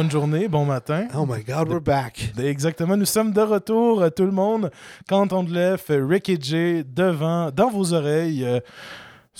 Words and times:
bonne 0.00 0.10
journée, 0.10 0.48
bon 0.48 0.64
matin. 0.64 1.08
Oh 1.14 1.26
my 1.26 1.42
God, 1.44 1.68
we're 1.68 1.78
back. 1.78 2.32
Exactement, 2.42 2.96
nous 2.96 3.04
sommes 3.04 3.32
de 3.32 3.42
retour, 3.42 4.00
euh, 4.00 4.08
tout 4.08 4.24
le 4.24 4.30
monde. 4.30 4.70
Quand 5.06 5.30
on 5.34 5.42
lève, 5.42 5.84
Ricky 5.90 6.38
J 6.40 6.82
devant, 6.86 7.50
dans 7.50 7.68
vos 7.68 7.92
oreilles. 7.92 8.42
euh, 8.46 8.60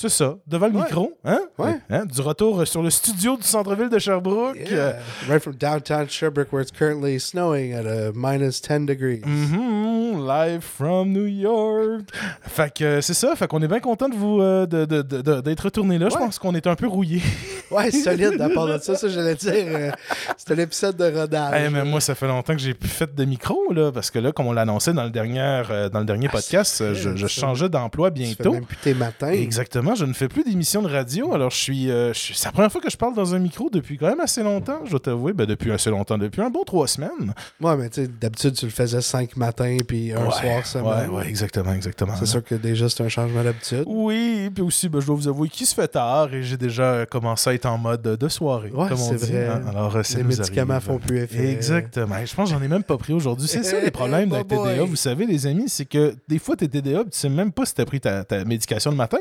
c'est 0.01 0.09
ça, 0.09 0.37
devant 0.47 0.69
le 0.69 0.75
Ouais. 0.77 0.85
micro, 0.85 1.13
hein? 1.25 1.41
Ouais. 1.59 1.77
Hein? 1.91 2.05
Du 2.07 2.21
retour 2.23 2.61
euh, 2.61 2.65
sur 2.65 2.83
le 2.83 2.89
studio 2.91 3.37
du 3.37 3.43
centre-ville 3.43 3.89
de 3.89 3.99
Sherbrooke. 3.99 4.57
Euh, 4.57 4.71
Yeah. 4.71 4.97
Right 5.29 5.43
from 5.43 5.55
downtown 5.57 6.09
Sherbrooke, 6.09 6.53
where 6.53 6.63
it's 6.63 6.73
currently 6.73 7.19
snowing 7.21 7.75
at 7.75 7.87
a 7.87 8.13
minus 8.15 8.61
10 8.63 8.87
degrees. 8.87 9.21
Mhm, 9.27 10.27
live 10.27 10.61
from 10.63 11.13
New 11.13 11.27
York. 11.27 12.03
Fait 12.43 12.73
que 12.73 13.01
c'est 13.01 13.15
ça, 13.15 13.35
fait 13.37 13.47
qu'on 13.49 13.61
est 13.63 13.69
bien 13.69 13.81
content 13.81 14.09
de 14.09 14.15
vous 14.17 14.41
euh, 14.41 14.67
de- 14.67 14.85
de- 14.85 15.03
de- 15.03 15.21
de- 15.23 15.41
d'être 15.41 15.61
retourné 15.65 15.99
là. 15.99 16.09
Je 16.11 16.17
pense 16.17 16.39
qu'on 16.39 16.55
est 16.55 16.67
un 16.67 16.75
peu 16.77 16.87
rouillé. 16.87 17.21
Ouais, 17.71 17.89
solide 17.93 18.41
à 18.41 18.49
part 18.49 18.67
de 18.67 18.79
ça, 18.79 18.97
ça 18.97 19.09
j'allais 19.09 19.37
dire. 19.37 19.53
euh, 19.55 19.91
C'était 20.37 20.57
l'épisode 20.57 20.97
de 20.97 21.05
rodage. 21.05 21.55
Eh, 21.67 21.71
mais 21.71 21.85
moi, 21.85 22.01
ça 22.01 22.17
fait 22.17 22.27
longtemps 22.27 22.53
que 22.55 22.59
j'ai 22.61 22.75
plus 22.75 22.89
fait 22.89 23.15
de 23.15 23.25
micro, 23.25 23.73
là, 23.73 23.93
parce 23.93 24.11
que 24.11 24.19
là, 24.19 24.33
comme 24.33 24.49
on 24.49 24.53
l'annonçait 24.53 24.93
dans 24.93 25.05
le 25.05 25.11
dernier, 25.11 25.63
euh, 25.71 25.89
dans 25.89 26.01
le 26.01 26.05
dernier 26.05 26.27
Ah, 26.31 26.33
podcast, 26.33 26.83
je, 26.95 27.27
changeais 27.29 27.69
d'emploi 27.69 28.11
bientôt. 28.11 28.55
même 28.55 28.65
plus 28.65 28.77
tes 28.79 28.93
matins. 28.93 29.29
Exactement, 29.31 29.90
je 29.95 30.05
ne 30.05 30.13
fais 30.13 30.29
plus 30.29 30.45
d'émissions 30.45 30.83
de 30.83 30.89
radio, 30.89 31.33
alors 31.35 31.51
je 31.51 31.57
suis, 31.59 31.91
euh, 31.91 32.13
suis- 32.13 32.35
c'est 32.35 32.47
la 32.47 32.53
première 32.53 32.71
fois 32.73 32.81
que 32.81 32.91
je 32.91 32.97
parle 32.97 33.15
dans 33.15 33.35
un 33.35 33.39
micro 33.39 33.71
depuis 33.71 33.97
quand 33.99 34.09
même 34.09 34.21
assez 34.21 34.43
longtemps, 34.43 34.81
je 34.85 34.91
dois 34.91 35.01
t'avouer, 35.01 35.33
ben, 35.33 35.47
depuis 35.47 35.71
assez 35.73 35.91
longtemps, 35.91 36.19
depuis 36.19 36.41
un 36.43 36.51
bon 36.51 36.63
trois 36.65 36.87
semaines. 36.89 37.35
Ouais, 37.61 37.77
mais 37.77 37.89
tu 37.89 38.03
sais, 38.03 38.09
d'habitude, 38.09 38.55
tu 38.55 38.65
le 38.67 38.71
faisais 38.71 39.01
cinq 39.01 39.37
matins 39.37 39.77
puis 39.87 40.13
un 40.13 40.25
Ouais, 40.27 40.31
soir 40.31 40.57
Ouais, 40.57 40.63
semaine. 40.65 41.11
ouais, 41.11 41.27
exactement, 41.29 41.73
exactement. 41.73 42.15
C'est 42.19 42.27
sûr 42.27 42.43
que 42.45 42.55
déjà, 42.55 42.89
c'est 42.89 43.03
un 43.03 43.09
changement 43.09 43.43
d'habitude. 43.45 43.85
Oui, 43.87 44.51
puis 44.55 44.63
aussi, 44.63 44.89
ben, 44.89 45.01
je 45.01 45.07
dois 45.07 45.17
vous 45.17 45.29
avouer 45.29 45.49
qu'il 45.49 45.67
se 45.67 45.75
fait 45.75 45.89
tard 45.89 46.33
et 46.35 46.43
j'ai 46.43 46.57
déjà 46.57 47.07
commencé 47.07 47.51
à 47.51 47.55
être 47.55 47.67
en 47.67 47.79
mode 47.79 48.03
de 48.03 48.29
soirée, 48.29 48.71
Ouais, 48.71 48.89
comme 48.89 49.01
on 49.01 49.09
c'est 49.19 49.27
dit. 49.27 49.33
vrai. 49.33 49.47
hein. 49.49 49.63
Alors, 49.69 49.97
euh, 49.97 50.03
Les 50.17 50.23
médicaments 50.25 50.75
arrive. 50.75 50.87
font 50.87 50.99
plus 50.99 51.19
effet. 51.21 51.51
Exactement. 51.53 52.15
Je 52.25 52.35
pense 52.35 52.51
que 52.51 52.57
j'en 52.57 52.63
ai 52.63 52.69
même 52.69 52.83
pas 52.85 52.97
pris 52.97 53.13
aujourd'hui. 53.13 53.49
C'est 53.49 53.63
ça 53.63 53.81
les 53.81 53.91
problèmes 53.91 54.29
Oh 54.33 54.37
d'un 54.37 54.45
TDA. 54.45 54.57
boy. 54.77 54.87
Vous 54.89 54.97
savez, 54.97 55.27
les 55.27 55.47
amis, 55.47 55.69
c'est 55.69 55.85
que 55.85 56.15
des 56.29 56.39
fois, 56.39 56.57
t'es 56.57 56.69
TDA, 56.69 57.01
tu 57.05 57.09
sais 57.13 57.29
même 57.29 57.53
pas 57.53 57.65
si 57.67 57.75
t'as 57.75 57.85
pris 57.85 58.01
ta, 58.01 58.25
ta 58.25 58.45
médication 58.45 58.91
le 58.91 58.97
matin. 58.97 59.19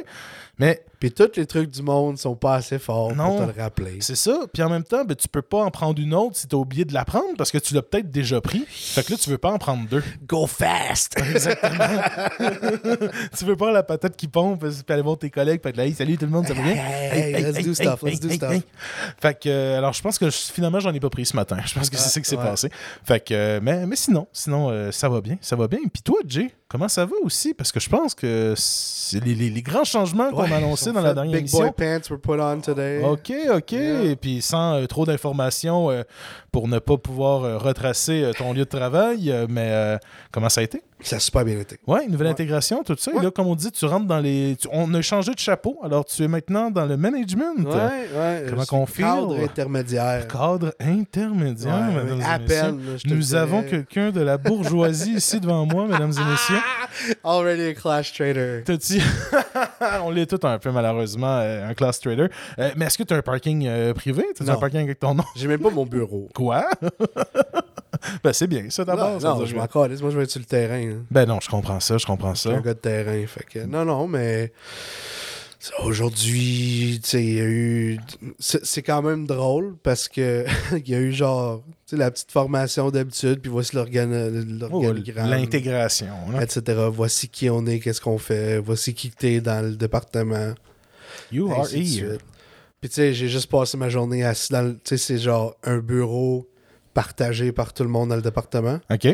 Mais 0.59 0.83
Puis 0.99 1.11
tous 1.11 1.31
les 1.37 1.45
trucs 1.45 1.69
du 1.71 1.81
monde 1.81 2.17
sont 2.17 2.35
pas 2.35 2.55
assez 2.55 2.79
forts 2.79 3.15
Non. 3.15 3.37
pour 3.37 3.47
te 3.47 3.57
le 3.57 3.61
rappeler. 3.63 3.97
c'est 4.01 4.15
ça. 4.15 4.39
Puis 4.53 4.61
en 4.63 4.69
même 4.69 4.83
temps, 4.83 5.03
ben, 5.05 5.15
tu 5.15 5.27
peux 5.27 5.41
pas 5.41 5.63
en 5.63 5.71
prendre 5.71 5.99
une 6.01 6.13
autre 6.13 6.35
si 6.37 6.47
t'as 6.47 6.57
oublié 6.57 6.85
de 6.85 6.93
la 6.93 7.05
prendre 7.05 7.35
parce 7.37 7.51
que 7.51 7.57
tu 7.57 7.73
l'as 7.73 7.81
peut-être 7.81 8.11
déjà 8.11 8.41
pris. 8.41 8.65
Fait 8.67 9.03
que 9.05 9.11
là, 9.13 9.17
tu 9.17 9.29
veux 9.29 9.37
pas 9.37 9.51
en 9.51 9.57
prendre 9.57 9.87
deux. 9.87 10.03
Go 10.27 10.45
fast! 10.47 11.15
tu 13.37 13.45
veux 13.45 13.55
pas 13.55 13.71
la 13.71 13.83
patate 13.83 14.15
qui 14.15 14.27
pompe, 14.27 14.65
puis 14.65 14.93
aller 14.93 15.01
voir 15.01 15.17
tes 15.17 15.29
collègues, 15.29 15.61
puis 15.61 15.69
être 15.69 15.77
là, 15.77 15.85
hey, 15.85 15.93
salut 15.93 16.17
tout 16.17 16.25
le 16.25 16.31
monde, 16.31 16.47
ça 16.47 16.53
va 16.53 16.61
bien? 16.61 16.73
Hey, 16.75 17.33
hey, 17.35 17.43
let's 17.43 17.65
do 17.65 17.73
stuff, 17.73 18.01
let's 18.03 18.19
do 18.19 18.29
stuff. 18.29 18.53
Fait 19.21 19.39
que, 19.39 19.49
euh, 19.49 19.77
alors, 19.77 19.93
je 19.93 20.01
pense 20.01 20.17
que 20.17 20.29
je- 20.29 20.37
finalement, 20.51 20.79
j'en 20.79 20.93
ai 20.93 20.99
pas 20.99 21.09
pris 21.09 21.25
ce 21.25 21.35
matin. 21.35 21.57
Je 21.65 21.73
pense 21.73 21.89
que 21.89 21.97
c'est 21.97 22.09
ça 22.09 22.19
qui 22.21 22.29
s'est 22.29 22.37
ouais. 22.37 22.43
passé. 22.43 22.69
Fait 23.03 23.23
que, 23.23 23.33
euh, 23.33 23.59
mais, 23.61 23.85
mais 23.85 23.95
sinon, 23.95 24.27
sinon 24.33 24.69
euh, 24.69 24.91
ça 24.91 25.09
va 25.09 25.21
bien, 25.21 25.37
ça 25.41 25.55
va 25.55 25.67
bien. 25.67 25.79
Puis 25.93 26.01
toi, 26.03 26.17
Jay, 26.27 26.51
comment 26.67 26.87
ça 26.87 27.05
va 27.05 27.13
aussi? 27.23 27.53
Parce 27.53 27.71
que 27.71 27.79
je 27.79 27.89
pense 27.89 28.13
que 28.15 28.53
les, 29.13 29.35
les- 29.35 29.49
les 29.49 29.61
grands 29.61 29.83
changements 29.83 30.31
qu'on 30.31 30.43
Ouais, 30.43 30.53
a 30.53 30.59
dans 30.91 31.01
la 31.01 31.13
dernière 31.13 31.31
Big 31.33 31.41
émission. 31.41 31.59
boy 31.59 31.71
pants 31.71 32.09
were 32.09 32.19
put 32.19 32.39
on 32.39 32.61
today. 32.61 33.03
OK, 33.03 33.31
OK. 33.55 33.71
Yeah. 33.71 34.03
Et 34.03 34.15
puis 34.15 34.41
sans 34.41 34.75
euh, 34.75 34.85
trop 34.85 35.05
d'informations 35.05 35.89
euh, 35.91 36.03
pour 36.51 36.67
ne 36.67 36.79
pas 36.79 36.97
pouvoir 36.97 37.43
euh, 37.43 37.57
retracer 37.57 38.31
ton 38.37 38.53
lieu 38.53 38.65
de 38.65 38.69
travail, 38.69 39.33
mais 39.49 39.97
comment 40.31 40.49
ça 40.49 40.61
a 40.61 40.63
été? 40.63 40.81
Ça 41.01 41.15
a 41.15 41.19
super 41.19 41.45
bien 41.45 41.57
été. 41.59 41.77
Ouais, 41.87 42.03
une 42.05 42.11
nouvelle 42.11 42.27
Ouais. 42.27 42.31
intégration, 42.33 42.83
tout 42.83 42.95
ça. 42.99 43.11
Et 43.17 43.23
là, 43.23 43.31
comme 43.31 43.47
on 43.47 43.55
dit, 43.55 43.71
tu 43.71 43.85
rentres 43.85 44.05
dans 44.05 44.19
les. 44.19 44.57
tu- 44.59 44.67
On 44.71 44.93
a 44.93 45.01
changé 45.01 45.33
de 45.33 45.39
chapeau, 45.39 45.77
alors 45.81 46.03
tu 46.03 46.21
es 46.23 46.27
maintenant 46.27 46.69
dans 46.69 46.85
le 46.85 46.97
management. 46.97 47.55
Ouais, 47.59 48.09
ouais. 48.19 48.45
Comment 48.49 48.65
qu'on 48.65 48.85
feel? 48.85 49.05
Cadre 49.05 49.39
intermédiaire. 49.41 50.27
Cadre 50.27 50.73
intermédiaire, 50.79 51.73
Ouais, 51.73 52.03
mesdames 52.03 52.17
oui, 52.17 52.21
et 52.21 52.25
à 52.25 52.37
messieurs. 52.39 52.61
là, 52.63 52.97
je 52.97 53.03
te 53.07 53.13
Nous 53.13 53.19
dirais. 53.21 53.39
avons 53.39 53.63
quelqu'un 53.63 54.11
de 54.11 54.19
la 54.21 54.37
bourgeoisie 54.37 55.13
ici 55.13 55.39
devant 55.39 55.65
moi, 55.65 55.85
mesdames 55.87 56.11
et 56.11 56.29
messieurs. 56.31 56.59
Already 57.23 57.61
a 57.67 57.73
class 57.75 58.11
trader. 58.11 58.63
T'as-tu- 58.65 59.01
On 60.03 60.09
l'est 60.11 60.25
tous 60.25 60.45
un 60.45 60.59
peu, 60.59 60.71
malheureusement, 60.71 61.37
euh, 61.39 61.69
un 61.69 61.73
class 61.75 61.99
trader. 62.01 62.27
Euh, 62.59 62.71
mais 62.75 62.85
est-ce 62.85 62.97
que 62.97 63.03
tu 63.03 63.13
as 63.13 63.17
un 63.17 63.21
parking 63.21 63.65
euh, 63.67 63.93
privé? 63.93 64.25
Tu 64.35 64.43
as 64.43 64.51
un 64.51 64.57
parking 64.57 64.81
avec 64.83 64.99
ton 64.99 65.13
nom? 65.13 65.23
J'ai 65.35 65.47
même 65.47 65.61
pas 65.61 65.69
mon 65.69 65.85
bureau. 65.85 66.27
Quoi? 66.35 66.65
ben, 68.23 68.33
c'est 68.33 68.47
bien, 68.47 68.69
ça 68.69 68.83
Non, 68.85 68.95
d'abord. 68.95 69.21
ça 69.21 69.27
non, 69.29 69.35
veut 69.37 69.45
je 69.45 69.55
m'en 69.55 69.67
calisse. 69.67 70.01
Moi, 70.01 70.11
je 70.11 70.17
vais 70.17 70.23
être 70.23 70.31
sur 70.31 70.39
le 70.39 70.45
terrain. 70.45 70.81
hein. 70.81 71.03
Ben 71.11 71.25
non, 71.25 71.39
je 71.41 71.49
comprends 71.49 71.79
ça, 71.79 71.97
je 71.97 72.05
comprends 72.05 72.33
Je 72.33 72.39
suis 72.39 72.49
un 72.49 72.55
ça. 72.55 72.61
gars 72.61 72.73
de 72.73 72.79
terrain. 72.79 73.25
Fait 73.27 73.43
que, 73.43 73.59
non, 73.65 73.85
non, 73.85 74.07
mais 74.07 74.51
ça, 75.59 75.73
aujourd'hui, 75.83 76.99
tu 77.03 77.09
sais, 77.09 77.23
il 77.23 77.33
y 77.33 77.39
a 77.41 77.43
eu. 77.45 77.99
C'est 78.39 78.81
quand 78.81 79.01
même 79.01 79.25
drôle 79.27 79.75
parce 79.83 80.07
que 80.07 80.45
il 80.77 80.87
y 80.87 80.95
a 80.95 80.99
eu 80.99 81.11
genre, 81.11 81.61
tu 81.85 81.95
sais, 81.95 81.97
la 81.97 82.09
petite 82.11 82.31
formation 82.31 82.89
d'habitude, 82.91 83.41
puis 83.41 83.51
voici 83.51 83.75
l'organe- 83.75 84.59
Oh, 84.71 84.81
l'organigramme. 84.81 85.29
L'intégration. 85.29 86.07
là. 86.31 86.43
etc. 86.43 86.61
Voici 86.91 87.27
qui 87.27 87.49
on 87.49 87.65
est, 87.65 87.79
qu'est-ce 87.79 87.99
qu'on 88.01 88.17
fait, 88.17 88.59
voici 88.59 88.93
qui 88.93 89.09
t'es 89.11 89.41
dans 89.41 89.65
le 89.65 89.75
département. 89.75 90.53
You 91.31 91.51
are 91.51 91.67
here. 91.73 92.17
Puis 92.79 92.87
tu 92.89 92.95
sais, 92.95 93.13
j'ai 93.13 93.27
juste 93.27 93.51
passé 93.51 93.75
ma 93.75 93.89
journée 93.89 94.23
assis 94.23 94.53
dans. 94.53 94.71
Tu 94.73 94.79
sais, 94.85 94.97
c'est 94.97 95.17
genre 95.17 95.55
un 95.63 95.79
bureau 95.79 96.47
partagé 97.03 97.51
par 97.53 97.71
tout 97.73 97.83
le 97.83 97.89
monde 97.89 98.09
dans 98.09 98.15
le 98.17 98.21
département. 98.21 98.79
OK. 98.91 99.07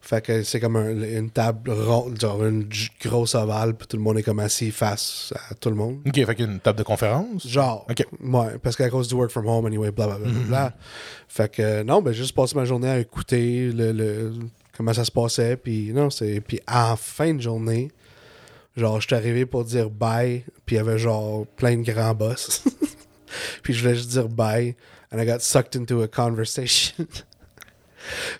Fait 0.00 0.20
que 0.24 0.42
c'est 0.42 0.58
comme 0.60 0.76
un- 0.76 0.90
une 1.02 1.30
table 1.30 1.70
ronde, 1.70 2.20
genre 2.20 2.44
une 2.44 2.68
grosse 3.04 3.34
ovale, 3.36 3.74
puis 3.74 3.86
tout 3.86 3.96
le 3.96 4.02
monde 4.02 4.18
est 4.18 4.22
comme 4.24 4.40
assis 4.40 4.70
face 4.72 5.32
à 5.50 5.54
tout 5.54 5.68
le 5.70 5.76
monde. 5.76 6.00
OK, 6.06 6.14
fait 6.14 6.34
qu'une 6.34 6.58
table 6.58 6.78
de 6.78 6.84
conférence? 6.84 7.46
Genre. 7.46 7.86
OK. 7.88 8.04
Ouais, 8.22 8.58
parce 8.62 8.74
qu'à 8.76 8.88
cause 8.90 9.06
du 9.08 9.14
work 9.14 9.30
from 9.30 9.46
home, 9.46 9.66
anyway, 9.66 9.90
blablabla. 9.92 10.28
Mhm. 10.28 10.46
bla. 10.48 10.72
Fait 11.28 11.48
que 11.52 11.82
non, 11.84 12.02
ben 12.02 12.12
j'ai 12.12 12.22
juste 12.22 12.34
passé 12.34 12.56
ma 12.56 12.64
journée 12.64 12.88
à 12.88 12.98
écouter 12.98 13.70
le, 13.72 13.92
le- 13.92 14.32
comment 14.76 14.92
ça 14.92 15.04
se 15.04 15.10
passait, 15.12 15.56
puis 15.56 15.92
non, 15.92 16.10
c'est. 16.10 16.40
Puis 16.40 16.60
en 16.68 16.96
fin 16.96 17.34
de 17.34 17.40
journée, 17.40 17.90
genre, 18.76 19.00
je 19.00 19.06
suis 19.06 19.14
arrivé 19.16 19.46
pour 19.46 19.64
dire 19.64 19.90
bye, 19.90 20.44
puis 20.66 20.74
il 20.76 20.78
y 20.78 20.80
avait 20.80 20.98
genre 20.98 21.46
plein 21.56 21.76
de 21.76 21.82
grands 21.88 22.14
boss. 22.14 22.64
puis 23.62 23.74
je 23.74 23.80
voulais 23.82 23.94
juste 23.96 24.10
dire 24.10 24.28
bye, 24.28 24.74
and 25.12 25.20
I 25.20 25.26
got 25.26 25.40
sucked 25.40 25.74
into 25.76 26.02
a 26.02 26.08
conversation. 26.08 27.06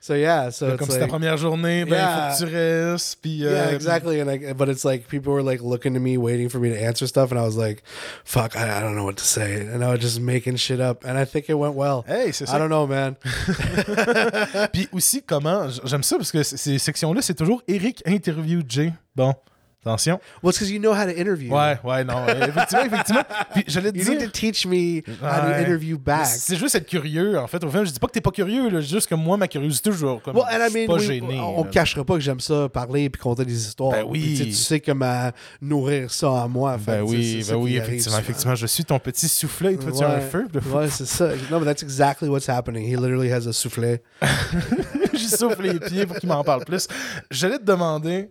so 0.01 0.15
yeah, 0.15 0.51
so 0.51 0.69
it's 0.69 0.79
Comme 0.79 0.89
c'est 0.89 0.95
ta 0.95 1.01
like- 1.01 1.11
première 1.11 1.37
journée, 1.37 1.85
ben, 1.85 1.97
Yeah. 1.97 2.31
faut 2.33 2.45
que 2.45 2.51
tu 2.51 2.57
restes. 2.57 3.19
Puis, 3.23 3.45
euh, 3.45 3.51
Yeah, 3.53 3.73
exactly. 3.75 4.21
And 4.21 4.27
like, 4.27 4.55
but 4.57 4.69
it's 4.69 4.85
like 4.85 5.07
people 5.09 5.33
were 5.33 5.43
like 5.43 5.61
looking 5.63 5.95
to 5.95 6.01
me, 6.01 6.17
waiting 6.17 6.49
for 6.49 6.61
me 6.61 6.71
to 6.71 6.77
answer 6.77 7.07
stuff, 7.07 7.33
and 7.33 7.39
I 7.39 7.45
was 7.45 7.57
like, 7.57 7.83
"Fuck, 8.25 8.57
I, 8.57 8.79
I 8.79 8.81
don't 8.81 8.95
know 8.95 9.05
what 9.05 9.15
to 9.17 9.25
say," 9.25 9.67
and 9.73 9.83
I 9.83 9.89
was 9.91 10.01
just 10.01 10.21
making 10.21 10.57
shit 10.57 10.81
up, 10.81 11.05
and 11.05 11.19
I 11.19 11.25
think 11.25 11.49
it 11.49 11.55
went 11.55 11.75
well. 11.75 12.05
Hey, 12.07 12.33
c'est 12.33 12.45
I 12.49 12.53
ça. 12.53 12.59
don't 12.59 12.69
know, 12.71 12.87
man. 12.87 13.17
Puis 14.73 14.89
aussi, 14.93 15.23
comment. 15.23 15.69
J'aime 15.85 16.03
ça 16.03 16.17
parce 16.17 16.33
que 16.33 16.43
ces 16.43 16.79
sections-là, 16.79 17.23
c'est 17.23 17.35
toujours 17.35 17.63
Eric 17.69 18.03
interview 18.07 18.61
Jay. 18.69 18.93
Bon, 19.17 19.35
attention. 19.85 20.19
Well, 20.43 20.51
it's 20.51 20.59
because 20.59 20.71
you 20.71 20.79
know 20.81 20.93
how 20.93 21.05
to 21.05 21.11
interview. 21.19 21.51
Ouais, 21.53 21.79
ouais, 21.85 22.05
non. 22.05 22.27
effectivement, 22.27 22.85
effectivement. 22.87 23.23
Puis 23.55 23.65
j'allais 23.67 23.93
te 23.93 23.99
You 23.99 24.05
need 24.11 24.19
dire. 24.19 24.27
to 24.27 24.33
teach 24.33 24.67
me 24.67 25.03
how 25.23 25.41
to 25.41 25.47
Ouais. 25.49 25.63
interview 25.63 25.99
back. 25.99 26.27
C'est 26.27 26.57
juste 26.57 26.75
être 26.75 26.87
curieux, 26.87 27.39
en 27.39 27.47
fait. 27.47 27.63
Au 27.65 27.69
final, 27.71 27.87
je 27.87 27.93
dis 27.93 27.99
pas 27.99 28.07
que 28.09 28.13
t'es 28.13 28.21
pas 28.21 28.31
curieux, 28.31 28.69
là, 28.69 28.81
juste 28.81 29.09
que 29.09 29.15
moi, 29.15 29.37
ma 29.37 29.49
curiosité, 29.49 29.91
je 29.93 29.99
comme, 30.19 30.37
Well, 30.37 30.45
and 30.51 30.59
je 30.59 30.67
I 30.67 30.71
suis 30.71 30.81
mean, 30.81 30.87
pas 30.87 30.95
we- 30.95 31.03
gêné. 31.07 31.41
on 31.41 31.65
là. 31.65 31.71
cachera 31.71 32.05
pas 32.05 32.15
que 32.15 32.21
j'aime 32.21 32.41
ça 32.41 32.69
parler 32.69 33.09
puis 33.11 33.21
conter 33.21 33.45
des 33.45 33.67
histoires. 33.67 33.93
Ben 33.93 34.05
oui. 34.07 34.21
Puis, 34.37 34.45
tu 34.47 34.53
sais, 34.53 34.81
comment 34.81 35.31
nourrir 35.61 36.11
ça 36.11 36.31
en 36.31 36.49
moi. 36.49 36.77
Ben 36.79 36.97
Fait 36.97 37.01
oui, 37.03 37.45
ben 37.49 37.55
oui, 37.57 37.79
arrive 37.79 37.89
effectivement, 37.95 38.19
effectivement. 38.19 38.55
Je 38.55 38.67
suis 38.67 38.85
ton 38.85 38.99
petit 38.99 39.29
soufflet 39.29 39.75
et 39.75 39.77
toi, 39.79 39.93
tu 39.93 40.03
as 40.05 40.09
un 40.11 40.15
Ouais. 40.17 40.21
feu. 40.21 40.47
Ouais, 40.75 40.89
c'est 40.91 41.07
ça. 41.07 41.29
No, 41.51 41.59
but 41.59 41.67
that's 41.67 41.83
exactly 41.83 42.29
what's 42.29 42.49
happening. 42.49 42.85
He 42.87 42.97
literally 42.97 43.33
has 43.33 43.47
a 43.49 43.53
soufflet. 43.53 44.03
J'y 45.15 45.29
souffle 45.29 45.63
les 45.63 45.79
pieds 45.81 46.07
pour 46.07 46.17
qu'il 46.19 46.29
m'en 46.29 46.43
parle 46.45 46.65
plus. 46.65 46.87
J'allais 47.31 47.59
te 47.59 47.65
demander, 47.65 48.31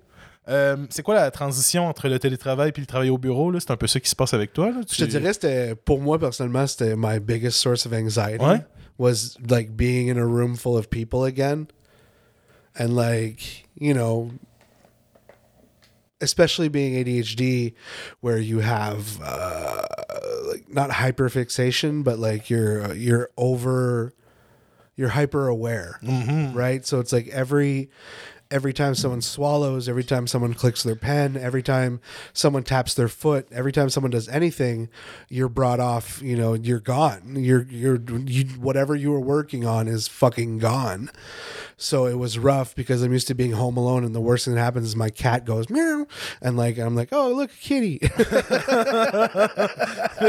euh, 0.49 0.77
c'est 0.89 1.03
quoi 1.03 1.15
la 1.15 1.29
transition 1.31 1.88
entre 1.88 2.07
le 2.07 2.19
télétravail 2.19 2.71
et 2.75 2.79
le 2.79 2.85
travail 2.85 3.09
au 3.09 3.17
bureau? 3.17 3.51
là? 3.51 3.59
C'est 3.59 3.71
un 3.71 3.77
peu 3.77 3.88
ça 3.88 3.99
qui 3.99 4.09
se 4.09 4.15
passe 4.15 4.33
avec 4.33 4.53
toi? 4.53 4.71
Là? 4.71 4.81
Je 4.89 4.97
te 4.97 5.09
dirais, 5.09 5.33
c'était, 5.33 5.75
pour 5.75 5.99
moi, 6.01 6.17
personnellement, 6.19 6.65
c'était 6.67 6.95
my 6.95 7.19
biggest 7.19 7.57
source 7.59 7.85
of 7.85 7.94
anxiety. 7.94 8.44
Ouais. 8.44 8.65
Was 8.97 9.38
like 9.49 9.75
being 9.75 10.07
in 10.09 10.17
a 10.17 10.25
room 10.25 10.55
full 10.55 10.75
of 10.77 10.89
people 10.89 11.23
again. 11.25 11.67
And 12.79 12.95
like, 12.95 13.67
you 13.75 13.94
know, 13.94 14.31
especially 16.21 16.67
being 16.69 16.94
ADHD, 17.03 17.73
where 18.21 18.38
you 18.38 18.59
have 18.59 19.19
uh, 19.23 19.85
like 20.49 20.65
not 20.73 20.89
hyperfixation, 20.89 22.03
but 22.03 22.17
like 22.19 22.49
you're 22.49 22.94
you're 22.95 23.29
over, 23.38 24.13
you're 24.95 25.09
hyper 25.09 25.47
aware, 25.47 25.99
Mhm. 26.03 26.55
right? 26.55 26.85
So 26.85 26.99
it's 26.99 27.11
like 27.13 27.27
every 27.29 27.89
every 28.51 28.73
time 28.73 28.95
someone 28.95 29.21
swallows, 29.21 29.88
every 29.89 30.03
time 30.03 30.27
someone 30.27 30.53
clicks 30.53 30.83
their 30.83 30.95
pen, 30.95 31.35
every 31.38 31.61
time 31.63 31.99
someone 32.33 32.63
taps 32.63 32.94
their 32.94 33.07
foot, 33.07 33.47
every 33.51 33.71
time 33.71 33.89
someone 33.89 34.11
does 34.11 34.27
anything, 34.29 34.89
you're 35.29 35.49
brought 35.49 35.79
off. 35.79 36.21
You 36.21 36.35
know, 36.38 36.53
you're 36.53 36.79
gone. 36.79 37.35
You're 37.35 37.65
you're 37.69 37.99
you, 38.25 38.45
whatever 38.59 38.95
you 38.95 39.11
were 39.11 39.19
working 39.19 39.65
on 39.65 39.88
is 39.88 40.07
fucking 40.07 40.59
gone. 40.59 41.09
So 41.79 42.07
it 42.07 42.15
was 42.17 42.39
rough 42.39 42.73
because 42.75 43.03
I'm 43.03 43.13
used 43.13 43.27
to 43.27 43.35
being 43.35 43.51
home 43.51 43.77
alone, 43.77 44.03
and 44.03 44.15
the 44.15 44.21
worst 44.21 44.45
thing 44.45 44.55
that 44.55 44.61
happens 44.61 44.88
is 44.88 44.95
my 44.95 45.09
cat 45.11 45.45
goes 45.45 45.69
meow, 45.69 46.07
and 46.41 46.57
like 46.57 46.77
I'm 46.79 46.95
like, 46.95 47.09
oh 47.11 47.33
look, 47.33 47.51
a 47.51 47.55
kitty. 47.55 47.99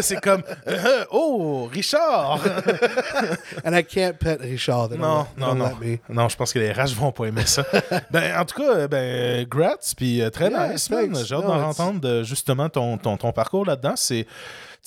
C'est 0.00 0.20
comme 0.23 0.43
Oh, 1.11 1.69
Richard! 1.69 3.38
and 3.65 3.75
I 3.75 3.82
can't 3.82 4.19
pet 4.20 4.41
Richard. 4.41 4.91
They 4.91 4.97
don't, 4.97 5.00
Non, 5.00 5.25
they 5.35 5.41
non, 5.41 5.49
don't 5.49 5.59
non. 5.59 5.69
let 5.69 5.81
me. 5.81 6.00
Non, 6.09 6.29
je 6.29 6.37
pense 6.37 6.53
que 6.53 6.59
les 6.61 6.70
RH 6.73 6.94
vont 6.94 7.12
pas 7.12 7.25
aimer 7.26 7.47
ça. 7.47 7.65
ben, 8.10 8.38
en 8.40 8.44
tout 8.44 8.60
cas, 8.60 8.75
euh, 8.75 8.88
ben, 8.88 9.46
grats, 9.46 9.76
puis 9.96 10.22
euh, 10.22 10.31
très 10.31 10.50
Yeah, 10.50 10.72
nice, 10.72 10.90
man. 10.90 11.14
J'ai 11.25 11.34
hâte 11.34 11.44
d'en 11.44 11.62
entendre 11.62 12.00
de, 12.00 12.22
justement 12.22 12.69
ton, 12.69 12.96
ton, 12.99 13.16
ton 13.16 13.32
parcours 13.32 13.64
là-dedans. 13.66 13.94
C'est. 13.96 14.26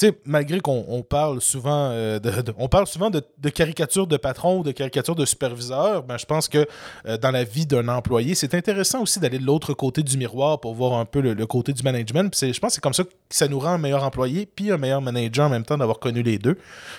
Sais, 0.01 0.17
malgré 0.25 0.59
qu'on 0.61 0.83
on 0.87 1.03
parle 1.03 1.41
souvent 1.41 1.91
euh, 1.91 2.17
de, 2.17 2.31
de- 2.41 2.53
on 2.57 2.67
parle 2.67 2.87
souvent 2.87 3.11
de, 3.11 3.21
de 3.37 3.49
caricature 3.49 4.07
de 4.07 4.17
patron 4.17 4.57
ou 4.57 4.63
de 4.63 4.71
caricature 4.71 5.13
de 5.13 5.25
superviseur, 5.25 6.01
ben, 6.01 6.17
je 6.17 6.25
pense 6.25 6.47
que 6.47 6.65
euh, 7.05 7.19
dans 7.19 7.29
la 7.29 7.43
vie 7.43 7.67
d'un 7.67 7.87
employé, 7.87 8.33
c'est 8.33 8.55
intéressant 8.55 9.03
aussi 9.03 9.19
d'aller 9.19 9.37
de 9.37 9.45
l'autre 9.45 9.75
côté 9.75 10.01
du 10.01 10.17
miroir 10.17 10.59
pour 10.59 10.73
voir 10.73 10.93
un 10.93 11.05
peu 11.05 11.21
le, 11.21 11.35
le 11.35 11.45
côté 11.45 11.71
du 11.71 11.83
management. 11.83 12.35
Puis 12.35 12.51
je 12.51 12.59
pense 12.59 12.69
que 12.69 12.73
c'est 12.75 12.81
comme 12.81 12.95
ça 12.95 13.03
que 13.03 13.11
ça 13.29 13.47
nous 13.47 13.59
rend 13.59 13.73
un 13.73 13.77
meilleur 13.77 14.03
employé 14.03 14.47
puis 14.47 14.71
un 14.71 14.79
meilleur 14.79 15.01
manager 15.03 15.45
en 15.45 15.49
même 15.49 15.65
temps 15.65 15.77
d'avoir 15.77 15.99
connu 15.99 16.23
les 16.23 16.39
deux. 16.39 16.57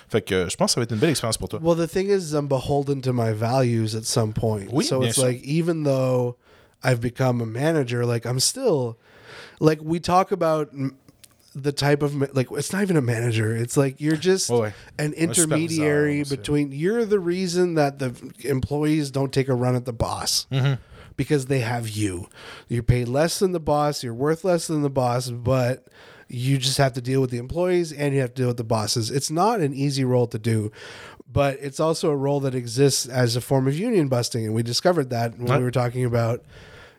Fait 0.09 0.23
que 0.23 0.35
euh, 0.37 0.49
je 0.49 0.55
pense 0.57 0.71
que 0.71 0.75
ça 0.75 0.81
va 0.81 0.85
être 0.85 0.93
une 0.93 0.99
belle 1.01 1.11
expérience 1.11 1.39
pour 1.39 1.49
toi. 1.49 1.59
Well, 1.61 1.77
the 1.77 1.91
thing 1.91 2.09
is, 2.09 2.33
I'm 2.37 2.47
beholden 2.47 3.01
to 3.01 3.13
my 3.13 3.33
values 3.33 3.97
at 3.97 4.05
some 4.05 4.33
point. 4.33 4.67
Oui, 4.71 4.85
so 4.85 5.01
bien 5.01 5.09
it's 5.09 5.17
sûr. 5.17 5.25
like 5.27 5.43
even 5.45 5.83
though 5.83 6.37
I've 6.85 7.01
become 7.01 7.41
a 7.43 7.47
manager, 7.47 8.07
like 8.07 8.27
I'm 8.27 8.39
still 8.39 8.97
like 9.61 9.81
we 9.83 9.99
talk 9.99 10.31
about 10.31 10.69
the 11.55 11.73
type 11.73 12.03
of 12.03 12.15
like 12.35 12.51
it's 12.53 12.73
not 12.73 12.83
even 12.83 12.97
a 12.97 13.03
manager. 13.03 13.55
It's 13.55 13.77
like 13.77 14.01
you're 14.01 14.17
just 14.17 14.51
ouais. 14.51 14.73
an 14.99 15.13
intermediary 15.13 16.25
between. 16.25 16.73
You're 16.73 17.05
the 17.05 17.21
reason 17.21 17.75
that 17.75 17.99
the 17.99 18.15
employees 18.45 19.11
don't 19.11 19.33
take 19.33 19.49
a 19.49 19.55
run 19.55 19.75
at 19.75 19.85
the 19.85 19.93
boss. 19.93 20.47
Mm-hmm. 20.51 20.81
Because 21.15 21.47
they 21.47 21.61
have 21.61 21.91
you. 21.91 22.27
You're 22.69 22.83
paid 22.83 23.07
less 23.07 23.39
than 23.39 23.53
the 23.53 23.61
boss, 23.61 24.03
you're 24.03 24.15
worth 24.15 24.45
less 24.45 24.67
than 24.67 24.81
the 24.81 24.89
boss, 24.91 25.29
but 25.29 25.87
you 26.27 26.57
just 26.57 26.79
have 26.79 26.95
to 26.95 27.03
deal 27.03 27.21
with 27.21 27.31
the 27.31 27.37
employees 27.37 27.93
and 27.93 28.15
you 28.15 28.21
have 28.23 28.31
to 28.31 28.43
deal 28.43 28.49
with 28.49 28.57
the 28.57 28.65
bosses. 28.65 29.11
It's 29.11 29.31
not 29.31 29.61
an 29.61 29.75
easy 29.75 30.05
role 30.07 30.27
to 30.29 30.39
do, 30.39 30.73
but 31.31 31.59
it's 31.61 31.79
also 31.79 32.11
a 32.11 32.17
role 32.17 32.41
that 32.41 32.55
exists 32.55 33.07
as 33.07 33.37
a 33.37 33.43
form 33.43 33.69
of 33.69 33.77
union 33.79 34.09
busting. 34.09 34.47
And 34.47 34.55
we 34.55 34.63
discovered 34.63 35.11
that 35.11 35.37
when 35.39 35.49
Right. 35.49 35.59
we 35.59 35.65
were 35.65 35.71
talking 35.71 36.07
about, 36.07 36.43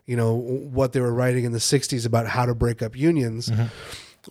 you 0.05 0.15
know, 0.15 0.35
what 0.35 0.93
they 0.93 0.99
were 1.01 1.13
writing 1.13 1.43
in 1.43 1.51
the 1.51 1.59
60s 1.59 2.05
about 2.05 2.27
how 2.27 2.45
to 2.45 2.53
break 2.53 2.83
up 2.83 2.95
unions. 2.95 3.51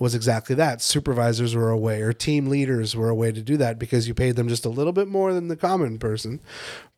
Was 0.01 0.15
exactly 0.15 0.57
that. 0.57 0.81
Supervisors 0.81 1.55
were 1.55 1.69
a 1.71 1.77
way, 1.77 2.01
or 2.03 2.15
team 2.15 2.49
leaders 2.49 2.97
were 2.97 3.11
a 3.11 3.15
way 3.15 3.31
to 3.33 3.43
do 3.43 3.59
that 3.59 3.79
because 3.79 4.09
you 4.09 4.15
paid 4.15 4.37
them 4.37 4.49
just 4.49 4.65
a 4.65 4.71
little 4.71 4.93
bit 4.93 5.07
more 5.07 5.35
than 5.35 5.49
the 5.49 5.57
common 5.57 5.99
person. 5.99 6.41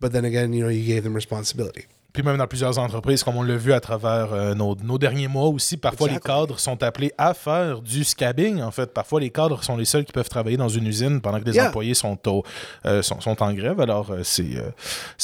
But 0.00 0.12
then 0.12 0.24
again, 0.24 0.52
you 0.52 0.62
know, 0.62 0.70
you 0.70 0.84
gave 0.86 1.02
them 1.02 1.14
responsibility. 1.14 1.86
Puis 2.12 2.22
même 2.22 2.36
dans 2.36 2.46
plusieurs 2.46 2.78
entreprises, 2.78 3.24
comme 3.24 3.36
on 3.36 3.42
l'a 3.42 3.56
vu 3.56 3.72
à 3.72 3.80
travers 3.80 4.32
euh, 4.32 4.54
nos, 4.54 4.76
nos 4.76 4.98
derniers 4.98 5.26
mois 5.26 5.48
aussi, 5.48 5.76
parfois 5.76 6.06
Exactly. 6.06 6.30
les 6.32 6.34
cadres 6.40 6.60
sont 6.60 6.80
appelés 6.84 7.10
à 7.18 7.34
faire 7.34 7.80
du 7.80 8.04
scabbing. 8.04 8.62
En 8.62 8.70
fait, 8.70 8.94
parfois 8.94 9.18
les 9.20 9.30
cadres 9.30 9.64
sont 9.64 9.76
les 9.76 9.84
seuls 9.84 10.04
qui 10.04 10.12
peuvent 10.12 10.28
travailler 10.28 10.56
dans 10.56 10.68
une 10.68 10.86
usine 10.86 11.20
pendant 11.20 11.40
que 11.40 11.44
les 11.46 11.54
Yeah. 11.56 11.70
employés 11.70 11.94
sont, 11.94 12.16
au- 12.28 12.44
euh, 12.86 13.02
sont, 13.02 13.20
sont 13.20 13.42
en 13.42 13.52
grève. 13.52 13.80
Alors, 13.80 14.12
euh, 14.12 14.20
c'est 14.22 14.54
euh, 14.56 14.70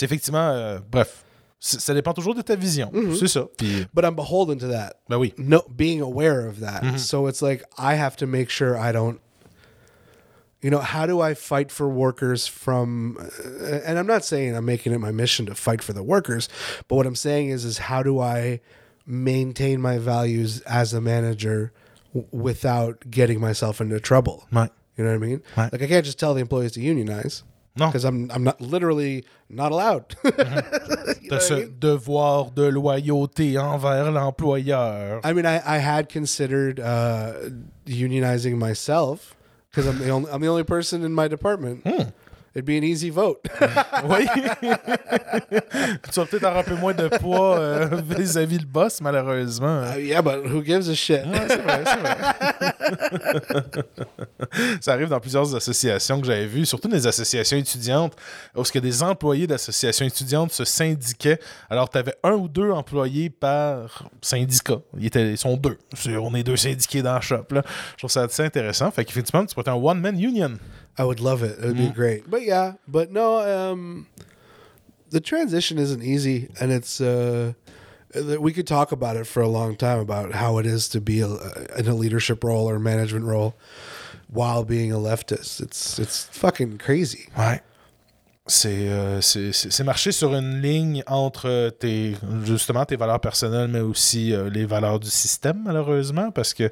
effectivement. 0.02 0.48
euh, 0.50 0.80
bref, 0.90 1.22
ça 1.60 1.92
dépend 1.94 2.14
toujours 2.14 2.34
de 2.34 2.42
ta 2.42 2.56
vision. 2.56 2.90
Mm-hmm. 2.92 3.18
C'est 3.18 3.28
ça. 3.28 3.46
Puis, 3.58 3.86
But 3.92 4.04
I'm 4.04 4.14
beholden 4.16 4.58
to 4.58 4.68
that. 4.68 4.94
ben 5.08 5.18
oui. 5.18 5.34
no 5.36 5.62
being 5.76 6.00
aware 6.00 6.46
of 6.48 6.60
that. 6.60 6.98
So 6.98 7.26
it's 7.26 7.42
like 7.42 7.62
I 7.78 7.94
have 7.94 8.16
to 8.16 8.26
make 8.26 8.48
sure 8.50 8.76
I 8.78 8.92
don't 8.92 9.20
you 10.62 10.70
know, 10.70 10.80
how 10.80 11.06
do 11.06 11.20
I 11.20 11.32
fight 11.34 11.70
for 11.72 11.88
workers 11.88 12.46
from 12.46 13.16
uh, 13.18 13.80
and 13.86 13.98
I'm 13.98 14.06
not 14.06 14.24
saying 14.24 14.54
I'm 14.54 14.64
making 14.66 14.92
it 14.92 14.98
my 14.98 15.10
mission 15.10 15.46
to 15.46 15.54
fight 15.54 15.82
for 15.82 15.92
the 15.94 16.02
workers, 16.02 16.48
but 16.88 16.96
what 16.96 17.06
I'm 17.06 17.16
saying 17.16 17.48
is 17.48 17.64
is 17.64 17.78
how 17.78 18.02
do 18.02 18.20
I 18.20 18.60
maintain 19.06 19.80
my 19.80 19.98
values 19.98 20.60
as 20.62 20.92
a 20.94 21.00
manager 21.00 21.72
without 22.30 23.10
getting 23.10 23.40
myself 23.40 23.80
into 23.80 23.98
trouble? 24.00 24.46
Ouais. 24.52 24.68
You 24.96 25.04
know 25.04 25.10
what 25.10 25.24
I 25.24 25.26
mean? 25.26 25.42
Right. 25.56 25.72
Like 25.72 25.82
I 25.82 25.86
can't 25.86 26.04
just 26.04 26.18
tell 26.18 26.34
the 26.34 26.40
employees 26.42 26.72
to 26.72 26.80
unionize 26.80 27.42
Non. 27.76 27.88
because 27.88 28.04
I'm 28.04 28.30
I'm 28.30 28.42
not 28.42 28.60
literally 28.60 29.24
not 29.48 29.72
allowed. 29.72 30.16
T'as 31.28 31.38
ce 31.40 31.68
devoir 31.78 32.50
de 32.50 32.68
loyauté 32.70 33.56
envers 33.56 34.10
l'employeur. 34.10 35.20
I 35.24 35.32
mean, 35.32 35.46
I, 35.46 35.62
I 35.64 35.78
had 35.78 36.08
considered 36.08 36.80
uh, 36.80 37.34
unionizing 37.86 38.58
myself 38.58 39.36
because 39.70 39.86
I'm 39.86 39.98
the 39.98 40.10
only 40.10 40.30
I'm 40.32 40.40
the 40.40 40.48
only 40.48 40.64
person 40.64 41.04
in 41.04 41.12
my 41.12 41.28
department. 41.28 41.86
It'd 42.52 42.64
be 42.64 42.76
an 42.76 42.82
easy 42.82 43.10
vote. 43.10 43.46
Oui. 44.04 44.26
tu 44.62 46.20
vas 46.20 46.26
peut-être 46.26 46.44
avoir 46.44 46.58
un 46.58 46.62
peu 46.62 46.74
moins 46.74 46.94
de 46.94 47.08
poids 47.08 47.58
euh, 47.58 48.00
vis-à-vis 48.18 48.58
le 48.58 48.66
boss, 48.66 49.00
malheureusement. 49.00 49.82
Uh, 49.82 49.98
yeah, 49.98 50.22
but 50.22 50.44
who 50.46 50.64
gives 50.64 50.88
a 50.88 50.94
shit? 50.94 51.24
Ouais, 51.26 51.46
c'est 51.48 51.62
vrai, 51.62 51.84
c'est 51.84 52.00
vrai. 52.00 52.16
ça 54.80 54.92
arrive 54.94 55.08
dans 55.08 55.20
plusieurs 55.20 55.54
associations 55.54 56.20
que 56.20 56.26
j'avais 56.26 56.46
vues, 56.46 56.64
surtout 56.66 56.88
des 56.88 57.06
associations 57.06 57.58
étudiantes, 57.58 58.14
où 58.56 58.64
ce 58.64 58.72
que 58.72 58.78
des 58.78 59.02
employés 59.02 59.46
d'associations 59.46 60.06
étudiantes 60.06 60.52
se 60.52 60.64
syndiquaient. 60.64 61.38
Alors, 61.68 61.90
tu 61.90 61.98
avais 61.98 62.14
un 62.22 62.32
ou 62.32 62.48
deux 62.48 62.70
employés 62.70 63.30
par 63.30 64.08
syndicat. 64.22 64.78
Ils, 64.98 65.06
étaient, 65.06 65.32
ils 65.32 65.38
sont 65.38 65.56
deux. 65.56 65.78
On 66.06 66.34
est 66.34 66.42
deux 66.42 66.56
syndiqués 66.56 67.02
dans 67.02 67.16
le 67.16 67.20
shop. 67.20 67.44
Là. 67.50 67.62
Je 67.92 67.98
trouve 67.98 68.10
ça 68.10 68.22
assez 68.22 68.42
intéressant. 68.42 68.90
Fait 68.90 69.04
qu'effectivement, 69.04 69.44
tu 69.44 69.54
peux 69.54 69.60
être 69.60 69.68
un 69.68 69.74
one-man 69.74 70.18
union. 70.18 70.52
I 70.98 71.04
would 71.04 71.20
love 71.20 71.42
it. 71.42 71.58
It 71.58 71.66
would 71.66 71.76
be 71.76 71.88
great. 71.88 72.28
But 72.30 72.42
yeah, 72.42 72.74
but 72.86 73.10
no, 73.10 73.38
um, 73.38 74.06
the 75.10 75.20
transition 75.20 75.78
isn't 75.78 76.02
easy, 76.02 76.48
and 76.60 76.70
it's 76.72 77.00
uh, 77.00 77.52
we 78.38 78.52
could 78.52 78.66
talk 78.66 78.92
about 78.92 79.16
it 79.16 79.26
for 79.26 79.40
a 79.42 79.48
long 79.48 79.76
time 79.76 79.98
about 80.00 80.32
how 80.32 80.58
it 80.58 80.66
is 80.66 80.88
to 80.88 81.00
be 81.00 81.20
a, 81.20 81.28
in 81.78 81.86
a 81.88 81.94
leadership 81.94 82.42
role 82.44 82.68
or 82.68 82.78
management 82.78 83.24
role 83.24 83.54
while 84.28 84.64
being 84.64 84.92
a 84.92 84.96
leftist. 84.96 85.60
It's 85.62 85.98
it's 85.98 86.24
fucking 86.32 86.78
crazy. 86.78 87.28
Right. 87.36 87.62
C'est 88.46 88.88
euh, 88.88 89.20
c'est- 89.20 89.52
c'est- 89.52 89.70
c'est 89.70 89.84
marcher 89.84 90.10
sur 90.12 90.34
une 90.34 90.60
ligne 90.60 91.04
entre 91.06 91.70
tes, 91.78 92.16
justement 92.44 92.84
tes 92.84 92.96
valeurs 92.96 93.20
personnelles, 93.20 93.68
mais 93.68 93.80
aussi 93.80 94.32
euh, 94.34 94.50
les 94.50 94.66
valeurs 94.66 94.98
du 94.98 95.08
système, 95.08 95.62
malheureusement, 95.64 96.32
parce 96.32 96.52
que 96.52 96.68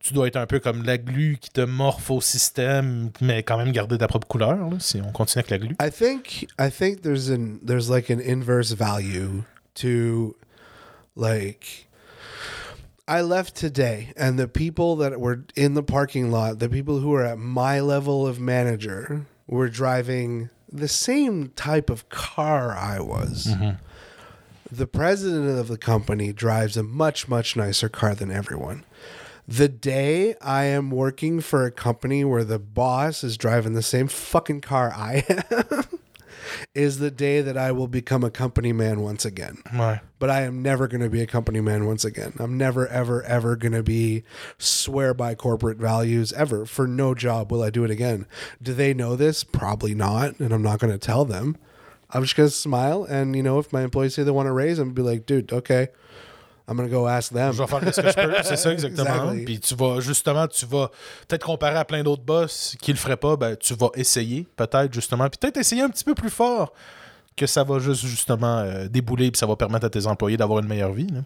tu 0.00 0.14
dois 0.14 0.28
être 0.28 0.36
un 0.36 0.46
peu 0.46 0.60
comme 0.60 0.82
la 0.82 0.98
glu 0.98 1.38
qui 1.40 1.50
te 1.50 1.60
morphe 1.60 2.10
au 2.10 2.20
système, 2.20 3.10
mais 3.20 3.42
quand 3.42 3.58
même 3.58 3.70
garder 3.70 3.98
ta 3.98 4.08
propre 4.08 4.26
couleur, 4.26 4.56
là, 4.56 4.78
si 4.80 5.00
on 5.00 5.12
continue 5.12 5.44
avec 5.46 5.50
la 5.50 5.58
glu. 5.58 5.76
I 5.80 5.90
think 5.90 6.48
I 6.58 6.70
think 6.70 7.02
there's 7.02 7.30
an 7.30 7.58
there's 7.62 7.90
like 7.90 8.10
an 8.10 8.20
inverse 8.20 8.72
value 8.72 9.44
to 9.76 10.34
like 11.14 11.88
I 13.06 13.20
left 13.20 13.54
today 13.56 14.12
and 14.16 14.38
the 14.38 14.48
people 14.48 14.96
that 14.96 15.20
were 15.20 15.44
in 15.54 15.74
the 15.74 15.82
parking 15.82 16.30
lot, 16.30 16.60
the 16.60 16.68
people 16.68 17.00
who 17.00 17.10
were 17.10 17.24
at 17.24 17.38
my 17.38 17.80
level 17.80 18.26
of 18.26 18.40
manager 18.40 19.26
were 19.46 19.68
driving 19.68 20.48
the 20.72 20.88
same 20.88 21.48
type 21.56 21.90
of 21.90 22.08
car 22.08 22.74
I 22.76 23.00
was. 23.00 23.48
Mm-hmm. 23.50 23.84
The 24.72 24.86
president 24.86 25.58
of 25.58 25.66
the 25.68 25.76
company 25.76 26.32
drives 26.32 26.76
a 26.76 26.82
much 26.82 27.28
much 27.28 27.54
nicer 27.54 27.90
car 27.90 28.14
than 28.14 28.30
everyone. 28.30 28.84
The 29.48 29.68
day 29.68 30.34
I 30.40 30.64
am 30.64 30.90
working 30.90 31.40
for 31.40 31.64
a 31.64 31.70
company 31.70 32.24
where 32.24 32.44
the 32.44 32.58
boss 32.58 33.24
is 33.24 33.36
driving 33.36 33.72
the 33.72 33.82
same 33.82 34.08
fucking 34.08 34.60
car 34.60 34.92
I 34.94 35.24
am 35.50 35.84
is 36.74 36.98
the 36.98 37.10
day 37.10 37.40
that 37.40 37.56
I 37.56 37.72
will 37.72 37.88
become 37.88 38.24
a 38.24 38.30
company 38.30 38.72
man 38.72 39.00
once 39.00 39.24
again. 39.24 39.58
Ouais. 39.72 40.00
But 40.18 40.30
I 40.30 40.42
am 40.42 40.62
never 40.62 40.86
going 40.86 41.00
to 41.00 41.10
be 41.10 41.22
a 41.22 41.26
company 41.26 41.60
man 41.60 41.86
once 41.86 42.04
again. 42.04 42.34
I'm 42.38 42.56
never, 42.56 42.86
ever, 42.88 43.22
ever 43.22 43.56
going 43.56 43.72
to 43.72 43.82
be 43.82 44.22
swear 44.58 45.14
by 45.14 45.34
corporate 45.34 45.78
values 45.78 46.32
ever. 46.32 46.66
For 46.66 46.86
no 46.86 47.14
job 47.14 47.50
will 47.50 47.62
I 47.62 47.70
do 47.70 47.84
it 47.84 47.90
again. 47.90 48.26
Do 48.62 48.74
they 48.74 48.94
know 48.94 49.16
this? 49.16 49.44
Probably 49.44 49.94
not. 49.94 50.38
And 50.38 50.52
I'm 50.52 50.62
not 50.62 50.78
going 50.78 50.92
to 50.92 50.98
tell 50.98 51.24
them. 51.24 51.56
I'm 52.10 52.22
just 52.22 52.36
going 52.36 52.48
to 52.48 52.54
smile. 52.54 53.04
And, 53.04 53.36
you 53.36 53.42
know, 53.42 53.58
if 53.58 53.72
my 53.72 53.82
employees 53.82 54.14
say 54.14 54.22
they 54.22 54.30
want 54.30 54.48
a 54.48 54.52
raise, 54.52 54.78
I'm 54.78 54.88
going 54.92 54.96
to 54.96 55.02
be 55.02 55.08
like, 55.08 55.26
dude, 55.26 55.52
okay. 55.52 55.88
I'm 56.70 56.76
going 56.76 56.88
to 56.88 56.94
go 56.96 57.06
ask 57.08 57.32
them. 57.32 57.52
Je 57.52 57.58
vais 57.58 57.66
faire 57.66 57.94
ce 57.94 58.00
que 58.00 58.08
je 58.08 58.14
peux, 58.14 58.34
c'est 58.44 58.56
ça 58.56 58.72
exactement. 58.72 59.32
Exactly. 59.32 59.44
Puis 59.44 59.60
tu 59.60 59.74
vas 59.74 59.98
justement, 60.00 60.46
tu 60.46 60.64
vas 60.66 60.88
peut-être 61.26 61.44
comparer 61.44 61.76
à 61.76 61.84
plein 61.84 62.04
d'autres 62.04 62.22
boss 62.22 62.76
qui 62.80 62.92
le 62.92 62.98
feraient 62.98 63.16
pas, 63.16 63.36
ben 63.36 63.56
tu 63.56 63.74
vas 63.74 63.90
essayer 63.94 64.46
peut-être 64.54 64.94
justement, 64.94 65.28
puis 65.28 65.38
peut-être 65.38 65.56
essayer 65.56 65.82
un 65.82 65.88
petit 65.88 66.04
peu 66.04 66.14
plus 66.14 66.30
fort 66.30 66.72
que 67.36 67.46
ça 67.46 67.64
va 67.64 67.80
juste 67.80 68.06
justement 68.06 68.58
euh, 68.58 68.86
débouler 68.86 69.30
puis 69.32 69.38
ça 69.38 69.46
va 69.46 69.56
permettre 69.56 69.86
à 69.86 69.90
tes 69.90 70.06
employés 70.06 70.36
d'avoir 70.36 70.60
une 70.60 70.68
meilleure 70.68 70.92
vie. 70.92 71.08
là. 71.08 71.20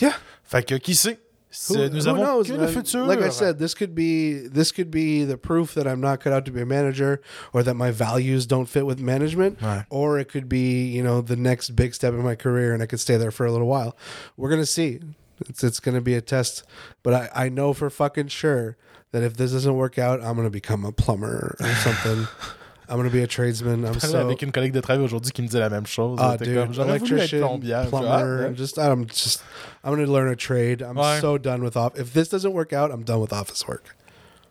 Yeah. 0.00 0.14
Fait 0.44 0.62
que 0.62 0.76
qui 0.76 0.94
sait? 0.94 1.18
C'est- 1.58 1.88
nous 1.92 2.04
who 2.04 2.10
avons 2.10 2.22
knows, 2.22 2.46
que 2.48 2.52
le 2.54 2.64
man? 2.66 2.72
futur. 2.72 3.04
Like 3.06 3.20
I 3.22 3.30
said, 3.30 3.58
this 3.58 3.74
could 3.74 3.94
be 3.94 4.34
this 4.46 4.72
could 4.72 4.90
be 4.90 5.24
the 5.24 5.38
proof 5.38 5.74
that 5.74 5.86
I'm 5.86 6.00
not 6.00 6.20
cut 6.20 6.32
out 6.32 6.44
to 6.44 6.50
be 6.52 6.60
a 6.60 6.66
manager, 6.66 7.20
or 7.52 7.62
that 7.62 7.74
my 7.74 7.90
values 7.90 8.46
don't 8.46 8.66
fit 8.66 8.84
with 8.86 9.00
management, 9.00 9.58
or 9.90 10.18
it 10.18 10.28
could 10.28 10.48
be 10.48 10.86
you 10.86 11.02
know 11.02 11.20
the 11.22 11.36
next 11.36 11.70
big 11.70 11.94
step 11.94 12.12
in 12.12 12.22
my 12.22 12.34
career, 12.34 12.74
and 12.74 12.82
I 12.82 12.86
could 12.86 13.00
stay 13.00 13.16
there 13.16 13.30
for 13.30 13.46
a 13.46 13.52
little 13.52 13.66
while. 13.68 13.96
We're 14.36 14.50
gonna 14.50 14.66
see. 14.66 15.00
It's 15.48 15.62
it's 15.64 15.80
gonna 15.80 16.00
be 16.00 16.14
a 16.14 16.20
test, 16.20 16.62
but 17.02 17.12
I 17.14 17.44
I 17.46 17.48
know 17.48 17.72
for 17.72 17.90
fucking 17.90 18.28
sure 18.28 18.76
that 19.12 19.22
if 19.22 19.36
this 19.36 19.52
doesn't 19.52 19.76
work 19.76 19.98
out, 19.98 20.22
I'm 20.22 20.36
gonna 20.36 20.50
become 20.50 20.84
a 20.84 20.92
plumber 20.92 21.56
or 21.60 21.66
something. 21.76 22.28
I'm 22.88 22.96
gonna 22.98 23.10
be 23.10 23.22
a 23.22 23.26
tradesman. 23.26 23.84
I'm 23.84 23.98
so 24.00 24.16
avec 24.16 24.42
une 24.42 24.52
collègue 24.52 24.72
de 24.72 24.80
travail 24.80 25.02
aujourd'hui 25.02 25.32
qui 25.32 25.42
me 25.42 25.46
disait 25.48 25.58
la 25.60 25.68
même 25.70 25.86
chose. 25.86 26.16
Ah, 26.20 26.36
dude, 26.36 26.54
comme, 26.54 26.88
electrician, 26.88 27.58
plumber. 27.58 27.72
ah, 27.72 28.24
ouais. 28.24 28.54
Just 28.56 28.78
I'm 28.78 29.06
just 29.08 29.42
I'm 29.84 29.90
gonna 29.96 30.06
learn 30.06 30.28
a 30.32 30.36
trade. 30.36 30.82
I'm 30.82 30.96
Ouais. 30.96 31.20
so 31.20 31.36
done 31.38 31.62
with 31.62 31.76
off. 31.76 31.92
If 31.98 32.12
this 32.12 32.28
doesn't 32.28 32.52
work 32.52 32.72
out, 32.72 32.90
I'm 32.92 33.02
done 33.04 33.20
with 33.20 33.32
office 33.32 33.66
work. 33.66 33.96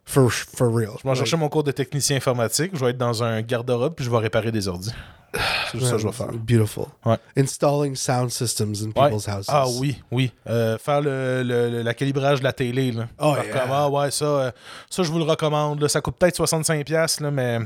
For 0.08 0.30
for 0.30 0.70
real. 0.70 0.98
Je 1.04 1.10
vais 1.10 1.16
chercher 1.16 1.38
mon 1.38 1.50
cours 1.50 1.64
de 1.64 1.72
technicien 1.72 2.18
informatique. 2.18 2.72
Je 2.76 2.80
vais 2.84 2.92
être 2.92 2.98
dans 2.98 3.24
un 3.24 3.42
garde-robe 3.42 3.96
puis 3.96 4.06
je 4.06 4.12
vais 4.12 4.18
réparer 4.18 4.52
des 4.52 4.68
ordis. 4.68 4.92
C'est 5.72 5.80
juste 5.80 5.90
ça 5.90 5.96
que 5.96 6.02
je 6.04 6.08
vais 6.08 6.14
faire. 6.14 6.28
Beautiful. 6.32 6.86
Ouais. 7.06 7.18
Installing 7.36 7.96
sound 7.96 8.30
systems 8.30 8.76
in 8.84 8.88
Ouais. 8.88 9.10
people's 9.10 9.28
houses. 9.28 9.46
Ah 9.48 9.66
oui, 9.80 10.00
oui. 10.12 10.32
Euh, 10.48 10.78
faire 10.78 11.02
le, 11.02 11.42
le- 11.44 11.70
le- 11.72 11.82
la 11.82 11.94
calibrage 11.96 12.40
de 12.40 12.44
la 12.44 12.54
télé. 12.54 12.92
Là. 12.92 13.08
Oh, 13.20 13.34
yeah. 13.36 13.52
comme, 13.52 13.72
ah 13.72 13.90
ouais, 13.90 14.12
ça, 14.12 14.26
euh, 14.26 14.52
ça, 14.90 15.04
je 15.04 15.12
vous 15.12 15.18
le 15.18 15.24
recommande. 15.26 15.82
là. 15.82 15.90
Ça 15.90 16.02
coûte 16.02 16.16
peut-être 16.20 16.36
65$, 16.38 17.22
là, 17.22 17.32
mais 17.32 17.60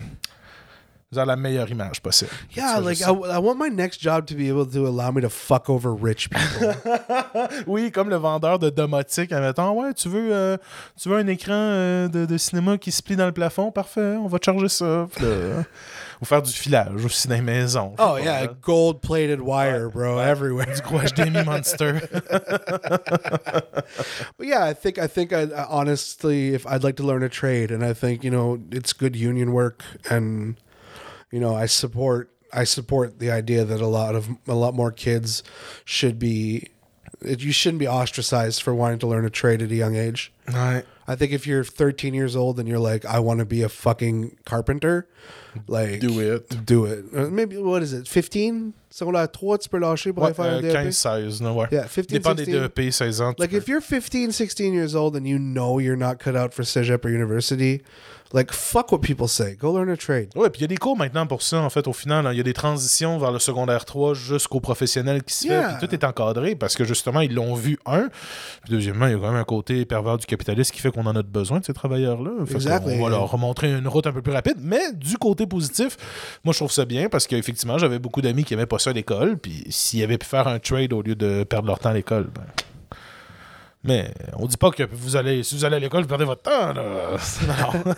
vous 1.11 1.17
avez 1.17 1.27
la 1.27 1.35
meilleure 1.35 1.71
image 1.71 2.01
possible. 2.01 2.29
Yeah, 2.55 2.77
like 2.79 3.01
I, 3.01 3.09
I 3.09 3.39
want 3.39 3.57
my 3.57 3.69
next 3.69 3.99
job 3.99 4.27
to 4.27 4.35
be 4.35 4.47
able 4.47 4.67
to 4.67 4.85
allow 4.87 5.09
me 5.11 5.21
to 5.21 5.29
fuck 5.29 5.67
over 5.67 5.91
rich 5.91 6.29
people. 6.29 6.75
Oui, 7.67 7.91
comme 7.91 8.09
le 8.09 8.17
vendeur 8.17 8.59
de 8.59 8.69
domotique, 8.69 9.31
admettons, 9.31 9.71
ouais, 9.71 9.93
tu 9.95 10.07
veux, 10.07 10.29
euh, 10.31 10.57
tu 11.01 11.09
veux 11.09 11.17
un 11.17 11.25
écran 11.25 11.53
euh, 11.53 12.07
de, 12.07 12.27
de 12.27 12.37
cinéma 12.37 12.77
qui 12.77 12.91
se 12.91 13.01
plie 13.01 13.15
dans 13.15 13.25
le 13.25 13.31
plafond, 13.31 13.71
parfait, 13.71 14.17
on 14.17 14.27
va 14.27 14.37
te 14.37 14.45
charger 14.45 14.69
ça. 14.69 15.07
Ou 16.21 16.25
faire 16.25 16.41
du 16.43 16.51
filage 16.51 17.03
aussi 17.05 17.27
dans 17.27 17.35
les 17.35 17.41
maisons. 17.41 17.95
Oh 17.97 18.17
yeah, 18.21 18.45
gold 18.61 19.01
plated 19.01 19.39
wire, 19.39 19.89
bro, 19.89 20.19
everywhere. 20.19 20.75
Du 20.75 20.81
gros 20.81 20.99
HDMI 20.99 21.43
Monster. 21.45 22.01
But 24.37 24.47
yeah, 24.47 24.65
I 24.65 24.73
think 24.73 24.99
I 24.99 25.07
think 25.07 25.31
I, 25.31 25.43
I 25.43 25.65
honestly, 25.69 26.53
if 26.53 26.67
I'd 26.67 26.83
like 26.83 26.97
to 26.97 27.03
learn 27.03 27.23
a 27.23 27.29
trade, 27.29 27.71
and 27.71 27.83
I 27.85 27.93
think 27.93 28.23
you 28.25 28.29
know 28.31 28.59
it's 28.69 28.91
good 28.91 29.15
union 29.15 29.53
work, 29.53 29.81
and 30.09 30.55
you 31.31 31.39
know 31.39 31.55
I 31.55 31.65
support 31.67 32.29
I 32.51 32.63
support 32.63 33.19
the 33.19 33.31
idea 33.31 33.65
that 33.65 33.81
a 33.81 33.87
lot 33.87 34.15
of 34.15 34.29
a 34.47 34.55
lot 34.55 34.73
more 34.73 34.91
kids 34.91 35.43
should 35.85 36.19
be. 36.19 36.69
You 37.21 37.51
shouldn't 37.51 37.79
be 37.79 37.87
ostracized 37.87 38.61
for 38.61 38.73
wanting 38.73 38.99
to 38.99 39.07
learn 39.07 39.25
a 39.25 39.29
trade 39.29 39.61
at 39.61 39.71
a 39.71 39.75
young 39.75 39.95
age. 39.95 40.31
ouais. 40.47 40.85
I 41.05 41.15
think 41.15 41.31
if 41.31 41.47
you're 41.47 41.63
13 41.63 42.13
years 42.13 42.35
old 42.35 42.59
and 42.59 42.69
you're 42.69 42.79
like, 42.79 43.03
I 43.03 43.19
want 43.19 43.39
to 43.39 43.45
be 43.45 43.63
a 43.63 43.67
fucking 43.67 44.37
carpenter, 44.45 45.07
like 45.67 45.99
Do 45.99 46.19
it. 46.21 46.65
do 46.65 46.85
it. 46.85 47.05
Uh, 47.13 47.29
Maybe 47.31 47.57
what 47.57 47.81
is 47.81 47.93
it? 47.93 48.07
15? 48.07 48.71
Secondaire 48.91 49.29
3, 49.31 49.59
tu 49.59 49.69
peux 49.69 49.77
lâcher 49.77 50.11
pour 50.13 50.23
Ouais, 50.23 50.29
aller 50.29 50.35
faire 50.35 50.79
un 50.79 50.83
DEP? 50.83 50.91
15-16, 50.91 51.43
non, 51.43 51.55
ouais. 51.55 51.67
Yeah, 51.71 51.83
15, 51.85 52.07
Dépend 52.07 52.33
des 52.33 52.45
16. 52.45 52.55
DEP, 52.61 52.91
16 52.91 53.21
ans. 53.21 53.33
Like 53.37 53.51
peux. 53.51 53.57
if 53.57 53.67
you're 53.67 53.81
15, 53.81 54.31
16 54.31 54.73
years 54.73 54.95
old 54.95 55.15
and 55.15 55.25
you 55.25 55.37
know 55.37 55.79
you're 55.79 55.97
not 55.97 56.15
cut 56.15 56.35
out 56.35 56.53
for 56.53 56.63
cégep 56.63 57.05
or 57.05 57.11
university, 57.11 57.83
like 58.33 58.51
fuck 58.51 58.91
what 58.91 58.99
people 59.01 59.27
say. 59.27 59.55
Go 59.55 59.71
learn 59.71 59.89
a 59.91 59.95
trade. 59.97 60.29
Ouais, 60.35 60.49
puis 60.49 60.59
il 60.59 60.61
y 60.61 60.65
a 60.65 60.67
des 60.67 60.77
cours 60.77 60.97
maintenant 60.97 61.27
pour 61.27 61.43
ça, 61.43 61.61
en 61.61 61.69
fait, 61.69 61.87
au 61.87 61.93
final. 61.93 62.25
hein. 62.25 62.31
Il 62.33 62.37
y 62.37 62.39
a 62.39 62.43
des 62.43 62.53
transitions 62.53 63.19
vers 63.19 63.31
le 63.31 63.37
secondaire 63.37 63.85
3 63.85 64.15
jusqu'au 64.15 64.59
professionnel 64.59 65.21
qui 65.23 65.35
se 65.35 65.45
Yeah. 65.47 65.69
fait. 65.73 65.77
Puis 65.77 65.87
tout 65.87 65.93
est 65.93 66.03
encadré 66.07 66.55
parce 66.55 66.75
que 66.75 66.83
justement, 66.83 67.21
ils 67.21 67.33
l'ont 67.35 67.53
vu, 67.53 67.77
un. 67.85 68.09
Puis 68.63 68.71
deuxièmement, 68.71 69.05
il 69.05 69.11
y 69.11 69.15
a 69.15 69.17
quand 69.19 69.27
même 69.31 69.35
un 69.39 69.43
côté 69.43 69.85
pervers 69.85 70.17
du 70.17 70.25
capitalisme 70.25 70.73
qui 70.73 70.81
fait 70.81 70.89
qu'on 70.91 71.05
en 71.05 71.15
a 71.15 71.21
besoin 71.21 71.59
de 71.59 71.65
ces 71.65 71.73
travailleurs-là. 71.73 72.31
Qu'on 72.51 73.03
va 73.03 73.09
leur 73.09 73.29
remontrer 73.29 73.71
une 73.71 73.87
route 73.87 74.07
un 74.07 74.11
peu 74.13 74.23
plus 74.23 74.33
rapide. 74.33 74.57
Mais 74.59 74.93
du 74.93 75.17
côté 75.17 75.45
positif, 75.49 75.97
moi, 76.43 76.53
je 76.53 76.59
trouve 76.59 76.71
ça 76.71 76.85
bien 76.85 77.09
parce 77.09 77.27
qu'effectivement, 77.27 77.77
j'avais 77.77 77.99
beaucoup 77.99 78.21
d'amis 78.21 78.43
qui 78.43 78.53
aimaient 78.53 78.65
pas 78.65 78.79
ça 78.79 78.91
à 78.91 78.93
l'école. 78.93 79.37
Puis 79.37 79.65
s'ils 79.69 80.03
avaient 80.03 80.17
pu 80.17 80.27
faire 80.27 80.47
un 80.47 80.59
trade 80.59 80.93
au 80.93 81.01
lieu 81.01 81.15
de 81.15 81.43
perdre 81.43 81.67
leur 81.67 81.79
temps 81.79 81.89
à 81.89 81.93
l'école, 81.93 82.29
ben. 82.33 82.43
Mais 83.81 84.11
on 84.37 84.45
dit 84.45 84.57
pas 84.57 84.71
que 84.71 84.83
vous 84.91 85.15
allez, 85.15 85.41
si 85.41 85.55
vous 85.55 85.63
allez 85.63 85.77
à 85.77 85.79
l'école, 85.79 86.01
vous 86.01 86.09
perdez 86.09 86.25
votre 86.25 86.41
temps. 86.41 86.73
Là. 86.73 86.83
Non. 87.47 87.93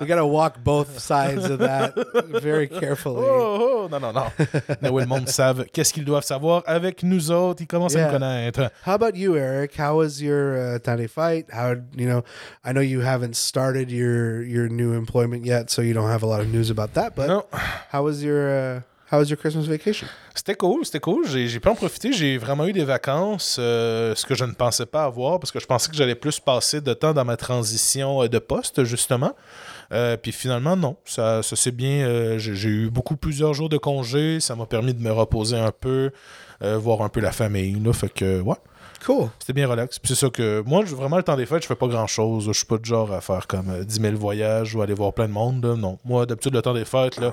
We 0.00 0.08
gotta 0.08 0.24
walk 0.26 0.58
both 0.64 0.98
sides 0.98 1.48
of 1.48 1.60
that 1.60 1.94
very 2.42 2.68
carefully. 2.68 3.22
Oh, 3.24 3.84
oh, 3.84 3.88
non, 3.88 4.00
non, 4.00 4.12
non. 4.12 4.24
Mais 4.82 4.88
oui, 4.88 5.02
le 5.02 5.08
monde 5.08 5.28
savent 5.28 5.64
qu'est-ce 5.72 5.92
qu'ils 5.92 6.04
doivent 6.04 6.24
savoir 6.24 6.64
avec 6.66 7.04
nous 7.04 7.30
autres. 7.30 7.62
Ils 7.62 7.66
commencent 7.68 7.94
à 7.94 7.98
Yeah. 8.00 8.06
nous 8.08 8.12
connaître. 8.18 8.70
How 8.84 8.94
about 8.94 9.14
you, 9.16 9.36
Eric? 9.36 9.78
How 9.78 9.96
was 9.96 10.20
your 10.20 10.56
uh, 10.56 10.78
Tande 10.80 11.08
fight? 11.08 11.46
How 11.52 11.74
you 11.96 12.08
know? 12.08 12.22
I 12.64 12.72
know 12.72 12.80
you 12.82 13.00
haven't 13.00 13.36
started 13.36 13.90
your 13.92 14.42
your 14.42 14.68
new 14.68 14.92
employment 14.92 15.44
yet, 15.44 15.70
so 15.70 15.82
you 15.82 15.94
don't 15.94 16.10
have 16.10 16.24
a 16.24 16.26
lot 16.26 16.40
of 16.40 16.48
news 16.52 16.68
about 16.70 16.94
that. 16.94 17.14
But 17.14 17.28
Non, 17.28 17.42
how 17.92 18.02
was 18.02 18.24
your 18.24 18.48
uh, 18.76 18.80
how 19.10 19.18
was 19.18 19.28
your 19.28 19.38
Christmas 19.38 19.66
vacation? 19.66 20.06
c'était 20.38 20.54
cool, 20.54 20.84
c'était 20.84 21.00
cool. 21.00 21.26
J'ai 21.26 21.60
pu 21.60 21.68
en 21.68 21.74
profiter. 21.74 22.12
J'ai 22.12 22.38
vraiment 22.38 22.64
eu 22.66 22.72
des 22.72 22.84
vacances, 22.84 23.56
euh, 23.58 24.14
ce 24.14 24.24
que 24.24 24.34
je 24.34 24.44
ne 24.44 24.52
pensais 24.52 24.86
pas 24.86 25.04
avoir, 25.04 25.40
parce 25.40 25.50
que 25.50 25.58
je 25.58 25.66
pensais 25.66 25.90
que 25.90 25.96
j'allais 25.96 26.14
plus 26.14 26.38
passer 26.38 26.80
de 26.80 26.94
temps 26.94 27.12
dans 27.12 27.24
ma 27.24 27.36
transition 27.36 28.22
euh, 28.22 28.28
de 28.28 28.38
poste, 28.38 28.84
justement. 28.84 29.34
Euh, 29.92 30.16
puis 30.16 30.32
finalement, 30.32 30.76
non. 30.76 30.96
Ça, 31.04 31.42
ça 31.42 31.56
s'est 31.56 31.72
bien. 31.72 32.38
J'ai 32.38 32.68
eu 32.68 32.88
beaucoup, 32.88 33.16
plusieurs 33.16 33.52
jours 33.52 33.68
de 33.68 33.78
congé. 33.78 34.38
Ça 34.38 34.54
m'a 34.54 34.66
permis 34.66 34.94
de 34.94 35.02
me 35.02 35.10
reposer 35.10 35.58
un 35.58 35.72
peu, 35.72 36.12
voir 36.60 37.02
un 37.02 37.08
peu 37.08 37.20
la 37.20 37.32
famille. 37.32 37.78
Là, 37.80 37.92
fait 37.92 38.08
que, 38.08 38.40
ouais. 38.40 38.56
Cool. 39.06 39.28
C'était 39.38 39.52
bien 39.52 39.68
relax. 39.68 39.98
Puis 40.00 40.08
c'est 40.08 40.18
ça 40.26 40.28
que 40.28 40.60
moi, 40.66 40.84
je- 40.84 40.94
vraiment, 40.94 41.16
le 41.18 41.22
temps 41.22 41.36
des 41.36 41.46
fêtes, 41.46 41.62
je 41.62 41.68
fais 41.68 41.76
pas 41.76 41.86
grand 41.86 42.08
chose. 42.08 42.46
Je 42.48 42.52
suis 42.52 42.66
pas 42.66 42.78
du 42.78 42.88
genre 42.88 43.12
à 43.12 43.20
faire 43.20 43.46
comme 43.46 43.70
euh, 43.70 43.84
10 43.84 44.00
000 44.00 44.16
voyages 44.16 44.74
ou 44.74 44.82
aller 44.82 44.92
voir 44.94 45.12
plein 45.12 45.28
de 45.28 45.32
monde. 45.32 45.64
là. 45.64 45.76
Non. 45.76 45.98
Moi, 46.04 46.26
d'habitude, 46.26 46.52
le 46.52 46.62
temps 46.62 46.74
des 46.74 46.84
fêtes, 46.84 47.16
là, 47.18 47.32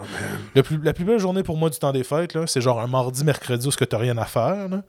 le 0.54 0.62
plus, 0.62 0.78
la 0.84 0.94
plus 0.94 1.06
belle 1.06 1.18
journée 1.20 1.42
pour 1.42 1.58
moi 1.58 1.72
du 1.72 1.80
temps 1.80 1.92
des 1.92 2.04
fêtes, 2.04 2.36
là, 2.36 2.46
c'est 2.46 2.62
genre 2.62 2.80
un 2.80 2.86
mardi, 2.88 3.24
mercredi 3.24 3.68
où 3.68 3.72
ce 3.72 3.78
que 3.78 3.86
t'as 3.86 3.98
rien 3.98 4.16
à 4.20 4.26
faire. 4.26 4.70
là, 4.70 4.84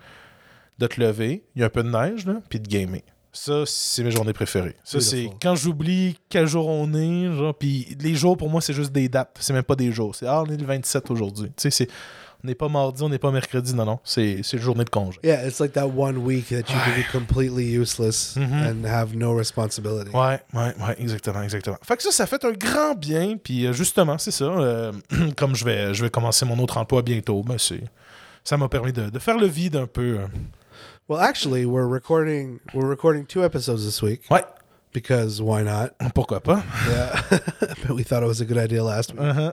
de 0.79 0.87
te 0.87 1.01
lever, 1.01 1.45
il 1.55 1.61
y 1.61 1.63
a 1.63 1.67
un 1.69 1.71
peu 1.71 1.83
de 1.83 1.89
neige, 1.89 2.27
là, 2.27 2.35
puis 2.51 2.61
de 2.61 2.69
gamer. 2.69 3.01
Ça, 3.33 3.63
c'est 3.65 4.05
mes 4.05 4.11
journées 4.11 4.35
préférées. 4.35 4.77
Ça, 4.85 5.01
c'est 5.01 5.31
quand 5.41 5.55
j'oublie 5.55 6.19
quel 6.29 6.47
jour 6.47 6.69
on 6.69 6.93
est, 6.93 7.35
genre, 7.35 7.55
puis 7.55 7.97
les 8.01 8.15
jours, 8.15 8.37
pour 8.37 8.51
moi, 8.51 8.61
c'est 8.61 8.75
juste 8.75 8.93
des 8.93 9.09
dates. 9.09 9.35
C'est 9.41 9.55
même 9.55 9.63
pas 9.63 9.77
des 9.77 9.93
jours. 9.93 10.15
C'est, 10.15 10.27
ah, 10.27 10.43
on 10.47 10.51
est 10.51 10.57
le 10.59 10.67
27 10.67 11.11
aujourd'hui. 11.11 11.47
Tu 11.49 11.53
sais, 11.57 11.71
c'est, 11.71 11.89
on 12.45 12.47
n'est 12.49 12.55
pas 12.55 12.69
mardi, 12.69 13.03
on 13.03 13.09
n'est 13.09 13.19
pas 13.19 13.31
mercredi. 13.31 13.75
Non, 13.75 13.85
non. 13.85 13.99
C'est, 14.05 14.41
c'est 14.43 14.57
une 14.57 14.63
journée 14.63 14.85
de 14.85 14.91
congé. 14.91 15.19
Yeah, 15.25 15.47
it's 15.47 15.59
like 15.61 15.73
that 15.73 15.87
one 15.89 16.19
week 16.19 16.49
that 16.51 16.69
you 16.73 16.79
can 16.85 16.93
be 16.97 17.05
completely 17.11 17.65
useless 17.65 18.37
and 18.37 18.85
have 18.87 19.15
no 19.17 19.33
responsibility. 19.37 20.11
Ouais, 20.11 20.41
ouais, 20.55 20.75
ouais, 20.81 20.97
exactement, 20.99 21.43
exactement. 21.43 21.77
Fait 21.83 21.97
que 21.97 22.03
ça, 22.03 22.11
ça 22.13 22.27
fait 22.27 22.45
un 22.45 22.53
grand 22.53 22.95
bien. 22.95 23.37
Puis 23.43 23.67
euh, 23.67 23.73
justement, 23.73 24.19
c'est 24.19 24.31
ça. 24.31 24.45
euh, 24.45 24.93
comme 25.37 25.55
je 25.57 25.65
vais, 25.65 25.95
je 25.95 26.03
vais 26.05 26.11
commencer 26.11 26.45
mon 26.47 26.59
autre 26.59 26.77
emploi 26.79 27.03
bientôt, 27.03 27.43
ben 27.43 27.57
c'est, 27.59 27.83
ça 28.45 28.57
m'a 28.57 28.69
permis 28.69 28.93
de, 28.93 29.11
de 29.11 29.19
faire 29.19 29.39
le 29.39 29.47
vide 29.47 29.77
un 29.77 29.87
peu. 29.87 30.19
euh. 30.21 30.27
Well, 31.09 31.21
actually, 31.21 31.65
we're 31.67 31.87
recording 31.89 32.59
we're 32.75 32.89
recording 32.89 33.27
two 33.27 33.45
episodes 33.45 33.85
this 33.85 34.03
week 34.03 34.23
Ouais, 34.31 34.43
because 34.97 35.43
why 35.43 35.63
not? 35.63 35.91
pourquoi 36.15 36.41
pas? 36.41 36.65
Yeah, 36.89 37.39
but 37.87 37.95
we 37.95 38.03
thought 38.03 38.23
it 38.23 38.27
was 38.27 38.41
a 38.41 38.47
good 38.47 38.57
idea 38.57 38.83
last 38.83 39.13
week. 39.13 39.21
Uh-huh. 39.21 39.53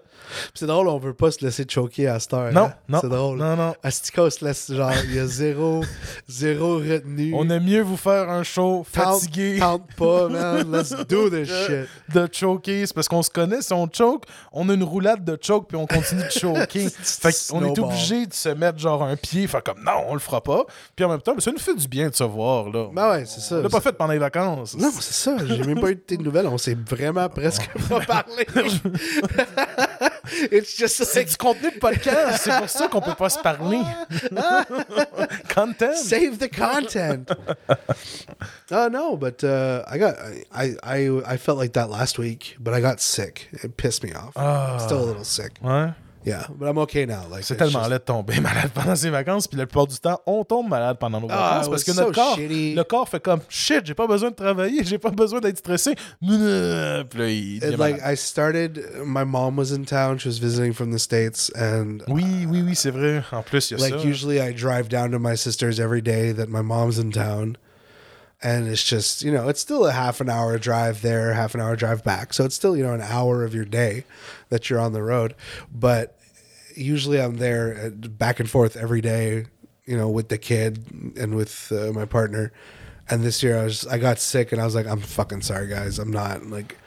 C'est 0.54 0.68
drôle, 0.68 0.88
on 0.88 0.98
veut 0.98 1.14
pas 1.14 1.32
se 1.32 1.44
laisser 1.44 1.66
choquer 1.68 2.08
à 2.08 2.18
cette 2.22 2.34
heure. 2.34 2.54
Non, 2.54 2.68
hein? 2.68 2.74
non. 2.88 3.00
C'est 3.02 3.10
drôle. 3.10 3.38
Non, 3.40 3.58
non. 3.58 3.76
Astica, 3.84 4.24
on 4.24 4.30
se 4.30 4.46
laisse 4.46 4.72
genre, 4.72 4.94
il 5.04 5.16
y 5.16 5.20
a 5.20 5.28
zéro, 5.28 5.84
zéro 6.30 6.78
retenue. 6.78 7.34
On 7.36 7.50
aime 7.50 7.66
mieux 7.66 7.82
vous 7.82 7.98
faire 7.98 8.30
un 8.30 8.44
show 8.44 8.86
fatigué 8.90 9.58
Tente 9.60 9.94
pas, 9.98 10.30
man. 10.30 10.72
Let's 10.72 10.92
do 11.10 11.30
this 11.30 11.50
shit. 11.50 11.90
de 12.14 12.30
choker. 12.32 12.88
C'est 12.88 12.94
parce 12.94 13.10
qu'on 13.10 13.22
se 13.22 13.30
connaît. 13.30 13.62
Si 13.62 13.74
on 13.74 13.90
choke, 13.92 14.24
on 14.54 14.70
a 14.70 14.74
une 14.74 14.84
roulade 14.84 15.26
de 15.26 15.38
choke 15.42 15.68
puis 15.68 15.76
on 15.76 15.86
continue 15.86 16.24
de 16.24 16.30
choker. 16.30 16.90
fait 16.90 17.48
qu'on 17.50 17.66
est 17.66 17.78
obligé 17.78 18.28
de 18.28 18.34
se 18.34 18.48
mettre 18.48 18.80
genre 18.80 19.04
un 19.04 19.18
pied. 19.18 19.46
Fait 19.48 19.62
comme 19.62 19.84
non, 19.84 20.06
on 20.08 20.14
le 20.14 20.22
fera 20.22 20.42
pas. 20.42 20.64
Puis 20.96 21.04
en 21.04 21.10
même 21.10 21.22
temps, 21.22 21.38
ça 21.38 21.52
nous 21.52 21.60
fait 21.60 21.76
du 21.76 21.90
bien 21.90 22.08
de 22.08 22.16
se 22.16 22.24
voir. 22.24 22.70
Là. 22.70 22.88
Ben 22.94 23.12
ouais, 23.12 23.26
c'est 23.26 23.42
ça. 23.42 23.58
On 23.58 23.62
l'a 23.62 23.70
pas 23.70 23.82
fait 23.82 23.92
pendant 23.92 24.14
les 24.14 24.20
vacances. 24.20 24.78
Non, 24.78 24.90
c'est 25.02 25.14
ça. 25.14 25.33
J'ai 25.46 25.64
même 25.64 25.80
pas 25.80 25.92
eu 25.92 25.96
de 25.96 26.00
tes 26.00 26.18
nouvelles. 26.18 26.48
On 26.48 26.58
s'est 26.58 26.76
vraiment 26.76 27.30
presque 27.30 27.70
pas 27.90 28.00
parlé. 28.02 28.46
It's 30.52 30.78
just 30.78 31.04
C'est 31.04 31.26
du 31.26 31.36
contenu 31.38 31.72
de 31.72 31.80
podcast. 31.80 32.42
C'est 32.44 32.58
pour 32.58 32.70
ça 32.70 32.88
qu'on 32.88 33.02
peut 33.02 33.16
pas 33.16 33.30
se 33.30 33.40
parler. 33.40 33.82
Content. 35.54 35.96
save 35.96 36.38
the 36.38 36.50
content. 36.50 37.32
oh 38.72 38.90
no, 38.90 39.18
but 39.18 39.44
uh, 39.44 39.84
I 39.88 39.98
got 39.98 40.16
I, 40.52 40.76
I 40.84 41.34
I 41.34 41.38
felt 41.38 41.58
like 41.58 41.74
that 41.74 41.90
last 41.90 42.18
week, 42.18 42.56
but 42.60 42.74
I 42.74 42.82
got 42.82 43.00
sick. 43.00 43.50
It 43.64 43.78
pissed 43.78 44.04
me 44.04 44.14
off. 44.14 44.34
Ah. 44.36 44.78
Still 44.80 45.04
a 45.04 45.06
little 45.06 45.26
sick. 45.26 45.54
Ouais. 45.62 45.94
Yeah, 46.26 46.46
but 46.58 46.68
I'm 46.70 46.78
okay 46.80 47.06
now. 47.06 47.24
Like 47.30 47.44
C'est 47.44 47.56
tellement 47.58 47.80
just- 47.82 47.90
laid 47.92 48.00
de 48.00 48.04
tomber 48.06 48.40
malade 48.42 48.72
pendant 48.74 48.96
ses 48.96 49.10
vacances. 49.10 49.48
Puis 49.48 49.58
la 49.58 49.66
plupart 49.66 49.88
du 49.88 49.98
temps, 49.98 50.20
on 50.26 50.44
tombe 50.44 50.70
malade 50.70 50.98
pendant 51.00 51.20
nos 51.22 51.28
Ah, 51.30 51.62
vacances 51.62 51.66
it 51.66 51.70
parce 51.72 51.84
que 51.84 51.92
notre 51.92 52.08
so 52.16 52.22
corps, 52.22 52.36
shitty. 52.38 52.76
le 52.76 52.84
corps 52.84 53.10
fait 53.10 53.22
comme 53.22 53.42
shit, 53.50 53.86
j'ai 53.86 53.94
pas 53.94 54.08
besoin 54.08 54.30
de 54.32 54.36
travailler, 54.36 54.84
j'ai 54.84 54.98
pas 54.98 55.12
besoin 55.12 55.40
d'être 55.40 55.58
stressé. 55.58 55.96
Puis 56.22 56.30
là, 56.38 57.04
il 57.30 57.58
It, 57.58 57.78
like. 57.78 57.98
I 58.06 58.16
started. 58.16 58.80
My 59.06 59.24
mom 59.26 59.58
was 59.58 59.72
in 59.72 59.86
town. 59.86 60.18
She 60.18 60.28
was 60.28 60.40
visiting 60.40 60.74
from 60.74 60.92
the 60.94 61.00
states, 61.00 61.52
and 61.56 62.00
Oui, 62.08 62.46
oui, 62.48 62.62
oui, 62.66 62.76
c'est 62.76 62.92
vrai. 62.92 63.24
En 63.32 63.42
plus, 63.44 63.72
il 63.72 63.78
y 63.78 63.82
a 63.82 63.84
like 63.90 64.00
ça. 64.02 64.08
usually 64.08 64.40
I 64.40 64.54
drive 64.54 64.90
down 64.90 65.12
to 65.12 65.20
my 65.20 65.36
sister's 65.36 65.80
every 65.80 66.02
day 66.02 66.32
that 66.34 66.48
my 66.48 66.62
mom's 66.62 66.98
in 66.98 67.12
town, 67.12 67.58
and 68.42 68.68
it's 68.68 68.84
just 68.84 69.22
you 69.24 69.32
know 69.32 69.48
it's 69.50 69.62
still 69.62 69.86
a 69.86 69.92
half 69.92 70.20
an 70.22 70.30
hour 70.30 70.58
drive 70.58 71.02
there, 71.02 71.34
half 71.34 71.56
an 71.56 71.62
hour 71.62 71.76
drive 71.76 72.04
back. 72.04 72.34
So 72.34 72.44
it's 72.46 72.56
still 72.56 72.76
you 72.76 72.84
know 72.84 72.94
an 72.94 73.02
hour 73.02 73.44
of 73.44 73.54
your 73.54 73.66
day 73.66 74.04
that 74.54 74.70
you're 74.70 74.80
on 74.80 74.94
the 74.94 75.02
road, 75.02 75.34
but 75.74 76.16
usually 76.76 77.20
I'm 77.20 77.38
there 77.38 77.88
uh, 77.88 77.90
back 77.90 78.40
and 78.40 78.48
forth 78.48 78.78
every 78.78 79.02
day, 79.02 79.48
you 79.86 79.98
know, 79.98 80.10
with 80.10 80.30
the 80.30 80.38
kid 80.38 80.86
and 81.18 81.36
with 81.36 81.72
uh, 81.72 81.92
my 81.92 82.06
partner. 82.06 82.54
And 83.10 83.24
this 83.24 83.42
year 83.42 83.58
I 83.60 83.64
was 83.64 83.88
I 83.88 83.98
got 83.98 84.20
sick 84.20 84.52
and 84.52 84.62
I 84.62 84.66
was 84.66 84.76
like 84.76 84.86
I'm 84.86 85.00
fucking 85.02 85.42
sorry 85.42 85.68
guys. 85.68 85.98
I'm 85.98 86.12
not 86.12 86.46
like 86.46 86.78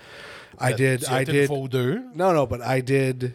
I 0.59 0.73
did 0.73 1.05
I 1.07 1.25
did 1.25 1.49
no 2.15 2.33
no 2.33 2.47
but 2.47 2.63
I 2.63 2.81
did 2.81 3.35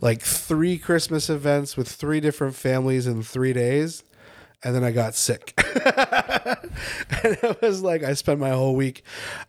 like 0.00 0.22
three 0.22 0.78
Christmas 0.78 1.28
events 1.28 1.76
with 1.76 1.88
three 1.88 2.20
different 2.20 2.54
families 2.54 3.08
in 3.08 3.24
three 3.24 3.52
days 3.52 4.04
and 4.62 4.72
then 4.74 4.84
I 4.84 4.92
got 4.92 5.14
sick. 5.16 5.60
And 7.24 7.36
it 7.42 7.60
was 7.60 7.82
like 7.82 8.04
I 8.04 8.12
spent 8.12 8.38
my 8.38 8.50
whole 8.50 8.76
week. 8.76 9.02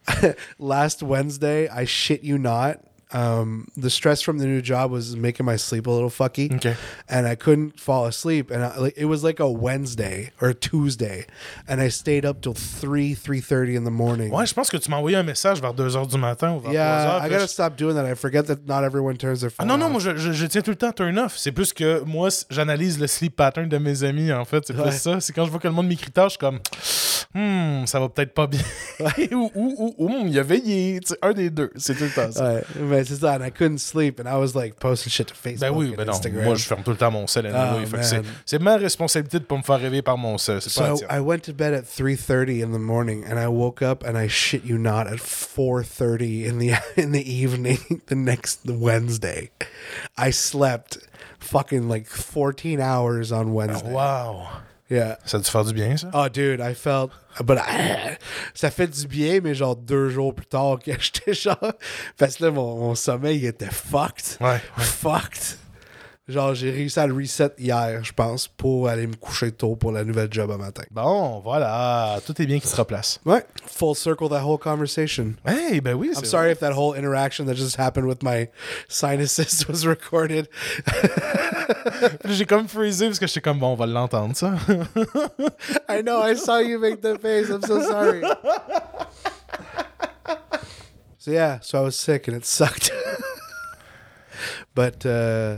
Last 0.57 1.03
Wednesday 1.03 1.67
I 1.69 1.85
shit 1.85 2.23
you 2.23 2.39
not 2.39 2.83
um, 3.11 3.67
the 3.75 3.89
stress 3.89 4.21
from 4.21 4.37
the 4.37 4.45
new 4.45 4.61
job 4.61 4.91
was 4.91 5.15
making 5.15 5.45
my 5.45 5.55
sleep 5.57 5.87
a 5.87 5.89
little 5.91 6.09
fucky 6.11 6.53
Okay. 6.55 6.75
and 7.07 7.25
I 7.27 7.35
couldn't 7.35 7.79
fall 7.79 8.05
asleep. 8.05 8.51
And 8.51 8.63
I, 8.63 8.77
like, 8.77 8.93
it 8.97 9.05
was 9.05 9.23
like 9.23 9.39
a 9.39 9.49
Wednesday 9.49 10.31
or 10.41 10.49
a 10.49 10.53
Tuesday, 10.53 11.25
and 11.67 11.81
I 11.81 11.89
stayed 11.89 12.23
up 12.25 12.41
till 12.41 12.53
three, 12.53 13.15
three 13.15 13.41
thirty 13.41 13.75
in 13.75 13.83
the 13.83 13.91
morning. 13.91 14.31
Ouais, 14.31 14.45
je 14.45 14.53
pense 14.53 14.69
que 14.69 14.77
tu 14.77 14.89
m'as 14.91 14.97
envoyé 14.97 15.15
un 15.15 15.23
message 15.23 15.59
vers 15.61 15.73
2h 15.73 16.07
du 16.07 16.17
matin 16.17 16.53
ou 16.53 16.59
vers 16.59 16.71
3h. 16.71 16.73
Yeah, 16.73 17.17
I 17.17 17.21
puis 17.21 17.29
gotta 17.31 17.45
je- 17.45 17.51
stop 17.51 17.75
doing 17.77 17.95
that. 17.95 18.05
I 18.05 18.15
forget 18.15 18.43
that 18.43 18.59
not 18.67 18.83
everyone 18.83 19.17
turns 19.17 19.39
their 19.41 19.51
Ah 19.57 19.63
phone. 19.63 19.67
non, 19.67 19.77
non, 19.77 19.85
off. 19.87 19.91
moi 19.91 19.99
je, 20.01 20.15
je- 20.17 20.31
je 20.31 20.45
tiens 20.45 20.61
tout 20.61 20.71
le 20.71 20.77
temps 20.77 20.91
turn 20.91 21.17
off. 21.17 21.35
C'est 21.37 21.51
plus 21.51 21.73
que 21.73 22.03
moi, 22.05 22.29
j'analyse 22.49 22.99
le 22.99 23.07
sleep 23.07 23.35
pattern 23.35 23.67
de 23.67 23.77
mes 23.79 24.03
amis, 24.03 24.31
en 24.31 24.45
fait. 24.45 24.63
C'est 24.67 24.73
plus 24.73 24.83
Ouais. 24.83 24.91
ça. 24.91 25.19
C'est 25.19 25.33
quand 25.33 25.45
je 25.45 25.49
vois 25.51 25.59
que 25.59 25.67
le 25.67 25.73
monde 25.73 25.87
m'écrit 25.87 26.11
tard, 26.11 26.25
je 26.29 26.31
suis 26.31 26.39
comme, 26.39 26.59
hmm, 27.33 27.85
ça 27.85 27.99
va 27.99 28.09
peut-être 28.09 28.33
pas 28.33 28.47
bien. 28.47 28.59
ou, 29.31 29.51
ou, 29.55 29.75
ou, 29.77 29.95
ou, 29.97 30.25
il 30.27 30.37
a 30.37 30.43
veillé. 30.43 30.99
Un 31.21 31.33
des 31.33 31.49
deux. 31.49 31.71
C'est 31.75 31.95
tout 31.95 32.03
le 32.03 32.09
temps 32.09 32.31
ça. 32.31 32.53
Ouais, 32.55 32.63
mais 32.79 32.98
c'est 33.05 33.15
ça. 33.15 33.33
And 33.35 33.43
I 33.45 33.49
couldn't 33.51 33.79
sleep, 33.79 34.19
and 34.19 34.27
I 34.27 34.37
was 34.39 34.53
like 34.55 34.79
posting 34.79 35.11
shit 35.11 35.27
to 35.27 35.33
Facebook 35.33 35.59
Ben 35.61 35.71
oui, 35.75 35.93
ben 35.95 36.05
non. 36.05 36.13
Instagram. 36.13 36.43
Moi, 36.45 36.55
je 36.55 36.63
ferme 36.65 36.83
tout 36.83 36.91
le 36.91 36.97
temps 36.97 37.11
mon 37.11 37.27
sel 37.27 37.45
anyway. 37.47 37.85
Oh, 37.87 37.95
que 37.97 38.03
c'est- 38.03 38.21
c'est 38.45 38.59
ma 38.61 38.77
responsabilité 38.77 39.39
de 39.39 39.45
pas 39.45 39.57
me 39.57 39.61
faire 39.63 40.03
par 40.03 40.17
mon 40.17 40.37
sel. 40.37 40.61
C'est 40.61 40.73
pas 40.73 40.89
So 40.89 40.97
tienne. 40.97 41.09
I 41.11 41.19
went 41.19 41.39
to 41.45 41.53
bed 41.53 41.73
at 41.73 41.83
3:30 41.83 42.61
in 42.63 42.71
the 42.71 42.79
morning 42.79 43.23
and 43.29 43.39
I 43.39 43.47
woke 43.47 43.81
up 43.81 44.03
and 44.05 44.17
I 44.17 44.27
shit 44.27 44.63
you 44.65 44.77
not 44.77 45.07
at 45.07 45.19
4:30 45.19 46.45
in 46.45 46.59
the 46.59 46.71
in 46.97 47.11
the 47.11 47.23
evening 47.25 47.79
the 48.07 48.15
next 48.15 48.61
Wednesday. 48.65 49.51
I 50.17 50.31
slept 50.31 50.97
fucking 51.39 51.87
like 51.87 52.07
14 52.07 52.79
hours 52.81 53.31
on 53.31 53.53
Wednesday. 53.53 53.89
Oh, 53.91 53.95
wow. 53.95 54.47
Yeah. 54.89 55.19
Ça 55.23 55.37
a 55.37 55.39
dû 55.39 55.49
faire 55.49 55.63
du 55.65 55.73
bien, 55.73 55.95
ça? 55.97 56.09
Oh 56.13 56.27
dude, 56.29 56.59
I 56.61 56.73
felt 56.73 57.11
but 57.45 57.57
I- 57.59 58.17
ça 58.55 58.71
fait 58.71 58.87
du 58.87 59.05
bien 59.07 59.39
mais 59.41 59.53
genre 59.53 59.75
deux 59.75 60.09
jours 60.09 60.33
plus 60.33 60.47
tard 60.47 60.79
que 60.83 60.91
j'étais 60.99 61.33
genre 61.35 61.73
parce 62.17 62.37
que 62.37 62.45
là 62.45 62.51
mon, 62.51 62.75
mon 62.79 62.95
sommeil 62.95 63.37
il 63.37 63.45
était 63.45 63.69
fucked. 63.69 64.37
Ouais. 64.41 64.59
Fucked. 64.77 65.58
Genre 66.29 66.53
j'ai 66.53 66.69
réussi 66.69 66.99
à 66.99 67.07
le 67.07 67.15
reset 67.15 67.49
hier, 67.57 68.03
je 68.03 68.13
pense, 68.13 68.47
pour 68.47 68.87
aller 68.87 69.07
me 69.07 69.15
coucher 69.15 69.51
tôt 69.51 69.75
pour 69.75 69.91
la 69.91 70.03
nouvelle 70.03 70.31
job 70.31 70.51
à 70.51 70.57
matin. 70.57 70.83
Bon, 70.91 71.39
voilà. 71.39 72.19
Tout 72.23 72.39
est 72.39 72.45
bien 72.45 72.59
qui 72.59 72.67
se 72.67 72.75
replace. 72.75 73.19
Ouais. 73.25 73.43
Full 73.65 73.95
circle 73.95 74.29
that 74.29 74.43
whole 74.45 74.59
conversation. 74.59 75.33
Hey, 75.43 75.81
ben 75.81 75.95
oui. 75.95 76.11
I'm 76.15 76.25
sorry 76.25 76.51
if 76.51 76.59
that 76.59 76.73
whole 76.73 76.93
interaction 76.93 77.47
that 77.47 77.55
just 77.55 77.77
happened 77.77 78.07
with 78.07 78.21
my 78.21 78.47
sinuses 78.87 79.67
was 79.67 79.87
recorded. 79.87 80.47
J'ai 82.25 82.45
comme 82.45 82.67
freezé 82.67 83.07
parce 83.07 83.17
que 83.17 83.25
j'étais 83.25 83.41
comme, 83.41 83.57
bon, 83.57 83.69
on 83.69 83.75
va 83.75 83.87
l'entendre, 83.87 84.35
ça. 84.35 84.53
I 85.89 86.03
know, 86.03 86.21
I 86.21 86.35
saw 86.35 86.59
you 86.59 86.77
make 86.77 87.01
that 87.01 87.23
face. 87.23 87.49
I'm 87.49 87.63
so 87.63 87.81
sorry. 87.81 88.21
so 91.17 91.31
yeah, 91.31 91.57
so 91.63 91.79
I 91.79 91.81
was 91.81 91.95
sick 91.95 92.27
and 92.27 92.37
it 92.37 92.45
sucked. 92.45 92.91
but 94.75 95.03
uh, 95.07 95.55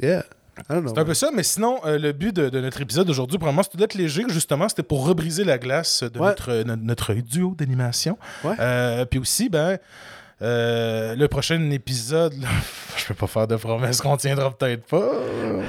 yeah. 0.00 0.24
C'est 0.68 0.98
un 0.98 1.04
peu 1.04 1.14
ça, 1.14 1.30
mais 1.32 1.42
sinon, 1.42 1.80
euh, 1.86 1.98
le 1.98 2.12
but 2.12 2.36
de, 2.36 2.50
de 2.50 2.60
notre 2.60 2.80
épisode 2.82 3.06
d'aujourd'hui, 3.06 3.38
probablement, 3.38 3.62
c'était 3.62 3.78
d'être 3.78 3.94
léger, 3.94 4.24
justement, 4.28 4.68
c'était 4.68 4.82
pour 4.82 5.06
rebriser 5.06 5.44
la 5.44 5.56
glace 5.58 6.02
de 6.02 6.18
Ouais. 6.18 6.26
notre, 6.28 6.62
no- 6.64 6.76
notre 6.76 7.14
duo 7.14 7.54
d'animation. 7.56 8.18
Ouais. 8.44 8.54
Euh, 8.60 9.06
puis 9.06 9.18
aussi, 9.18 9.48
ben, 9.48 9.78
euh, 10.42 11.14
le 11.16 11.26
prochain 11.28 11.70
épisode, 11.70 12.34
là, 12.34 12.48
je 12.98 13.06
peux 13.06 13.14
pas 13.14 13.26
faire 13.28 13.46
de 13.48 13.56
promesses 13.56 14.02
qu'on 14.02 14.16
tiendra 14.18 14.50
peut-être 14.56 14.84
pas. 14.84 15.10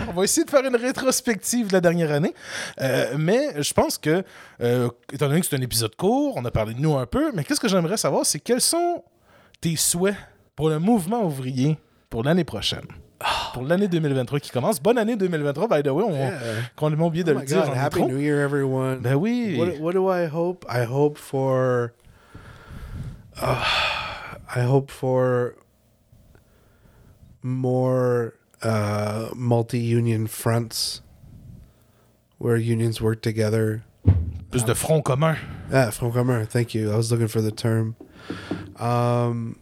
On 0.10 0.12
va 0.14 0.24
essayer 0.26 0.44
de 0.44 0.50
faire 0.50 0.66
une 0.66 0.76
rétrospective 0.76 1.68
de 1.70 1.74
la 1.74 1.82
dernière 1.82 2.12
année. 2.12 2.34
Euh, 2.82 3.16
mais 3.18 3.64
je 3.64 3.74
pense 3.74 3.98
que, 3.98 4.22
euh, 4.62 4.90
étant 5.14 5.28
donné 5.30 5.40
que 5.40 5.48
c'est 5.48 5.56
un 5.56 5.62
épisode 5.62 5.96
court, 5.96 6.34
on 6.36 6.44
a 6.44 6.52
parlé 6.52 6.74
de 6.74 6.82
nous 6.82 6.96
un 6.98 7.06
peu, 7.06 7.32
mais 7.34 7.46
qu'est-ce 7.46 7.60
que 7.62 7.70
j'aimerais 7.70 7.98
savoir, 7.98 8.26
c'est 8.26 8.40
quels 8.40 8.62
sont 8.62 9.02
tes 9.62 9.78
souhaits 9.78 10.16
pour 10.58 10.70
le 10.70 10.78
mouvement 10.80 11.24
ouvrier 11.24 11.78
pour 12.10 12.24
l'année 12.24 12.44
prochaine? 12.44 12.86
Pour 13.54 13.64
l'année 13.64 13.88
2023 13.88 14.40
qui 14.40 14.50
commence. 14.52 14.82
Bonne 14.82 14.98
année 14.98 15.16
2023, 15.16 15.68
by 15.68 15.84
the 15.84 15.88
way. 15.92 16.04
On, 16.04 16.12
Yeah. 16.14 16.40
qu'on 16.76 16.92
a 16.92 16.96
oublié 16.96 17.24
de 17.24 17.34
Oh 17.34 17.40
le 17.40 17.46
dire 17.46 17.66
God, 17.66 17.76
Happy. 17.78 18.02
New 18.04 18.18
Year, 18.18 18.40
everyone. 18.42 19.00
Ben 19.02 19.16
oui. 19.16 19.58
What, 19.58 19.80
what 19.80 19.94
do 19.94 20.10
I 20.10 20.26
hope? 20.28 20.66
I 20.70 20.84
hope 20.86 21.18
for. 21.18 21.94
Uh, 23.42 23.64
I 24.56 24.62
hope 24.62 24.92
for 24.92 25.56
more 27.42 28.36
uh, 28.62 29.30
multi-union 29.36 30.28
fronts 30.28 31.02
where 32.38 32.56
unions 32.58 33.02
work 33.02 33.22
together. 33.22 33.84
Plus 34.52 34.64
de 34.64 34.76
front 34.76 35.04
commun. 35.04 35.36
Ah, 35.72 35.90
front 35.92 36.14
commun. 36.14 36.46
Thank 36.46 36.74
you. 36.76 36.92
I 36.92 36.96
was 36.96 37.12
looking 37.12 37.28
for 37.28 37.42
the 37.42 37.52
term. 37.52 37.96
Um, 38.80 39.58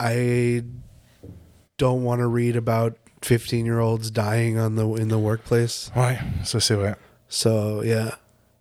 I 0.00 0.62
don't 1.78 2.02
want 2.04 2.20
to 2.20 2.26
read 2.26 2.56
about 2.56 2.94
fifteen-year-olds 3.22 4.10
dying 4.10 4.58
on 4.58 4.76
the 4.76 5.00
in 5.00 5.08
the 5.08 5.18
workplace. 5.18 5.90
Ouais, 5.96 6.18
ça 6.44 6.60
c'est 6.60 6.74
vrai. 6.74 6.94
So 7.28 7.82
yeah, 7.82 8.18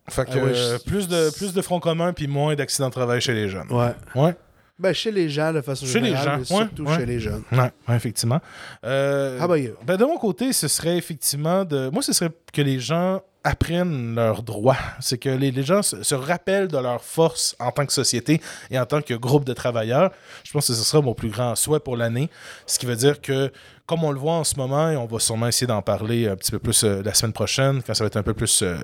Fait 0.09 0.25
que 0.25 0.37
euh, 0.37 0.77
plus 0.85 1.07
de 1.07 1.29
plus 1.37 1.53
de 1.53 1.61
front 1.61 1.79
commun 1.79 2.13
puis 2.13 2.27
moins 2.27 2.55
d'accidents 2.55 2.87
de 2.89 2.93
travail 2.93 3.21
chez 3.21 3.33
les 3.33 3.49
jeunes. 3.49 3.67
ouais. 3.71 3.93
Ouais. 4.15 4.35
Ben, 4.79 4.91
chez 4.93 5.11
les 5.11 5.29
gens 5.29 5.53
de 5.53 5.61
façon 5.61 5.85
Chez 5.85 5.99
les 5.99 6.15
gens, 6.15 6.37
mais 6.39 6.45
surtout 6.45 6.83
ouais. 6.85 6.97
chez 6.97 7.05
les 7.05 7.19
jeunes. 7.19 7.43
Ouais, 7.51 7.71
ouais, 7.87 7.95
effectivement. 7.95 8.39
Euh, 8.83 9.39
How 9.39 9.43
about 9.43 9.55
you? 9.57 9.75
ben, 9.85 9.97
de 9.97 10.03
mon 10.05 10.17
côté, 10.17 10.51
ce 10.51 10.67
serait 10.67 10.97
effectivement 10.97 11.63
de. 11.63 11.89
Moi, 11.89 12.01
ce 12.01 12.11
serait 12.11 12.31
que 12.51 12.61
les 12.61 12.79
gens 12.79 13.21
apprennent 13.43 14.15
leurs 14.15 14.41
droits. 14.41 14.77
C'est 14.99 15.17
que 15.17 15.29
les, 15.29 15.51
les 15.51 15.63
gens 15.63 15.83
se, 15.83 16.01
se 16.01 16.15
rappellent 16.15 16.69
de 16.69 16.77
leur 16.77 17.03
force 17.03 17.55
en 17.59 17.71
tant 17.71 17.85
que 17.85 17.93
société 17.93 18.41
et 18.71 18.79
en 18.79 18.85
tant 18.85 19.01
que 19.01 19.13
groupe 19.13 19.43
de 19.45 19.53
travailleurs. 19.53 20.11
Je 20.43 20.51
pense 20.53 20.67
que 20.67 20.73
ce 20.73 20.83
sera 20.83 21.01
mon 21.03 21.13
plus 21.13 21.29
grand 21.29 21.55
souhait 21.55 21.79
pour 21.81 21.95
l'année. 21.97 22.29
Ce 22.65 22.79
qui 22.79 22.85
veut 22.85 22.95
dire 22.95 23.21
que, 23.21 23.51
comme 23.85 24.03
on 24.03 24.11
le 24.11 24.19
voit 24.19 24.33
en 24.33 24.43
ce 24.43 24.55
moment, 24.55 24.89
et 24.89 24.95
on 24.95 25.05
va 25.05 25.19
sûrement 25.19 25.47
essayer 25.47 25.67
d'en 25.67 25.81
parler 25.81 26.27
un 26.27 26.35
petit 26.35 26.51
peu 26.51 26.59
plus 26.59 26.83
euh, 26.83 27.01
la 27.03 27.13
semaine 27.13 27.33
prochaine, 27.33 27.81
quand 27.85 27.93
ça 27.93 28.03
va 28.03 28.07
être 28.07 28.17
un 28.17 28.23
peu 28.23 28.33
plus, 28.33 28.61
euh, 28.61 28.75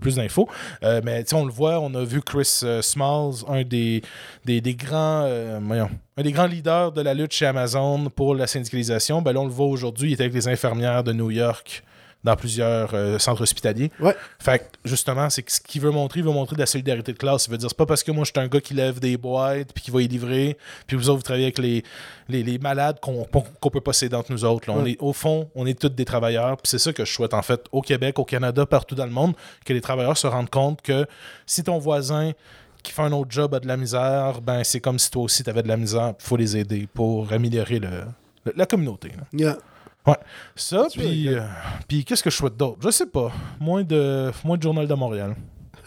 plus 0.00 0.16
d'infos. 0.16 0.48
Euh, 0.84 1.00
mais 1.04 1.24
on 1.34 1.44
le 1.44 1.52
voit, 1.52 1.80
on 1.80 1.92
a 1.94 2.04
vu 2.04 2.22
Chris 2.22 2.60
euh, 2.62 2.80
Smalls, 2.80 3.44
un 3.48 3.64
des, 3.64 4.02
des, 4.44 4.60
grands, 4.74 5.24
un 5.24 6.22
des 6.22 6.32
grands 6.32 6.46
leaders 6.46 6.92
de 6.92 7.00
la 7.02 7.14
lutte 7.14 7.32
chez 7.32 7.46
Amazon 7.46 8.08
pour 8.10 8.34
la 8.34 8.46
syndicalisation. 8.46 9.20
Ben 9.20 9.32
là, 9.32 9.40
on 9.40 9.46
le 9.46 9.50
voit 9.50 9.66
aujourd'hui, 9.66 10.12
il 10.12 10.14
est 10.14 10.20
avec 10.20 10.34
les 10.34 10.46
infirmières 10.46 11.02
de 11.02 11.12
New 11.12 11.30
York 11.30 11.82
dans 12.24 12.34
plusieurs 12.34 12.90
euh, 12.94 13.18
centres 13.20 13.42
hospitaliers. 13.42 13.92
Ouais. 14.00 14.16
Fait 14.40 14.58
que, 14.58 14.64
justement, 14.84 15.30
c'est 15.30 15.42
que 15.44 15.52
ce 15.52 15.60
qu'il 15.60 15.80
veut 15.80 15.92
montrer, 15.92 16.20
il 16.20 16.26
veut 16.26 16.32
montrer 16.32 16.56
de 16.56 16.60
la 16.60 16.66
solidarité 16.66 17.12
de 17.12 17.18
classe. 17.18 17.46
Il 17.46 17.52
veut 17.52 17.58
dire, 17.58 17.68
c'est 17.68 17.76
pas 17.76 17.86
parce 17.86 18.02
que 18.02 18.10
moi, 18.10 18.24
je 18.24 18.32
suis 18.34 18.40
un 18.44 18.48
gars 18.48 18.60
qui 18.60 18.74
lève 18.74 18.98
des 18.98 19.16
boîtes, 19.16 19.72
puis 19.72 19.84
qui 19.84 19.90
va 19.92 20.02
y 20.02 20.08
livrer, 20.08 20.56
puis 20.88 20.96
vous 20.96 21.08
autres, 21.08 21.18
vous 21.18 21.22
travaillez 21.22 21.44
avec 21.46 21.58
les, 21.58 21.84
les, 22.28 22.42
les 22.42 22.58
malades 22.58 22.98
qu'on 23.00 23.24
qu'on 23.24 23.70
peut 23.70 23.80
pas 23.80 23.92
s'aider 23.92 24.16
entre 24.16 24.32
nous 24.32 24.44
autres. 24.44 24.68
là. 24.68 24.76
On 24.76 24.82
Ouais. 24.82 24.92
est, 24.92 24.96
au 25.00 25.12
fond, 25.12 25.48
on 25.54 25.66
est 25.66 25.78
tous 25.78 25.88
des 25.90 26.04
travailleurs, 26.04 26.56
puis 26.56 26.68
c'est 26.68 26.78
ça 26.78 26.92
que 26.92 27.04
je 27.04 27.12
souhaite, 27.12 27.32
en 27.34 27.42
fait, 27.42 27.60
au 27.70 27.80
Québec, 27.80 28.18
au 28.18 28.24
Canada, 28.24 28.66
partout 28.66 28.96
dans 28.96 29.06
le 29.06 29.12
monde, 29.12 29.34
que 29.64 29.72
les 29.72 29.80
travailleurs 29.80 30.16
se 30.18 30.26
rendent 30.26 30.50
compte 30.50 30.82
que 30.82 31.06
si 31.46 31.62
ton 31.62 31.78
voisin 31.78 32.32
qui 32.82 32.92
fait 32.92 33.02
un 33.02 33.12
autre 33.12 33.30
job 33.30 33.54
a 33.54 33.60
de 33.60 33.66
la 33.68 33.76
misère, 33.76 34.40
ben 34.40 34.62
c'est 34.64 34.80
comme 34.80 34.98
si 34.98 35.10
toi 35.10 35.22
aussi 35.24 35.42
tu 35.44 35.50
avais 35.50 35.62
de 35.62 35.68
la 35.68 35.76
misère, 35.76 36.14
il 36.20 36.24
faut 36.24 36.36
les 36.36 36.56
aider 36.56 36.88
pour 36.92 37.32
améliorer 37.32 37.78
le, 37.80 37.88
le- 38.44 38.52
la 38.56 38.64
communauté. 38.66 39.08
là. 39.08 39.24
Yeah. 39.32 39.58
Ça, 40.54 40.82
That's 40.82 40.96
really 40.96 41.24
puis, 41.24 41.34
euh, 41.34 41.42
puis 41.88 42.04
qu'est-ce 42.04 42.22
que 42.22 42.30
je 42.30 42.36
souhaite 42.36 42.56
d'autre? 42.56 42.78
Je 42.82 42.90
sais 42.90 43.06
pas. 43.06 43.32
Moins 43.60 43.82
de, 43.82 44.30
moins 44.44 44.56
de 44.56 44.62
Journal 44.62 44.86
de 44.86 44.94
Montréal. 44.94 45.34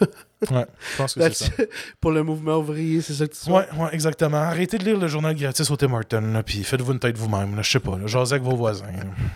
ouais, 0.00 0.66
je 0.92 0.96
pense 0.96 1.14
que 1.14 1.20
c'est 1.32 1.44
ça. 1.44 1.52
Pour 2.00 2.10
le 2.12 2.22
mouvement 2.22 2.56
ouvrier, 2.56 3.02
c'est 3.02 3.12
ça 3.12 3.26
que 3.26 3.32
tu 3.34 3.38
souhaites? 3.38 3.70
Ouais, 3.72 3.78
ouais, 3.78 3.88
exactement. 3.92 4.38
Arrêtez 4.38 4.78
de 4.78 4.84
lire 4.84 4.98
le 4.98 5.08
journal 5.08 5.34
gratis 5.34 5.70
au 5.70 5.76
Tim 5.76 5.92
Hortons, 5.92 6.20
là, 6.32 6.42
puis 6.42 6.62
faites-vous 6.64 6.92
une 6.92 6.98
tête 6.98 7.18
vous-même. 7.18 7.56
Je 7.62 7.70
sais 7.70 7.80
pas, 7.80 7.98
là, 7.98 8.06
jasez 8.06 8.34
avec 8.34 8.44
vos 8.44 8.56
voisins. 8.56 8.86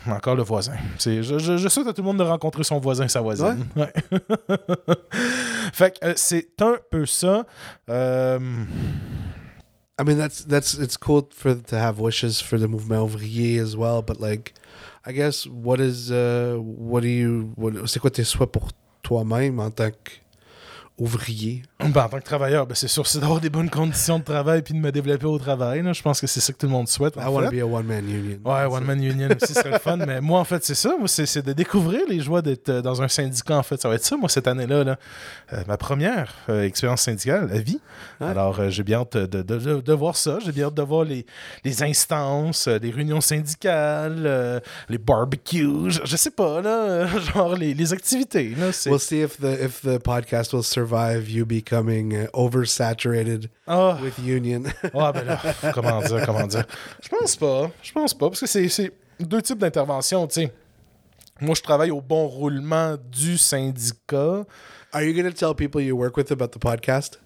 là. 0.06 0.14
Encore 0.14 0.36
le 0.36 0.42
voisin. 0.42 0.74
Je, 0.98 1.22
je 1.22 1.68
souhaite 1.68 1.88
à 1.88 1.92
tout 1.92 2.00
le 2.00 2.06
monde 2.06 2.18
de 2.18 2.24
rencontrer 2.24 2.64
son 2.64 2.78
voisin 2.78 3.04
et 3.04 3.08
sa 3.08 3.20
voisine. 3.20 3.66
Ouais. 3.76 3.92
fait 5.72 5.98
que 5.98 6.06
euh, 6.06 6.12
c'est 6.16 6.62
un 6.62 6.76
peu 6.90 7.04
ça. 7.04 7.44
Euh, 7.90 8.38
I 9.98 10.02
mean, 10.02 10.16
that's 10.16 10.44
that's 10.44 10.74
it's 10.74 10.96
cool 10.96 11.28
for 11.30 11.54
to 11.54 11.76
have 11.76 12.00
wishes 12.00 12.40
for 12.40 12.58
the 12.58 12.66
mouvement 12.66 13.04
ouvrier 13.04 13.60
as 13.60 13.76
well, 13.76 14.02
but 14.02 14.20
like, 14.20 14.52
I 15.06 15.12
guess 15.12 15.46
what 15.46 15.80
is 15.80 16.10
uh 16.10 16.56
what 16.58 17.02
do 17.02 17.08
you 17.08 17.52
what 17.56 17.86
c'est 17.86 18.00
quoi 18.00 18.10
tes 18.10 18.24
souhaits 18.24 18.50
pour 18.50 18.70
toi-même 19.02 19.60
en 19.60 19.70
tant 19.70 19.90
ouvrier. 20.96 21.62
Ben, 21.80 22.04
en 22.04 22.08
tant 22.08 22.18
que 22.18 22.24
travailleur, 22.24 22.66
ben, 22.66 22.74
c'est 22.76 22.86
sûr, 22.88 23.04
c'est 23.06 23.18
d'avoir 23.18 23.40
des 23.40 23.50
bonnes 23.50 23.68
conditions 23.68 24.18
de 24.20 24.24
travail 24.24 24.62
puis 24.62 24.74
de 24.74 24.78
me 24.78 24.92
développer 24.92 25.26
au 25.26 25.38
travail. 25.38 25.82
là. 25.82 25.92
Je 25.92 26.00
pense 26.02 26.20
que 26.20 26.26
c'est 26.28 26.38
ça 26.40 26.52
que 26.52 26.58
tout 26.58 26.66
le 26.66 26.72
monde 26.72 26.86
souhaite. 26.88 27.14
I 27.16 27.26
want 27.28 27.46
to 27.46 27.50
be 27.50 27.60
a 27.60 27.66
one-man 27.66 28.08
union. 28.08 28.38
Ouais, 28.44 28.64
One 28.64 28.84
Man 28.84 29.02
Union 29.02 29.28
aussi 29.40 29.54
serait 29.54 29.72
le 29.72 29.78
fun. 29.78 29.96
Mais 29.96 30.20
moi, 30.20 30.38
en 30.40 30.44
fait, 30.44 30.64
c'est 30.64 30.76
ça. 30.76 30.94
C'est 31.06 31.44
de 31.44 31.52
découvrir 31.52 32.02
les 32.08 32.20
joies 32.20 32.42
d'être 32.42 32.68
euh, 32.68 32.80
dans 32.80 33.02
un 33.02 33.08
syndicat. 33.08 33.58
En 33.58 33.62
fait, 33.64 33.80
ça 33.82 33.88
va 33.88 33.96
être 33.96 34.04
ça, 34.04 34.16
moi, 34.16 34.28
cette 34.28 34.46
année-là. 34.46 34.84
là. 34.84 34.96
Euh, 35.52 35.62
ma 35.66 35.76
première 35.76 36.32
euh, 36.48 36.62
expérience 36.62 37.02
syndicale 37.02 37.50
à 37.52 37.58
vie. 37.58 37.80
Ouais. 38.20 38.28
Alors, 38.28 38.60
euh, 38.60 38.70
j'ai 38.70 38.84
bien 38.84 39.00
hâte 39.00 39.16
de, 39.16 39.42
de- 39.42 39.58
de- 39.58 39.80
de 39.80 39.92
voir 39.92 40.16
ça. 40.16 40.38
J'ai 40.44 40.52
bien 40.52 40.66
hâte 40.66 40.74
de 40.74 40.82
voir 40.82 41.04
les, 41.04 41.26
les 41.64 41.82
instances, 41.82 42.68
les 42.68 42.90
réunions 42.90 43.20
syndicales, 43.20 44.62
les 44.88 44.98
barbecues. 44.98 45.90
Je, 45.90 46.00
je 46.04 46.16
sais 46.16 46.30
pas, 46.30 46.60
là. 46.62 47.06
genre, 47.34 47.54
les, 47.56 47.74
les 47.74 47.92
activités. 47.92 48.54
Là. 48.56 48.70
We'll 48.86 49.00
see 49.00 49.20
if 49.22 49.38
the 49.40 49.60
if 49.60 49.82
the 49.82 49.98
podcast 49.98 50.52
will 50.52 50.62
survive 50.84 51.28
you 51.28 51.44
becoming 51.46 52.12
uh, 52.14 52.26
oversaturated 52.34 53.48
with 54.02 54.18
union. 54.18 54.72
Ah, 54.94 55.12
ben 55.12 55.24
là, 55.26 55.40
comment 55.72 56.00
dire, 56.02 56.24
comment 56.26 56.46
dire? 56.46 56.64
Je 57.02 57.08
pense 57.08 57.36
pas. 57.36 57.70
Je 57.82 57.92
pense 57.92 58.14
pas. 58.14 58.28
Parce 58.28 58.40
que 58.40 58.46
c'est- 58.46 58.92
deux 59.20 59.42
types 59.42 59.58
d'intervention, 59.58 60.26
tu 60.26 60.42
sais. 60.42 60.52
Moi, 61.40 61.54
je 61.54 61.62
travaille 61.62 61.90
au 61.90 62.00
bon 62.00 62.26
roulement 62.26 62.96
du 63.10 63.38
syndicat. 63.38 64.44
Are 64.92 65.02
you 65.02 65.12
going 65.12 65.24
to 65.24 65.32
tell 65.36 65.54
people 65.54 65.80
you 65.80 65.96
work 65.96 66.16
with 66.16 66.30
about 66.30 66.48
the 66.48 66.58
podcast? 66.58 67.18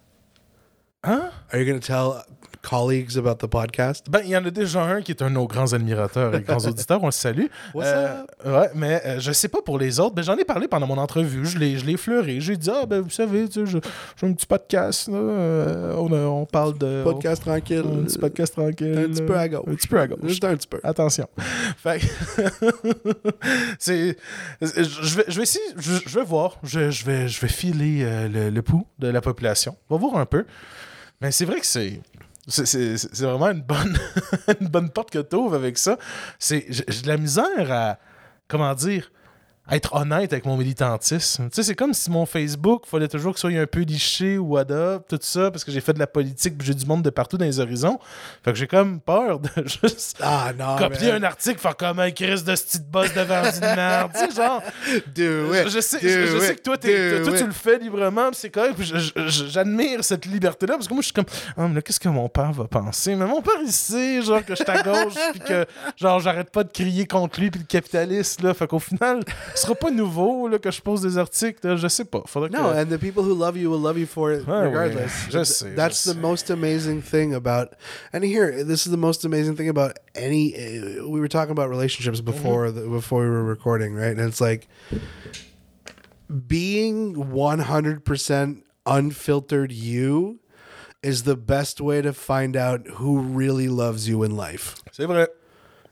Hein? 1.04 1.30
Are 1.52 1.58
you 1.58 1.64
going 1.66 1.78
to 1.78 1.86
tell 1.86 2.24
colleagues 2.62 3.16
about 3.16 3.36
the 3.36 3.46
podcast? 3.46 4.06
Ben, 4.10 4.20
il 4.24 4.30
y 4.30 4.36
en 4.36 4.44
a 4.44 4.50
déjà 4.50 4.82
un 4.82 5.00
qui 5.02 5.12
est 5.12 5.22
un 5.22 5.28
de 5.30 5.34
nos 5.34 5.46
grands 5.46 5.72
admirateurs 5.72 6.34
et 6.34 6.42
grands 6.42 6.58
auditeurs. 6.66 7.02
On 7.02 7.06
le 7.06 7.12
salue. 7.12 7.46
What's 7.74 7.86
Euh, 7.88 8.22
Ouais, 8.44 8.70
mais 8.74 9.02
euh, 9.04 9.20
je 9.20 9.32
sais 9.32 9.48
pas 9.48 9.62
pour 9.62 9.78
les 9.78 10.00
autres. 10.00 10.14
Ben, 10.14 10.22
j'en 10.22 10.36
ai 10.36 10.44
parlé 10.44 10.68
pendant 10.68 10.86
mon 10.86 10.98
entrevue. 10.98 11.44
Je 11.46 11.58
l'ai, 11.58 11.76
je 11.78 11.84
l'ai 11.84 11.96
fleuré. 11.96 12.40
J'ai 12.40 12.56
dit, 12.56 12.70
ah, 12.70 12.86
ben, 12.86 13.00
vous 13.00 13.10
savez, 13.10 13.48
tu 13.48 13.60
sais, 13.60 13.66
je- 13.66 13.78
j'ai 14.20 14.26
un 14.26 14.32
petit 14.32 14.46
podcast. 14.46 15.08
Là, 15.08 15.16
euh, 15.16 15.94
on, 15.96 16.12
on 16.12 16.46
parle 16.46 16.76
de. 16.78 17.02
Podcast 17.04 17.42
tranquille. 17.42 17.84
un 17.84 18.04
petit 18.04 18.18
podcast 18.18 18.54
tranquille. 18.54 18.98
Un 18.98 19.08
petit 19.12 19.22
peu 19.22 19.36
à 19.36 19.48
gauche. 19.48 19.64
Un 19.66 19.74
petit 19.74 19.88
peu 19.88 20.00
à 20.00 20.06
gauche. 20.06 20.18
Juste 20.24 20.44
un 20.44 20.56
petit 20.56 20.68
peu. 20.68 20.80
Attention. 20.82 21.26
Fait 21.78 22.00
c'est 23.78 24.16
je 24.60 25.16
vais 25.16 25.24
je 25.28 25.36
vais 25.36 25.42
essayer 25.42 25.64
je, 25.76 25.92
je 26.06 26.18
vais 26.18 26.24
voir, 26.24 26.56
je, 26.62 26.90
je 26.90 27.04
vais 27.04 27.28
je 27.28 27.40
vais 27.40 27.48
filer 27.48 28.00
euh, 28.02 28.28
le, 28.28 28.50
le 28.50 28.62
pouls 28.62 28.86
de 28.98 29.08
la 29.08 29.20
population. 29.20 29.76
On 29.90 29.96
va 29.96 30.00
voir 30.00 30.16
un 30.20 30.26
peu. 30.26 30.44
Mais 31.20 31.30
c'est 31.32 31.44
vrai 31.44 31.60
que 31.60 31.66
c'est 31.66 32.00
c'est- 32.48 33.22
vraiment 33.22 33.48
une 33.50 33.62
bonne 33.62 33.98
une 34.60 34.68
bonne 34.68 34.90
porte 34.90 35.10
que 35.10 35.18
tu 35.18 35.36
ouvres 35.36 35.54
avec 35.56 35.78
ça. 35.78 35.98
J'ai 36.40 36.60
de 37.02 37.08
la 37.08 37.16
misère 37.16 37.70
à 37.70 37.98
comment 38.48 38.74
dire 38.74 39.10
être 39.70 39.94
honnête 39.94 40.32
avec 40.32 40.46
mon 40.46 40.56
militantisme. 40.56 41.48
Tu 41.50 41.56
sais, 41.56 41.62
c'est 41.62 41.74
comme 41.74 41.92
si 41.94 42.10
mon 42.10 42.24
Facebook, 42.26 42.84
fallait 42.86 43.08
toujours 43.08 43.34
que 43.34 43.40
soit 43.40 43.50
un 43.50 43.66
peu 43.66 43.80
liché 43.80 44.38
ou 44.38 44.56
adopte, 44.56 45.10
tout 45.10 45.18
ça, 45.20 45.50
parce 45.50 45.64
que 45.64 45.70
j'ai 45.72 45.80
fait 45.80 45.92
de 45.92 45.98
la 45.98 46.06
politique, 46.06 46.56
puis 46.56 46.66
j'ai 46.66 46.74
du 46.74 46.86
monde 46.86 47.02
de 47.02 47.10
partout 47.10 47.36
dans 47.36 47.44
les 47.44 47.60
horizons. 47.60 47.98
Fait 48.44 48.52
que 48.52 48.58
j'ai 48.58 48.66
comme 48.66 49.00
peur 49.00 49.40
de 49.40 49.48
juste 49.66 50.18
Ah 50.22 50.52
non. 50.58 50.76
copier 50.76 51.12
un 51.12 51.22
article, 51.22 51.58
faire 51.58 51.76
comme 51.76 51.98
un 52.00 52.10
Chris 52.10 52.42
de 52.42 52.54
ce 52.56 52.64
petit 52.64 52.78
boss 52.90 53.12
de 53.12 53.20
vendu 53.20 53.60
de 53.60 53.76
merde. 53.76 54.10
tu 54.14 54.20
sais, 54.20 54.34
genre. 54.34 54.62
Je, 55.16 55.68
je 55.68 55.80
sais, 55.80 55.98
je, 56.02 56.26
je 56.26 56.38
sais 56.38 56.56
que 56.56 56.62
toi, 56.62 56.76
t'es- 56.78 57.22
toi, 57.22 57.32
tu 57.36 57.44
le 57.46 57.52
fais 57.52 57.78
librement, 57.78 58.30
c'est 58.32 58.50
correct. 58.50 58.76
J'admire 59.28 60.02
cette 60.04 60.26
liberté-là, 60.26 60.74
parce 60.74 60.88
que 60.88 60.94
moi, 60.94 61.00
je 61.02 61.06
suis 61.06 61.12
comme, 61.14 61.24
ah, 61.56 61.66
mais 61.68 61.74
là, 61.74 61.82
qu'est-ce 61.82 62.00
que 62.00 62.08
mon 62.08 62.28
père 62.28 62.52
va 62.52 62.64
penser? 62.64 63.14
Mais 63.14 63.26
mon 63.26 63.42
père, 63.42 63.54
il 63.64 63.72
sait, 63.72 64.22
genre, 64.22 64.44
que 64.44 64.54
je 64.54 64.62
suis 64.62 64.70
à 64.70 64.82
gauche, 64.82 65.14
puis 65.32 65.40
que, 65.40 65.66
genre, 65.96 66.20
j'arrête 66.20 66.50
pas 66.50 66.64
de 66.64 66.70
crier 66.72 67.06
contre 67.06 67.40
lui, 67.40 67.50
puis 67.50 67.60
le 67.60 67.66
capitaliste, 67.66 68.42
là. 68.42 68.54
Fait 68.54 68.66
qu'au 68.66 68.78
final, 68.78 69.20
ce 69.58 69.62
sera 69.66 69.74
pas 69.74 69.90
nouveau, 69.90 70.48
là, 70.48 70.58
que 70.58 70.70
je 70.70 70.80
pose 70.80 71.00
des 71.02 71.18
articles, 71.18 71.66
là, 71.66 71.76
je 71.76 71.88
sais 71.88 72.04
pas. 72.04 72.22
Faudrait 72.26 72.50
No, 72.50 72.70
que... 72.72 72.78
and 72.78 72.86
the 72.86 72.98
people 72.98 73.22
who 73.22 73.34
love 73.34 73.56
you 73.56 73.70
will 73.70 73.80
love 73.80 73.98
you 73.98 74.06
for 74.06 74.32
it 74.32 74.46
Ouais, 74.46 74.64
regardless. 74.66 75.26
ouais, 75.26 75.30
je 75.32 75.44
sais, 75.44 75.74
That's 75.74 76.04
je 76.04 76.10
the 76.10 76.14
sais. 76.14 76.20
most 76.20 76.50
amazing 76.50 77.02
thing 77.02 77.34
about. 77.34 77.74
And 78.12 78.22
here, 78.24 78.64
this 78.64 78.86
is 78.86 78.90
the 78.90 78.96
most 78.96 79.24
amazing 79.24 79.56
thing 79.56 79.68
about 79.68 79.98
any. 80.14 80.54
Uh, 80.54 81.08
we 81.08 81.20
were 81.20 81.28
talking 81.28 81.50
about 81.52 81.68
relationships 81.68 82.20
before 82.20 82.70
the, 82.70 82.82
before 82.88 83.22
we 83.22 83.28
were 83.30 83.44
recording, 83.44 83.94
right? 83.94 84.16
And 84.16 84.20
it's 84.28 84.40
like 84.40 84.68
being 86.46 87.30
one 87.30 87.60
hundred 87.60 88.04
percent 88.04 88.64
unfiltered 88.86 89.72
you 89.72 90.40
is 91.02 91.22
the 91.22 91.36
best 91.36 91.80
way 91.80 92.02
to 92.02 92.12
find 92.12 92.56
out 92.56 92.86
who 92.94 93.20
really 93.20 93.68
loves 93.68 94.08
you 94.08 94.22
in 94.22 94.36
life. 94.36 94.74
C'est 94.92 95.06
vrai. 95.06 95.26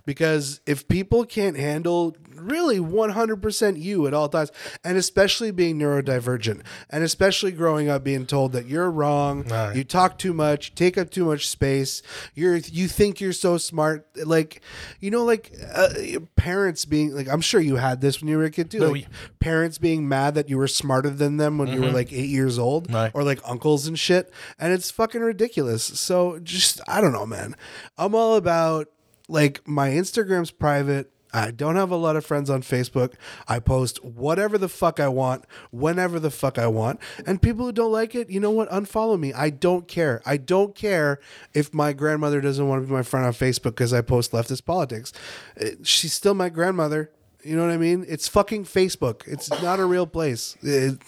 because 0.05 0.61
if 0.67 0.87
people 0.89 1.25
can't 1.25 1.57
handle 1.57 2.17
really 2.47 2.79
100% 2.79 3.81
you 3.83 4.07
at 4.07 4.15
all 4.15 4.29
times 4.29 4.51
and 4.85 4.97
especially 4.97 5.51
being 5.51 5.79
neurodivergent 5.79 6.63
and 6.91 7.03
especially 7.05 7.51
growing 7.53 7.89
up 7.89 8.05
being 8.05 8.27
told 8.27 8.53
that 8.53 8.67
you're 8.67 8.91
wrong 8.91 9.43
Right. 9.45 9.75
you 9.77 9.85
talk 9.85 10.19
too 10.19 10.33
much 10.33 10.75
take 10.75 10.97
up 10.99 11.11
too 11.11 11.25
much 11.25 11.49
space 11.49 12.03
you're 12.35 12.57
you 12.57 12.89
think 12.89 13.21
you're 13.21 13.33
so 13.33 13.59
smart 13.59 14.07
like 14.25 14.61
you 15.01 15.11
know 15.11 15.25
like 15.25 15.53
uh, 15.75 15.89
parents 16.37 16.85
being 16.85 17.15
like 17.15 17.29
i'm 17.29 17.41
sure 17.41 17.61
you 17.61 17.77
had 17.77 18.01
this 18.01 18.21
when 18.21 18.29
you 18.29 18.39
were 18.39 18.45
a 18.45 18.51
kid 18.51 18.71
too 18.71 18.79
Ben 18.81 18.89
like 18.93 19.03
oui. 19.03 19.07
parents 19.41 19.79
being 19.79 20.09
mad 20.09 20.35
that 20.35 20.49
you 20.49 20.57
were 20.59 20.69
smarter 20.69 21.11
than 21.11 21.37
them 21.37 21.59
when 21.59 21.69
you 21.69 21.81
were 21.81 21.91
like 21.91 22.13
8 22.13 22.29
years 22.29 22.59
old 22.59 22.93
Right. 22.93 23.11
or 23.15 23.23
like 23.25 23.41
uncles 23.45 23.87
and 23.87 23.99
shit 23.99 24.33
and 24.59 24.73
it's 24.73 24.91
fucking 24.91 25.21
ridiculous 25.21 25.83
so 25.85 26.39
just 26.39 26.81
i 26.89 27.01
don't 27.01 27.13
know 27.13 27.27
man 27.27 27.57
i'm 27.99 28.15
all 28.15 28.37
about 28.37 28.89
like 29.29 29.67
my 29.67 29.91
Instagram's 29.91 30.53
private. 30.53 31.11
I 31.37 31.51
don't 31.51 31.77
have 31.77 31.91
a 31.91 31.97
lot 31.97 32.17
of 32.17 32.25
friends 32.25 32.49
on 32.49 32.63
Facebook. 32.63 33.13
I 33.47 33.59
post 33.59 34.03
whatever 34.03 34.57
the 34.57 34.71
fuck 34.71 34.99
I 34.99 35.09
want, 35.09 35.45
whenever 35.71 36.19
the 36.19 36.31
fuck 36.31 36.59
I 36.59 36.67
want. 36.67 36.99
And 37.27 37.43
people 37.43 37.67
who 37.67 37.73
don't 37.73 37.93
like 37.93 38.15
it, 38.15 38.31
you 38.31 38.41
know 38.41 38.51
what? 38.51 38.71
Unfollow 38.71 39.21
me. 39.21 39.35
I 39.35 39.51
don't 39.51 39.87
care. 39.87 40.23
I 40.25 40.39
don't 40.39 40.75
care 40.75 41.21
if 41.53 41.75
my 41.75 41.93
grandmother 41.93 42.41
doesn't 42.41 42.67
want 42.67 42.83
to 42.83 42.87
be 42.87 42.93
my 42.93 43.03
friend 43.03 43.27
on 43.27 43.35
Facebook 43.35 43.75
because 43.75 43.93
I 43.93 44.01
post 44.01 44.33
leftist 44.33 44.65
politics. 44.65 45.13
Uh, 45.61 45.71
She's 45.83 46.15
still 46.15 46.35
my 46.35 46.49
grandmother. 46.49 47.11
You 47.47 47.57
know 47.57 47.65
what 47.65 47.73
I 47.73 47.77
mean? 47.79 48.05
It's 48.09 48.27
fucking 48.29 48.65
Facebook. 48.65 49.23
It's 49.27 49.49
not 49.63 49.79
a 49.79 49.87
real 49.87 50.07
place. 50.07 50.57
It- 50.63 50.99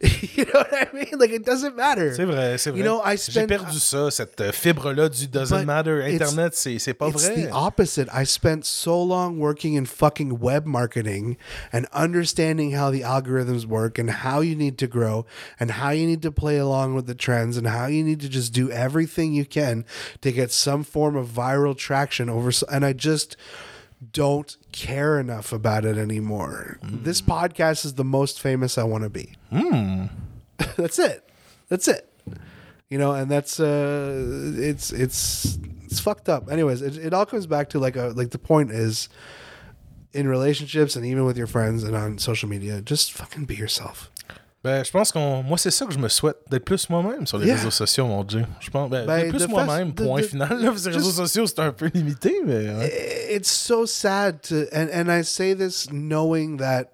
you 0.36 0.44
know 0.46 0.52
what 0.60 0.72
I 0.72 0.88
mean? 0.94 1.12
Like 1.18 1.30
it 1.30 1.44
doesn't 1.44 1.76
matter. 1.76 2.14
C'est 2.14 2.24
vrai, 2.24 2.58
c'est 2.58 2.70
vrai. 2.70 2.78
You 2.78 2.84
know, 2.84 3.00
I 3.02 3.16
spent, 3.16 3.50
J'ai 3.50 3.56
perdu 3.58 3.78
ça, 3.78 4.10
cette 4.10 4.40
euh, 4.40 4.52
fibre-là 4.52 5.08
du 5.08 5.26
doesn't 5.28 5.58
But 5.58 5.66
matter. 5.66 6.02
Internet, 6.02 6.54
c'est 6.54 6.78
c'est 6.78 6.94
pas 6.94 7.08
it's 7.08 7.26
vrai. 7.28 7.42
the 7.48 7.50
opposite. 7.52 8.08
I 8.12 8.24
spent 8.24 8.64
so 8.64 9.02
long 9.02 9.38
working 9.38 9.74
in 9.74 9.84
fucking 9.84 10.38
web 10.40 10.64
marketing 10.66 11.36
and 11.72 11.86
understanding 11.92 12.72
how 12.72 12.90
the 12.90 13.02
algorithms 13.02 13.66
work 13.66 13.98
and 13.98 14.10
how 14.24 14.40
you 14.40 14.56
need 14.56 14.78
to 14.78 14.86
grow 14.86 15.26
and 15.60 15.72
how 15.72 15.90
you 15.90 16.06
need 16.06 16.22
to 16.22 16.32
play 16.32 16.56
along 16.58 16.94
with 16.94 17.06
the 17.06 17.14
trends 17.14 17.56
and 17.56 17.66
how 17.68 17.86
you 17.86 18.02
need 18.02 18.20
to 18.20 18.28
just 18.28 18.52
do 18.52 18.70
everything 18.70 19.34
you 19.34 19.44
can 19.44 19.84
to 20.22 20.32
get 20.32 20.50
some 20.50 20.82
form 20.82 21.16
of 21.16 21.28
viral 21.28 21.76
traction 21.76 22.30
over. 22.30 22.50
And 22.70 22.84
I 22.84 22.92
just 22.94 23.36
don't 24.12 24.56
care 24.72 25.18
enough 25.18 25.52
about 25.52 25.84
it 25.84 25.96
anymore. 25.96 26.78
This 26.82 27.20
hmm. 27.20 27.30
podcast 27.30 27.84
is 27.84 27.94
the 27.94 28.04
most 28.04 28.40
famous 28.40 28.78
I 28.78 28.84
want 28.84 29.04
to 29.04 29.10
be. 29.10 29.34
Hmm. 29.50 30.06
that's 30.76 30.98
it. 30.98 31.28
That's 31.68 31.88
it. 31.88 32.10
You 32.88 32.98
know, 32.98 33.12
and 33.12 33.30
that's 33.30 33.58
uh 33.58 34.52
it's 34.56 34.92
it's 34.92 35.58
it's 35.84 36.00
fucked 36.00 36.28
up. 36.28 36.50
Anyways, 36.50 36.82
it, 36.82 36.96
it 36.98 37.14
all 37.14 37.26
comes 37.26 37.46
back 37.46 37.70
to 37.70 37.78
like 37.78 37.96
a 37.96 38.12
like 38.14 38.30
the 38.30 38.38
point 38.38 38.70
is 38.70 39.08
in 40.12 40.28
relationships 40.28 40.94
and 40.94 41.04
even 41.04 41.24
with 41.24 41.36
your 41.36 41.48
friends 41.48 41.82
and 41.82 41.96
on 41.96 42.18
social 42.18 42.48
media, 42.48 42.80
just 42.80 43.12
fucking 43.12 43.46
be 43.46 43.56
yourself. 43.56 44.10
Ben, 44.64 44.82
je 44.82 44.90
pense 44.90 45.12
qu'on. 45.12 45.42
Moi, 45.42 45.58
c'est 45.58 45.70
ça 45.70 45.84
que 45.84 45.92
je 45.92 45.98
me 45.98 46.08
souhaite, 46.08 46.38
d'être 46.50 46.64
plus 46.64 46.88
moi-même 46.88 47.26
sur 47.26 47.36
les 47.36 47.46
Yeah. 47.46 47.56
réseaux 47.56 47.70
sociaux, 47.70 48.06
mon 48.06 48.24
Dieu. 48.24 48.46
Je 48.60 48.70
pense. 48.70 48.88
Ben, 48.88 49.04
Ben, 49.06 49.28
plus 49.30 49.46
moi-même, 49.46 49.92
point 49.92 50.22
de- 50.22 50.26
final. 50.26 50.48
Là, 50.62 50.72
les 50.86 50.90
réseaux 50.90 51.10
sociaux, 51.10 51.46
c'est 51.46 51.58
un 51.60 51.72
peu 51.72 51.90
limité, 51.92 52.34
mais. 52.46 52.70
ouais. 52.70 53.28
It's 53.36 53.50
so 53.50 53.84
sad 53.84 54.40
to 54.48 54.64
and 54.72 54.88
and 54.92 55.10
I 55.14 55.22
say 55.22 55.54
this 55.54 55.88
knowing 55.92 56.56
that 56.58 56.86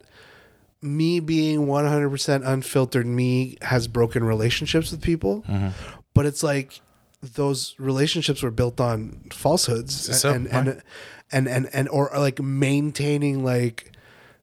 me 0.83 1.21
being 1.21 1.67
100% 1.69 2.43
unfiltered 2.45 3.07
me 3.07 3.57
has 3.63 3.87
broken 3.87 4.25
relationships 4.25 4.91
with 4.91 5.01
people. 5.01 5.43
Mm-hmm. 5.49 5.69
But 6.15 6.27
it's 6.27 6.43
like 6.43 6.81
those 7.37 7.75
relationships 7.79 8.43
were 8.43 8.51
built 8.51 8.81
on 8.81 9.13
falsehoods 9.31 9.93
ça, 10.11 10.31
and, 10.35 10.49
and, 10.51 10.83
and 11.31 11.47
and 11.47 11.69
and 11.73 11.89
or 11.91 12.11
like 12.17 12.41
maintaining 12.43 13.45
like 13.45 13.90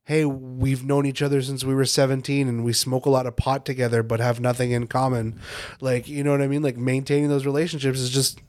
hey 0.08 0.24
we've 0.24 0.86
known 0.86 1.06
each 1.06 1.22
other 1.22 1.42
since 1.42 1.66
we 1.66 1.76
were 1.76 1.84
17 1.84 2.48
and 2.48 2.64
we 2.64 2.72
smoke 2.72 3.06
a 3.06 3.10
lot 3.10 3.28
of 3.28 3.36
pot 3.36 3.66
together 3.66 4.02
but 4.02 4.22
have 4.22 4.40
nothing 4.40 4.72
in 4.72 4.88
common. 4.88 5.38
Like 5.82 6.08
you 6.08 6.24
know 6.24 6.32
what 6.32 6.42
i 6.42 6.48
mean? 6.48 6.64
Like 6.64 6.78
maintaining 6.78 7.28
those 7.28 7.46
relationships 7.46 8.00
is 8.00 8.10
just 8.10 8.40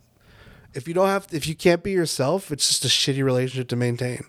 if 0.72 0.86
you 0.86 0.94
don't 0.94 1.08
have 1.08 1.26
if 1.32 1.48
you 1.48 1.56
can't 1.56 1.82
be 1.82 1.90
yourself 1.90 2.52
it's 2.52 2.68
just 2.68 2.84
a 2.84 2.88
shitty 2.88 3.24
relationship 3.24 3.66
to 3.68 3.76
maintain. 3.76 4.24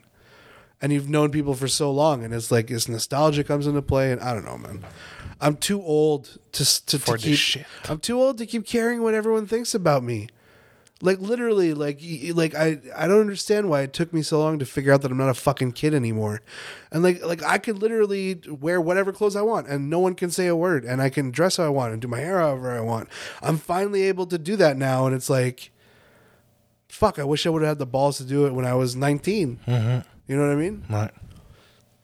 And 0.82 0.92
you've 0.92 1.10
known 1.10 1.30
people 1.30 1.54
for 1.54 1.68
so 1.68 1.92
long 1.92 2.24
and 2.24 2.34
it's 2.34 2.52
like 2.52 2.68
this 2.68 2.90
nostalgia 2.90 3.44
comes 3.44 3.68
into 3.68 3.84
play 3.84 4.12
and 4.12 4.20
i 4.22 4.34
don't 4.34 4.46
know 4.46 4.58
man. 4.58 4.84
I'm 5.40 5.56
too 5.56 5.84
old 5.84 6.40
to 6.54 6.86
to, 6.88 6.98
to 6.98 7.18
keep 7.18 7.38
shit. 7.38 7.66
i'm 7.88 8.00
too 8.00 8.20
old 8.20 8.40
to 8.40 8.48
keep 8.48 8.66
caring 8.66 9.04
what 9.04 9.14
everyone 9.14 9.46
thinks 9.46 9.76
about 9.76 10.04
me 10.04 10.30
Like 11.02 11.20
literally, 11.20 11.74
like 11.74 12.00
y- 12.02 12.32
like 12.36 12.54
I 12.56 12.80
I 12.94 13.08
don't 13.08 13.22
understand 13.22 13.70
why 13.70 13.82
it 13.84 13.94
took 13.94 14.12
me 14.12 14.22
so 14.22 14.38
long 14.40 14.60
to 14.60 14.66
figure 14.66 14.92
out 14.92 15.02
that 15.04 15.12
I'm 15.12 15.18
not 15.18 15.30
a 15.30 15.34
fucking 15.34 15.72
kid 15.72 15.94
anymore, 15.94 16.42
and 16.92 17.02
like 17.04 17.24
like 17.24 17.42
I 17.42 17.58
could 17.58 17.78
literally 17.82 18.42
wear 18.50 18.82
whatever 18.82 19.14
clothes 19.14 19.38
I 19.38 19.42
want, 19.42 19.68
and 19.68 19.90
no 19.90 20.00
one 20.00 20.14
can 20.14 20.30
say 20.30 20.48
a 20.48 20.56
word, 20.58 20.84
and 20.84 21.02
I 21.02 21.10
can 21.10 21.32
dress 21.32 21.56
how 21.56 21.64
I 21.64 21.70
want 21.70 21.94
and 21.94 22.02
do 22.02 22.10
my 22.10 22.20
hair 22.20 22.40
however 22.40 22.72
I 22.72 22.82
want. 22.82 23.08
I'm 23.42 23.58
finally 23.58 24.04
able 24.04 24.26
to 24.28 24.38
do 24.38 24.58
that 24.58 24.76
now, 24.76 25.06
and 25.06 25.16
it's 25.16 25.30
like, 25.30 25.72
fuck, 26.90 27.18
I 27.18 27.24
wish 27.24 27.46
I 27.46 27.50
would 27.50 27.62
have 27.62 27.70
had 27.70 27.80
the 27.80 27.86
balls 27.86 28.18
to 28.18 28.26
do 28.26 28.46
it 28.46 28.54
when 28.54 28.66
I 28.66 28.74
was 28.74 28.96
19. 28.98 29.60
Mm-hmm. 29.66 30.00
You 30.28 30.36
know 30.36 30.48
what 30.48 30.52
I 30.52 30.56
mean? 30.56 30.84
Ouais. 30.90 31.10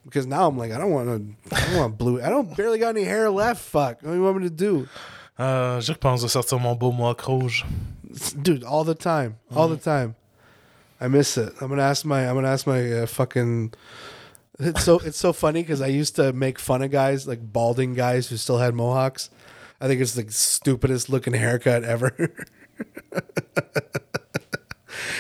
Because 0.06 0.26
now 0.26 0.48
I'm 0.48 0.58
like, 0.58 0.72
I 0.72 0.78
don't 0.78 0.92
want 0.92 1.08
to, 1.50 1.56
I 1.56 1.60
don't 1.66 1.78
want 1.80 1.98
blue. 1.98 2.22
I 2.22 2.30
don't 2.30 2.56
barely 2.56 2.80
got 2.80 2.96
any 2.96 3.04
hair 3.04 3.30
left. 3.30 3.62
Fuck, 3.62 4.04
what 4.04 4.12
do 4.12 4.14
you 4.16 4.24
want 4.24 4.38
me 4.38 4.44
to 4.44 4.50
do? 4.56 4.88
Euh, 5.38 5.82
je 5.82 5.92
repense 5.92 6.22
de 6.22 6.30
sortir 6.30 6.60
mon 6.62 6.76
beau 6.76 6.94
mock 6.94 7.20
rouge. 7.28 7.66
Dude 8.42 8.64
all 8.64 8.84
the 8.84 8.96
time 8.96 9.38
all 9.56 9.68
the 9.68 9.78
time. 9.78 10.16
I 11.00 11.08
miss 11.08 11.38
it. 11.38 11.54
I'm 11.60 11.68
gonna 11.70 11.82
ask 11.82 12.06
my 12.06 12.28
i'm 12.28 12.36
gonna 12.36 12.50
ask 12.50 12.66
my 12.66 12.92
uh, 12.92 13.06
fucking 13.06 13.74
it's 14.60 14.84
so 14.84 15.00
it's 15.00 15.18
so 15.18 15.34
funny 15.34 15.62
because 15.62 15.82
i 15.82 15.88
used 15.88 16.16
to 16.16 16.32
make 16.32 16.58
fun 16.58 16.82
of 16.82 16.90
guys 16.90 17.28
like 17.28 17.52
balding 17.52 17.94
guys 17.94 18.30
who 18.30 18.38
still 18.38 18.58
had 18.60 18.74
mohawks. 18.74 19.30
I 19.82 19.88
think 19.88 20.00
it's 20.02 20.14
the 20.14 20.26
stupidest 20.32 21.10
looking 21.10 21.34
haircut 21.34 21.84
ever 21.84 22.16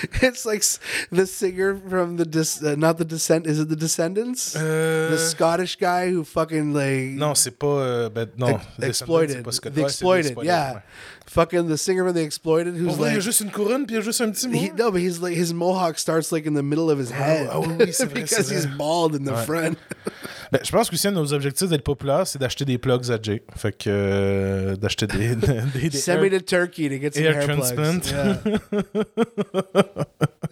it's 0.21 0.45
like 0.45 0.63
the 1.12 1.25
singer 1.25 1.75
from 1.89 2.17
the 2.17 2.25
dis, 2.25 2.62
uh, 2.63 2.75
not 2.77 2.97
the 2.97 3.05
descent 3.05 3.45
is 3.47 3.60
it 3.60 3.69
the 3.69 3.75
descendants 3.75 4.55
Euh, 4.55 5.10
the 5.12 5.17
scottish 5.17 5.77
guy 5.77 6.10
who 6.12 6.23
fucking 6.23 6.73
like 6.73 7.17
non, 7.17 7.36
c'est 7.36 7.51
pas. 7.58 7.67
euh, 7.67 8.10
ben, 8.10 8.27
non, 8.38 8.60
ex- 8.79 9.01
exploited 9.01 9.43
pas 9.43 9.51
the 9.51 9.81
exploited 9.81 10.36
yeah 10.43 10.73
ouais. 10.75 10.81
fucking 11.27 11.67
the 11.67 11.77
singer 11.77 12.03
from 12.05 12.13
the 12.13 12.21
exploited 12.23 12.75
who's 12.75 12.95
vrai, 12.95 13.10
il 13.10 13.13
y 13.13 13.13
a 13.13 13.15
like 13.15 13.21
juste 13.21 13.41
une 13.41 13.51
couronne, 13.51 13.86
puis 13.86 13.95
il 13.95 13.99
y 13.99 14.01
a 14.01 14.03
juste 14.03 14.21
un 14.21 14.31
petit 14.31 14.47
mot. 14.47 14.58
He, 14.60 14.71
no, 14.77 14.91
but 14.91 15.01
he's 15.01 15.19
like 15.21 15.36
his 15.36 15.53
mohawk 15.53 15.97
starts 15.97 16.31
like 16.31 16.45
in 16.45 16.53
the 16.53 16.63
middle 16.63 16.89
of 16.89 16.97
his 16.99 17.12
head 17.12 17.49
oh 17.51 17.62
oui, 17.79 17.91
c'est 17.93 18.05
vrai, 18.10 18.21
because 18.21 18.47
c'est 18.47 18.55
he's 18.55 18.65
bald 18.77 19.15
in 19.15 19.23
the 19.25 19.31
Ouais. 19.34 19.45
front. 19.45 19.77
Ben, 20.56 20.63
je 20.63 20.72
pense 20.72 20.89
qu'aussi, 20.89 21.08
un 21.08 21.12
de 21.12 21.18
nos 21.18 21.34
objectifs 21.34 21.68
d'être 21.68 21.84
populaire, 21.84 22.26
c'est 22.26 22.39
d'acheter 22.39 22.63
des 22.63 22.78
plugs 22.78 23.12
à 23.12 23.18
Jay. 23.22 23.44
Fait 23.58 23.78
que. 23.78 23.89
euh, 23.89 24.76
d'acheter 24.78 25.06
des. 25.08 25.36
des, 25.74 25.89
des 25.89 25.98
Send 25.98 26.22
me 26.22 26.30
to 26.30 26.39
Turkey 26.39 26.88
to 26.88 26.98
get 26.98 27.13
some 27.13 27.24
Hair 27.24 27.41
hair, 27.41 27.46
transplant. 27.46 28.00
Yeah. 28.10 28.38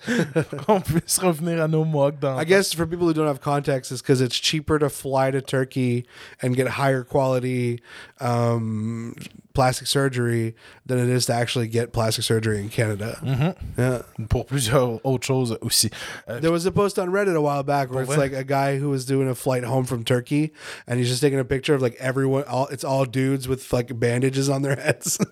qu'on 0.65 0.81
puisse 0.81 1.17
revenir 1.19 1.61
à 1.61 1.67
nos 1.69 1.85
mugs 1.85 2.19
dans. 2.19 2.37
I 2.37 2.45
guess 2.45 2.73
for 2.73 2.85
people 2.85 3.07
who 3.07 3.13
don't 3.13 3.27
have 3.27 3.39
context, 3.39 3.91
it's 3.91 4.01
because 4.01 4.21
it's 4.21 4.35
cheaper 4.35 4.77
to 4.79 4.89
fly 4.89 5.31
to 5.31 5.41
Turkey 5.41 6.05
and 6.41 6.55
get 6.55 6.67
higher 6.67 7.03
quality 7.03 7.81
um, 8.23 9.15
plastic 9.53 9.87
surgery 9.87 10.55
than 10.85 10.97
it 10.97 11.09
is 11.09 11.25
to 11.27 11.33
actually 11.33 11.67
get 11.67 11.91
plastic 11.93 12.23
surgery 12.23 12.59
in 12.59 12.69
Canada. 12.69 13.17
Mhm. 13.21 13.55
Yeah. 13.77 14.01
Pour 14.29 14.45
plusieurs 14.45 14.99
autres 15.03 15.25
choses 15.25 15.51
aussi. 15.61 15.91
Euh, 16.27 16.39
There 16.39 16.51
was 16.51 16.65
a 16.65 16.71
post 16.71 16.97
on 16.97 17.09
Reddit 17.09 17.35
a 17.35 17.41
while 17.41 17.63
back 17.63 17.91
where 17.91 18.03
it's 18.03 18.17
like 18.17 18.33
a 18.33 18.43
guy 18.43 18.77
who 18.79 18.89
was 18.89 19.05
doing 19.05 19.27
a 19.29 19.35
flight 19.35 19.63
home 19.63 19.85
from 19.85 20.03
Turkey 20.03 20.53
and 20.87 20.99
he's 20.99 21.09
just 21.09 21.21
taking 21.21 21.39
a 21.39 21.45
picture 21.45 21.75
of 21.75 21.81
like 21.81 21.95
everyone 21.99 22.43
all 22.45 22.67
it's 22.67 22.83
all 22.83 23.05
dudes 23.05 23.47
with 23.47 23.71
like 23.73 23.99
bandages 23.99 24.49
on 24.49 24.61
their 24.63 24.75
heads. 24.75 25.19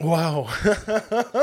Wow! 0.00 0.46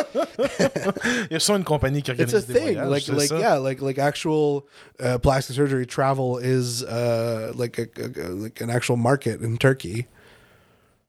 Il 0.07 1.27
y 1.31 1.35
a 1.35 1.39
sûrement 1.39 1.57
une 1.57 1.63
compagnie 1.65 2.01
qui 2.01 2.11
it's 2.11 2.33
a 2.33 2.41
thing 2.41 2.75
voyages, 2.75 2.89
like 2.89 3.07
like 3.09 3.29
ça? 3.29 3.37
yeah 3.39 3.55
like 3.57 3.81
like 3.81 3.97
actual 3.97 4.65
uh, 5.01 5.17
plastic 5.17 5.55
surgery 5.57 5.85
travel 5.85 6.37
is 6.37 6.81
uh 6.83 7.51
like 7.55 7.77
a- 7.77 7.89
a- 7.97 8.29
like 8.29 8.61
an 8.61 8.69
actual 8.69 8.95
market 8.95 9.41
in 9.41 9.57
Turkey 9.57 10.07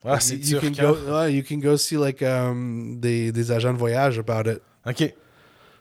Ah, 0.06 0.20
c'est 0.20 0.36
you, 0.36 0.58
you 0.58 0.60
can 0.60 0.70
go 0.70 0.94
uh, 1.12 1.26
you 1.28 1.42
can 1.42 1.58
go 1.58 1.76
see 1.76 1.96
like 1.96 2.22
um 2.22 2.98
the 3.00 3.32
des 3.32 3.50
agents 3.50 3.72
de 3.72 3.78
voyage 3.78 4.18
about 4.18 4.48
it? 4.50 4.62
OK. 4.86 5.14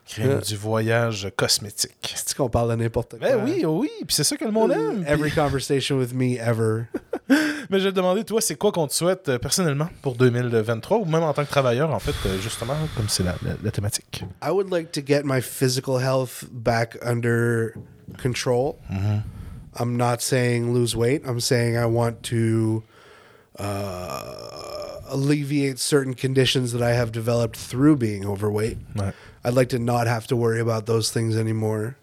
Crime 0.08 0.28
Yeah. 0.30 0.40
du 0.40 0.56
voyage 0.56 1.28
cosmétique. 1.36 2.14
c'est 2.14 2.36
qu'on 2.36 2.48
parle 2.48 2.70
de 2.70 2.76
n'importe 2.82 3.18
quoi? 3.18 3.28
Ben 3.28 3.40
oui, 3.44 3.64
oh 3.66 3.80
oui, 3.80 3.90
puis 4.06 4.14
c'est 4.14 4.22
ça 4.22 4.36
que 4.36 4.44
le 4.44 4.52
monde 4.52 4.70
aime. 4.70 5.02
puis- 5.02 5.12
every 5.12 5.30
conversation 5.32 5.98
with 5.98 6.12
me 6.14 6.36
ever 6.38 6.84
Mais 7.28 7.80
je 7.80 7.84
vais 7.86 7.90
te 7.90 7.96
demander, 7.96 8.22
toi, 8.22 8.40
c'est 8.40 8.54
quoi 8.54 8.70
qu'on 8.70 8.86
te 8.86 8.94
souhaite 8.94 9.28
euh, 9.28 9.38
personnellement 9.38 9.88
pour 10.02 10.14
2023 10.14 10.98
ou 10.98 11.04
même 11.06 11.24
en 11.24 11.32
tant 11.32 11.44
que 11.44 11.50
travailleur, 11.50 11.90
en 11.90 11.98
fait, 11.98 12.14
euh, 12.28 12.38
justement, 12.40 12.74
comme 12.96 13.08
c'est 13.08 13.24
la, 13.24 13.34
la- 13.42 13.56
la 13.60 13.70
thématique? 13.72 14.22
I 14.40 14.50
would 14.50 14.70
like 14.70 14.92
to 14.92 15.00
get 15.04 15.22
my 15.24 15.40
physical 15.42 15.98
health 16.00 16.44
back 16.52 16.96
under 17.04 17.74
control. 18.22 18.76
I'm 19.78 19.96
not 19.96 20.20
saying 20.20 20.72
lose 20.72 20.94
weight. 20.96 21.22
I'm 21.26 21.40
saying 21.40 21.76
I 21.76 21.86
want 21.86 22.22
to 22.30 22.84
uh, 23.58 25.00
alleviate 25.06 25.78
certain 25.78 26.14
conditions 26.14 26.72
that 26.72 26.82
I 26.82 26.92
have 26.92 27.12
developed 27.12 27.56
through 27.56 27.96
being 27.96 28.26
overweight. 28.26 28.78
Ouais. 28.94 29.12
I'd 29.44 29.54
like 29.54 29.68
to 29.70 29.78
not 29.78 30.06
have 30.06 30.26
to 30.28 30.36
worry 30.36 30.60
about 30.60 30.86
those 30.86 31.10
things 31.10 31.36
anymore. 31.36 31.96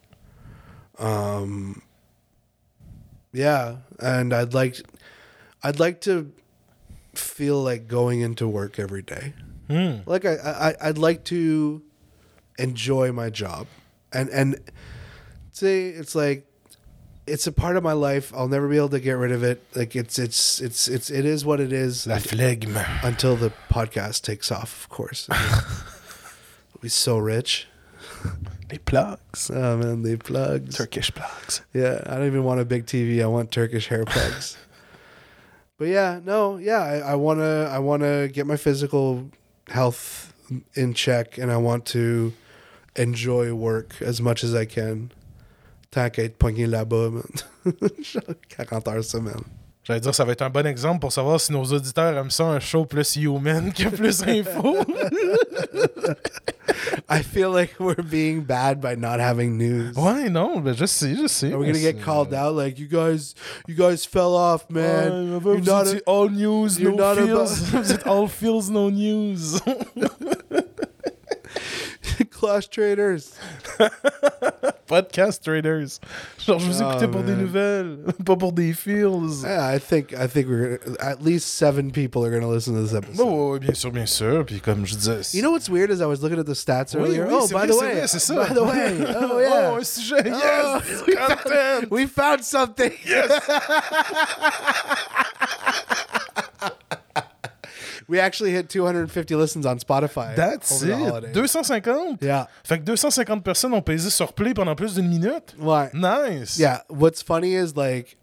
Um, 0.97 1.81
yeah, 3.31 3.77
and 3.99 4.33
I'd 4.33 4.53
like, 4.53 4.77
I'd 5.63 5.79
like 5.79 6.01
to 6.01 6.31
feel 7.13 7.61
like 7.61 7.87
going 7.87 8.21
into 8.21 8.47
work 8.47 8.79
every 8.79 9.01
day. 9.01 9.33
Hmm. 9.67 9.97
Like 10.05 10.25
I, 10.25 10.35
I, 10.81 10.89
I'd 10.89 10.97
like 10.97 11.23
to 11.25 11.81
enjoy 12.59 13.11
my 13.11 13.29
job, 13.29 13.67
and 14.11 14.29
and 14.29 14.59
say 15.51 15.87
it's 15.87 16.15
like 16.15 16.45
it's 17.25 17.47
a 17.47 17.51
part 17.51 17.77
of 17.77 17.83
my 17.83 17.93
life. 17.93 18.33
I'll 18.36 18.47
never 18.47 18.67
be 18.67 18.77
able 18.77 18.89
to 18.89 18.99
get 18.99 19.13
rid 19.13 19.31
of 19.31 19.43
it. 19.43 19.63
Like 19.75 19.95
it's 19.95 20.19
it's 20.19 20.59
it's 20.62 20.88
it's 20.88 21.09
it 21.09 21.25
is 21.25 21.45
what 21.45 21.59
it 21.59 21.71
is 21.71 22.05
La 22.07 22.17
flegme. 22.17 22.83
until 23.03 23.36
the 23.36 23.51
podcast 23.69 24.23
takes 24.23 24.51
off. 24.51 24.83
Of 24.83 24.89
course, 24.89 25.27
we'll 25.29 26.81
be 26.81 26.89
so 26.89 27.17
rich. 27.17 27.67
Les 28.71 28.77
plugs. 28.79 29.51
Oh 29.53 29.77
man, 29.77 30.03
the 30.03 30.17
plugs. 30.17 30.75
Turkish 30.75 31.12
plugs. 31.13 31.62
Yeah, 31.73 32.01
I 32.05 32.15
don't 32.15 32.27
even 32.27 32.43
want 32.43 32.59
a 32.59 32.65
big 32.65 32.86
TV. 32.86 33.21
I 33.21 33.27
want 33.27 33.51
Turkish 33.51 33.88
hair 33.88 34.05
plugs. 34.05 34.57
but 35.77 35.88
yeah, 35.88 36.19
no, 36.23 36.57
yeah, 36.57 36.81
I, 36.81 36.97
I 37.12 37.15
wanna 37.15 37.69
I 37.71 37.79
wanna 37.79 38.27
get 38.27 38.45
my 38.47 38.57
physical 38.57 39.29
health 39.69 40.33
in 40.73 40.93
check, 40.93 41.38
and 41.38 41.51
I 41.51 41.57
want 41.57 41.86
to 41.88 42.33
enjoy 42.95 43.53
work 43.53 44.01
as 44.01 44.21
much 44.21 44.43
as 44.43 44.53
I 44.53 44.65
can. 44.65 45.12
Tant 45.93 46.10
qu'à 46.10 46.23
être 46.23 46.38
pogné 46.38 46.65
là-bas, 46.65 47.10
man. 47.12 47.23
40 48.58 48.88
heures 48.88 49.03
semaine. 49.03 49.41
J'allais 49.84 49.99
dire, 49.99 50.15
ça 50.15 50.23
va 50.23 50.32
être 50.32 50.41
un 50.41 50.49
bon 50.49 50.65
exemple 50.65 51.01
pour 51.01 51.12
savoir 51.12 51.41
si 51.41 51.51
nos 51.51 51.65
auditeurs 51.65 52.17
aiment 52.17 52.32
ça, 52.32 52.45
un 52.45 52.60
show 52.62 52.86
plus 52.86 53.17
human 53.17 53.73
que 53.73 53.89
plus 53.89 54.23
info. 54.23 54.77
I 57.10 57.21
feel 57.21 57.51
like 57.51 57.75
we're 57.79 58.01
being 58.01 58.41
bad 58.41 58.79
by 58.79 58.95
not 58.95 59.19
having 59.19 59.58
news. 59.58 59.93
ouais, 59.97 60.29
non, 60.29 60.62
ben 60.62 60.73
je 60.73 60.86
sais, 60.86 61.13
je 61.15 61.27
sais. 61.27 61.51
Are 61.51 61.60
we 61.60 61.67
gonna 61.67 61.79
get 61.79 62.01
called 62.01 62.34
out 62.34 62.56
like 62.56 62.79
you 62.79 62.88
guys? 62.88 63.36
You 63.67 63.75
guys 63.75 64.06
fell 64.06 64.34
off, 64.36 64.69
man. 64.69 65.39
Ouais, 65.43 65.56
you're 65.56 65.62
not 65.62 65.88
a- 65.88 66.01
all 66.08 66.29
news, 66.29 66.79
no 66.79 66.95
feels. 67.15 67.73
êtes 67.73 68.03
all 68.08 68.27
feels, 68.29 68.69
no 68.71 68.89
news. 68.89 69.60
Class 72.43 72.67
traders. 72.67 73.38
Podcast 74.88 75.41
traders. 75.43 75.99
Genre, 76.45 76.60
je 76.60 76.65
vous 76.69 76.82
Oh, 76.84 76.89
écoutais 76.91 77.08
pour 77.08 77.23
des 77.23 77.32
man. 77.32 77.41
nouvelles, 77.41 77.97
pas 78.25 78.36
pour 78.36 78.51
des 78.51 78.73
feels. 78.73 79.43
Yeah, 79.43 79.65
I 79.75 79.79
think 79.79 80.12
I 80.13 80.27
think 80.27 80.47
we're 80.49 80.77
gonna, 80.77 80.97
at 80.99 81.23
least 81.23 81.56
seven 81.56 81.89
people 81.91 82.25
are 82.25 82.29
gonna 82.29 82.49
listen 82.49 82.73
to 82.75 82.82
this 82.84 82.93
episode. 82.93 83.25
Oh, 83.25 83.53
ouais, 83.53 83.60
bien 83.60 83.73
sûr, 83.73 83.91
bien 83.91 84.06
sûr. 84.06 84.43
Puis 84.45 84.60
comme 84.60 84.86
je 84.86 84.95
disais... 84.95 85.34
You 85.34 85.41
know 85.41 85.51
what's 85.51 85.69
weird 85.69 85.89
is 85.89 86.01
I 86.01 86.06
was 86.06 86.21
looking 86.21 86.38
at 86.38 86.45
the 86.45 86.53
stats 86.56 86.93
earlier? 86.95 87.25
oui, 87.25 87.32
oh, 87.32 87.47
by 87.47 87.65
vrai, 87.65 87.67
the 87.67 87.77
way, 87.79 88.08
c'est 88.08 88.19
ça. 88.19 88.36
by 88.36 88.53
the 88.53 88.62
way, 88.63 89.06
oh 89.15 89.39
yeah, 89.39 89.69
Oh, 89.71 89.77
un 89.77 89.84
sujet, 89.86 90.25
yes! 90.25 90.41
Oh, 90.43 91.03
we, 91.08 91.15
content! 91.15 91.39
found, 91.47 91.89
we 91.91 92.06
found 92.06 92.43
something. 92.43 92.91
We 98.07 98.19
actually 98.19 98.51
hit 98.51 98.69
250 98.69 99.35
listens 99.35 99.65
on 99.65 99.79
Spotify. 99.79 100.35
That's 100.35 100.81
it. 100.81 100.93
holidays. 100.93 101.33
250? 101.33 102.25
Yeah. 102.25 102.45
Fait 102.63 102.79
que 102.79 102.85
250 102.85 103.43
personnes 103.43 103.73
ont 103.73 103.81
pesé 103.81 104.09
sur 104.09 104.33
play 104.33 104.53
pendant 104.53 104.75
plus 104.75 104.95
d'une 104.95 105.09
minute. 105.09 105.53
Why? 105.57 105.89
Nice. 105.93 106.59
Yeah. 106.59 106.81
What's 106.87 107.21
funny 107.21 107.53
is 107.55 107.75
like 107.75 108.17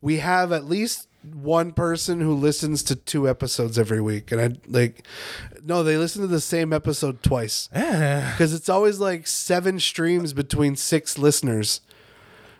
we 0.00 0.18
have 0.18 0.52
at 0.52 0.64
least 0.64 1.08
one 1.22 1.72
person 1.72 2.20
who 2.20 2.34
listens 2.34 2.82
to 2.82 2.96
two 2.96 3.28
episodes 3.28 3.78
every 3.78 4.00
week, 4.00 4.32
and 4.32 4.40
I 4.40 4.56
like 4.66 5.06
no, 5.64 5.82
they 5.82 5.96
listen 5.96 6.20
to 6.22 6.26
the 6.26 6.40
same 6.40 6.72
episode 6.72 7.22
twice. 7.22 7.68
Eh. 7.72 8.32
Because 8.32 8.52
it's 8.52 8.68
always 8.68 8.98
like 8.98 9.26
seven 9.26 9.78
streams 9.78 10.32
between 10.32 10.74
six 10.76 11.18
listeners. 11.18 11.80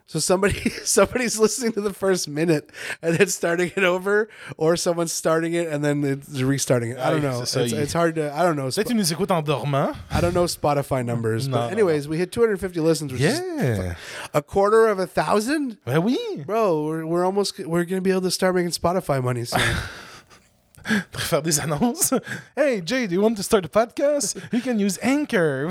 So 0.06 0.18
somebody 0.18 0.58
somebody's 0.84 1.38
listening 1.38 1.72
to 1.72 1.80
the 1.80 1.92
first 1.94 2.28
minute 2.28 2.70
and 3.00 3.16
then 3.16 3.28
starting 3.28 3.70
it 3.74 3.84
over, 3.84 4.28
or 4.56 4.76
someone's 4.76 5.12
starting 5.12 5.54
it 5.54 5.68
and 5.68 5.82
then 5.84 6.04
it's 6.04 6.40
restarting 6.42 6.90
it. 6.92 6.98
I 6.98 7.10
don't 7.10 7.22
know. 7.22 7.42
It's, 7.42 7.56
it's 7.56 7.92
hard 7.92 8.16
to. 8.16 8.32
I 8.34 8.42
don't 8.42 8.56
know. 8.56 8.66
Peut-être 8.68 8.88
tu 8.88 8.94
nous 8.94 9.10
écoutes 9.12 9.30
en 9.30 9.42
dormant. 9.42 9.96
I 10.10 10.20
don't 10.20 10.34
know 10.34 10.44
Spotify 10.44 11.04
numbers. 11.04 11.48
No, 11.52 11.56
but 11.56 11.66
no, 11.66 11.72
anyways, 11.72 12.08
we 12.08 12.18
hit 12.18 12.30
250 12.32 12.80
listens, 12.80 13.12
which 13.12 13.20
is 13.22 13.40
Yeah. 13.40 13.94
a 14.34 14.42
quarter 14.42 14.88
of 14.88 14.98
a 14.98 15.06
thousand. 15.06 15.78
Ben 15.84 16.02
oui. 16.02 16.18
Bro, 16.46 16.84
we're, 16.84 17.06
we're 17.06 17.24
almost 17.24 17.58
we're 17.60 17.84
gonna 17.84 18.00
be 18.00 18.10
able 18.10 18.22
to 18.22 18.30
start 18.30 18.54
making 18.54 18.70
Spotify 18.72 19.22
money 19.22 19.44
soon. 19.44 19.60
pour 21.12 21.20
faire 21.22 21.42
des 21.42 21.60
annonces. 21.60 22.12
Hey, 22.56 22.80
Jay, 22.80 23.06
do 23.06 23.14
you 23.14 23.20
want 23.20 23.36
to 23.36 23.42
start 23.42 23.64
a 23.64 23.68
podcast? 23.68 24.36
You 24.52 24.60
can 24.60 24.78
use 24.80 24.98
Anchor. 25.00 25.70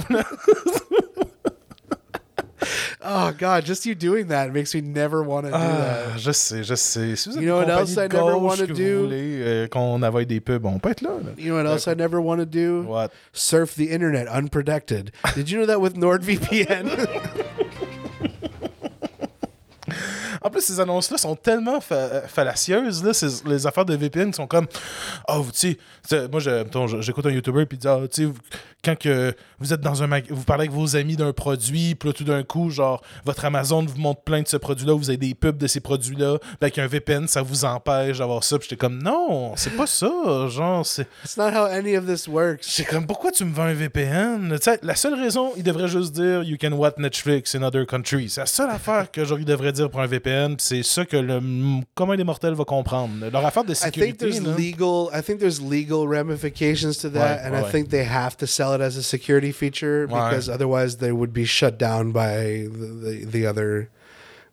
Oh 3.03 3.31
God, 3.37 3.65
just 3.65 3.85
you 3.85 3.95
doing 3.95 4.27
that 4.27 4.53
makes 4.53 4.75
me 4.75 4.81
never 4.81 5.23
want 5.23 5.45
to 5.47 5.51
do 5.51 5.57
that. 5.57 6.05
Ah, 6.13 6.17
je 6.17 6.31
sais, 6.31 6.63
je 6.63 6.75
sais. 6.75 7.15
Si 7.15 7.29
vous 7.29 7.35
êtes 7.37 7.41
You 7.41 7.47
know 7.49 7.61
une 7.61 7.67
what 7.69 7.77
compagnie 7.77 7.79
else 7.81 7.95
de 7.95 8.01
I 8.01 8.07
never 8.07 8.31
gauche 8.33 8.43
wanna 8.43 8.67
que 8.67 8.73
do? 8.73 8.99
voulez, 9.05 9.41
euh, 9.43 9.67
qu'on 9.67 10.03
envoie 10.03 10.25
des 10.25 10.39
pubs, 10.39 10.65
on 10.65 10.77
peut 10.79 10.91
être 10.91 11.01
là. 11.01 11.09
là. 11.11 11.31
You 11.37 11.53
know 11.53 11.55
what 11.63 11.65
else 11.65 11.87
I 11.87 11.95
never 11.95 12.21
want 12.21 12.39
to 12.39 12.45
do? 12.45 12.83
What? 12.87 13.11
Surf 13.33 13.73
the 13.75 13.89
internet 13.91 14.27
unprotected. 14.27 15.11
Did 15.35 15.49
you 15.49 15.57
know 15.59 15.65
that 15.65 15.81
with 15.81 15.95
NordVPN? 15.97 16.89
En 20.43 20.49
plus, 20.49 20.61
ces 20.61 20.79
annonces-là 20.79 21.17
sont 21.17 21.35
tellement 21.35 21.79
fa- 21.81 22.21
fallacieuses. 22.27 23.03
Là, 23.03 23.13
ces- 23.13 23.43
les 23.45 23.67
affaires 23.67 23.85
de 23.85 23.95
VPN 23.95 24.33
sont 24.33 24.47
comme 24.47 24.65
Oh, 25.27 25.45
tu 25.53 25.77
sais, 26.07 26.27
moi, 26.31 26.39
j'écoute 26.99 27.25
un 27.25 27.31
YouTuber 27.31 27.65
puis 27.65 27.77
il 27.77 27.81
dit 27.81 27.87
Ah, 27.87 27.99
tu 28.11 28.25
sais, 28.27 28.31
quand 28.83 28.97
que 28.97 29.35
vous 29.59 29.73
êtes 29.73 29.81
dans 29.81 30.01
un 30.01 30.07
mag- 30.07 30.25
vous 30.31 30.43
parlez 30.43 30.61
avec 30.63 30.71
vos 30.71 30.95
amis 30.95 31.15
d'un 31.15 31.33
produit, 31.33 31.93
puis 31.93 32.09
là, 32.09 32.13
tout 32.13 32.23
d'un 32.23 32.41
coup, 32.41 32.71
genre, 32.71 33.01
votre 33.25 33.45
Amazon 33.45 33.85
vous 33.85 33.99
montre 33.99 34.21
plein 34.21 34.41
de 34.41 34.47
ce 34.47 34.57
produit-là, 34.57 34.93
vous 34.97 35.09
avez 35.11 35.17
des 35.17 35.35
pubs 35.35 35.57
de 35.57 35.67
ces 35.67 35.79
produits-là, 35.81 36.37
avec 36.59 36.79
un 36.79 36.87
VPN, 36.87 37.27
ça 37.27 37.43
vous 37.43 37.63
empêche 37.63 38.17
d'avoir 38.17 38.43
ça. 38.43 38.57
Puis 38.57 38.67
j'étais 38.69 38.79
comme 38.79 39.01
Non, 39.03 39.53
c'est 39.55 39.75
pas 39.77 39.85
ça. 39.85 40.09
Genre, 40.47 40.83
c'est. 40.85 41.07
It's 41.23 41.37
not 41.37 41.49
how 41.51 41.65
any 41.65 41.95
of 41.95 42.07
this 42.07 42.27
works. 42.27 42.61
C'est 42.63 42.85
comme 42.85 43.05
pourquoi 43.05 43.31
tu 43.31 43.45
me 43.45 43.53
vends 43.53 43.63
un 43.65 43.73
VPN? 43.73 44.57
La 44.81 44.95
seule 44.95 45.13
raison, 45.13 45.51
il 45.55 45.61
devrait 45.63 45.87
juste 45.87 46.13
dire 46.13 46.41
You 46.41 46.57
can 46.59 46.71
watch 46.71 46.95
Netflix 46.97 47.53
in 47.53 47.61
other 47.61 47.85
countries. 47.85 48.29
C'est 48.29 48.41
la 48.41 48.47
seule 48.47 48.69
affaire 48.71 49.11
que 49.11 49.23
genre, 49.23 49.37
il 49.37 49.45
devrait 49.45 49.71
dire 49.73 49.89
pour 49.91 50.01
un 50.01 50.07
VPN, 50.07 50.30
c'est 50.57 50.83
ça 50.83 51.05
que 51.05 51.17
le 51.17 51.39
mm, 51.39 51.83
commun 51.95 52.15
des 52.15 52.23
mortels 52.23 52.53
va 52.53 52.63
comprendre. 52.65 53.29
Leur 53.31 53.45
affaire 53.45 53.63
de 53.63 53.73
I 53.73 53.75
think 53.75 53.93
sécurité. 53.93 54.29
there's 54.29 54.41
legal. 54.41 55.07
I 55.13 55.21
think 55.21 55.39
there's 55.39 55.61
legal 55.61 56.07
ramifications 56.07 56.93
to 57.01 57.09
that, 57.09 57.19
Ouais, 57.19 57.41
and 57.45 57.51
ouais, 57.53 57.59
I 57.59 57.63
ouais. 57.63 57.71
think 57.71 57.89
they 57.89 58.05
have 58.05 58.35
to 58.37 58.45
sell 58.45 58.73
it 58.75 58.81
as 58.81 58.97
a 58.97 59.01
security 59.01 59.51
feature 59.51 60.07
Ouais. 60.09 60.29
because 60.29 60.49
otherwise 60.49 60.97
they 60.97 61.11
would 61.11 61.31
be 61.33 61.45
shut 61.45 61.77
down 61.77 62.11
by 62.11 62.67
the 62.67 63.25
the, 63.25 63.25
the 63.31 63.45
other 63.47 63.89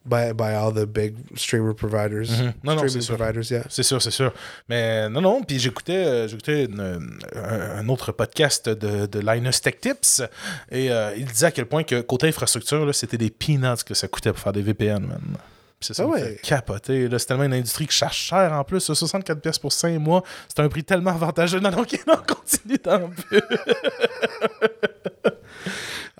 by 0.08 0.32
by 0.32 0.54
all 0.54 0.72
the 0.72 0.86
big 0.86 1.14
streamer 1.36 1.74
providers. 1.74 2.30
Mhm. 2.30 2.54
Non, 2.64 2.74
non, 2.74 2.88
streaming 2.88 3.02
c'est 3.02 3.44
sûr. 3.44 3.50
yeah. 3.50 3.64
C'est 3.68 3.82
sûr, 3.82 4.00
c'est 4.00 4.10
sûr. 4.10 4.32
Mais 4.68 5.08
non, 5.10 5.20
non. 5.20 5.42
Puis 5.42 5.58
j'écoutais, 5.58 5.92
euh, 5.96 6.28
j'écoutais 6.28 6.66
un, 6.78 7.88
autre 7.88 8.12
podcast 8.12 8.68
de, 8.68 9.06
de 9.06 9.20
Linus 9.20 9.60
Tech 9.60 9.74
Tips 9.80 10.22
et 10.70 10.90
euh, 10.90 11.12
il 11.16 11.26
disait 11.26 11.46
à 11.46 11.50
quel 11.50 11.66
point 11.66 11.82
que 11.82 12.00
côté 12.00 12.28
infrastructure, 12.28 12.94
c'était 12.94 13.18
des 13.18 13.30
peanuts 13.30 13.84
que 13.84 13.94
ça 13.94 14.08
coûtait 14.08 14.30
pour 14.30 14.40
faire 14.40 14.52
des 14.52 14.62
VPN, 14.62 15.00
man. 15.06 15.20
Puis 15.80 15.86
C'est 15.86 15.94
ça 15.94 16.04
Ah 16.06 16.08
me 16.08 16.18
fait 16.18 16.40
capoter. 16.42 17.08
C'est 17.18 17.26
tellement 17.26 17.44
une 17.44 17.54
industrie 17.54 17.86
qui 17.86 17.94
cherche 17.96 18.18
cher 18.18 18.52
en 18.52 18.64
plus. 18.64 18.88
64$ 18.90 19.36
pièces 19.40 19.58
pour 19.58 19.72
5 19.72 19.98
mois, 19.98 20.22
c'est 20.48 20.60
un 20.60 20.68
prix 20.68 20.82
tellement 20.82 21.10
avantageux. 21.12 21.60
Non, 21.60 21.70
non, 21.70 21.82
ok, 21.82 22.04
non, 22.06 22.16
continue 22.26 22.78
le 22.84 23.06
but. 23.30 23.44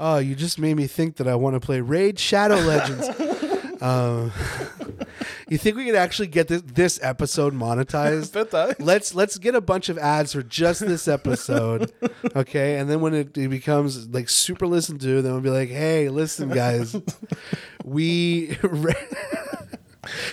Oh, 0.01 0.19
you 0.19 0.37
just 0.37 0.59
made 0.61 0.77
me 0.77 0.87
think 0.87 1.17
that 1.17 1.27
I 1.27 1.35
want 1.35 1.55
to 1.55 1.61
play 1.61 1.81
Raid 1.81 2.21
Shadow 2.21 2.55
Legends. 2.61 3.11
um, 3.81 4.33
you 5.49 5.59
think 5.59 5.77
we 5.77 5.85
could 5.85 5.95
actually 5.95 6.29
get 6.29 6.49
this 6.49 6.63
this 6.63 6.99
episode 7.03 7.55
monetized? 7.55 8.77
Let's 8.79 9.15
let's 9.15 9.39
get 9.39 9.55
a 9.55 9.61
bunch 9.61 9.89
of 9.89 9.99
ads 9.99 10.33
for 10.33 10.43
just 10.43 10.81
this 10.81 11.09
episode 11.09 11.93
okay? 12.37 12.79
And 12.79 12.89
then 12.89 13.01
when 13.01 13.15
it, 13.15 13.37
it 13.37 13.49
becomes 13.49 14.09
like 14.09 14.29
super 14.29 14.67
listened 14.67 15.01
to 15.03 15.23
then 15.23 15.33
we'll 15.33 15.41
be 15.41 15.51
like 15.51 15.69
hey 15.69 16.09
listen 16.09 16.51
guys. 16.51 16.97
We 17.85 18.57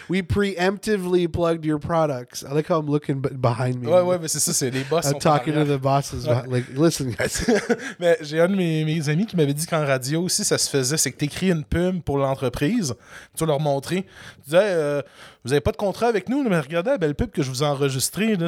we 0.09 0.21
preemptively 0.21 1.27
plugged 1.27 1.65
your 1.65 1.79
products 1.79 2.43
i 2.43 2.53
like 2.53 2.67
how 2.69 2.79
i'm 2.79 2.89
looking 2.89 3.21
behind 3.21 3.79
me 3.81 3.88
Ouais, 3.88 4.01
ouais, 4.01 4.17
mais 4.19 4.27
c'est 4.27 4.39
ça, 4.39 4.53
c'est 4.53 4.69
les 4.71 4.83
boss. 4.83 5.05
i'm 5.05 5.19
talking 5.19 5.53
to 5.53 5.63
the 5.65 5.79
bosses 5.79 6.27
like 6.47 6.65
listen 6.75 7.09
guys 7.11 7.45
Mais 7.99 8.17
j'ai 8.21 8.39
un 8.41 8.47
de 8.49 8.55
mes, 8.55 8.83
mes 8.85 9.09
amis 9.09 9.25
qui 9.25 9.35
m'avait 9.35 9.53
dit 9.53 9.65
qu'en 9.65 9.85
radio 9.85 10.23
aussi, 10.23 10.43
ça 10.43 10.57
se 10.57 10.69
faisait, 10.69 10.97
c'est 10.97 11.11
que 11.11 11.17
tu 11.17 11.25
écris 11.25 11.51
une 11.51 11.63
pub 11.63 12.01
pour 12.01 12.17
l'entreprise, 12.17 12.93
tu 13.35 13.39
vas 13.43 13.47
leur 13.47 13.59
montrer. 13.59 14.03
Tu 14.03 14.41
disais, 14.45 14.57
euh, 14.61 15.01
vous 15.43 15.51
avez 15.51 15.61
pas 15.61 15.71
de 15.71 15.77
contrat 15.77 16.07
avec 16.07 16.27
nous, 16.29 16.43
mais 16.47 16.59
regardez 16.59 16.89
la 16.91 16.97
belle 16.97 17.15
pub 17.15 17.31
que 17.31 17.41
je 17.43 17.49
vous 17.49 17.63
ai 17.63 17.65
enregistrée. 17.67 18.35
Là, 18.35 18.47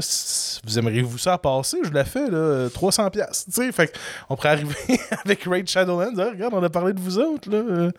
vous 0.66 0.80
aimeriez-vous 0.80 1.18
ça 1.18 1.34
à 1.34 1.38
passer? 1.38 1.78
Je 1.84 1.92
la 1.92 2.06
fais, 2.06 2.30
là, 2.30 2.68
300$. 2.70 3.12
piastres, 3.12 3.46
Tu 3.46 3.52
sais, 3.64 3.72
fait 3.72 3.96
on 4.30 4.36
pourrait 4.36 4.50
arriver 4.50 4.76
avec 5.26 5.44
Raid 5.44 5.68
Shadowlands. 5.70 6.12
dire, 6.14 6.30
regarde, 6.32 6.54
on 6.56 6.64
a 6.64 6.70
parlé 6.70 6.94
de 6.94 7.00
vous 7.00 7.18
autres. 7.20 7.50
Là, 7.50 7.92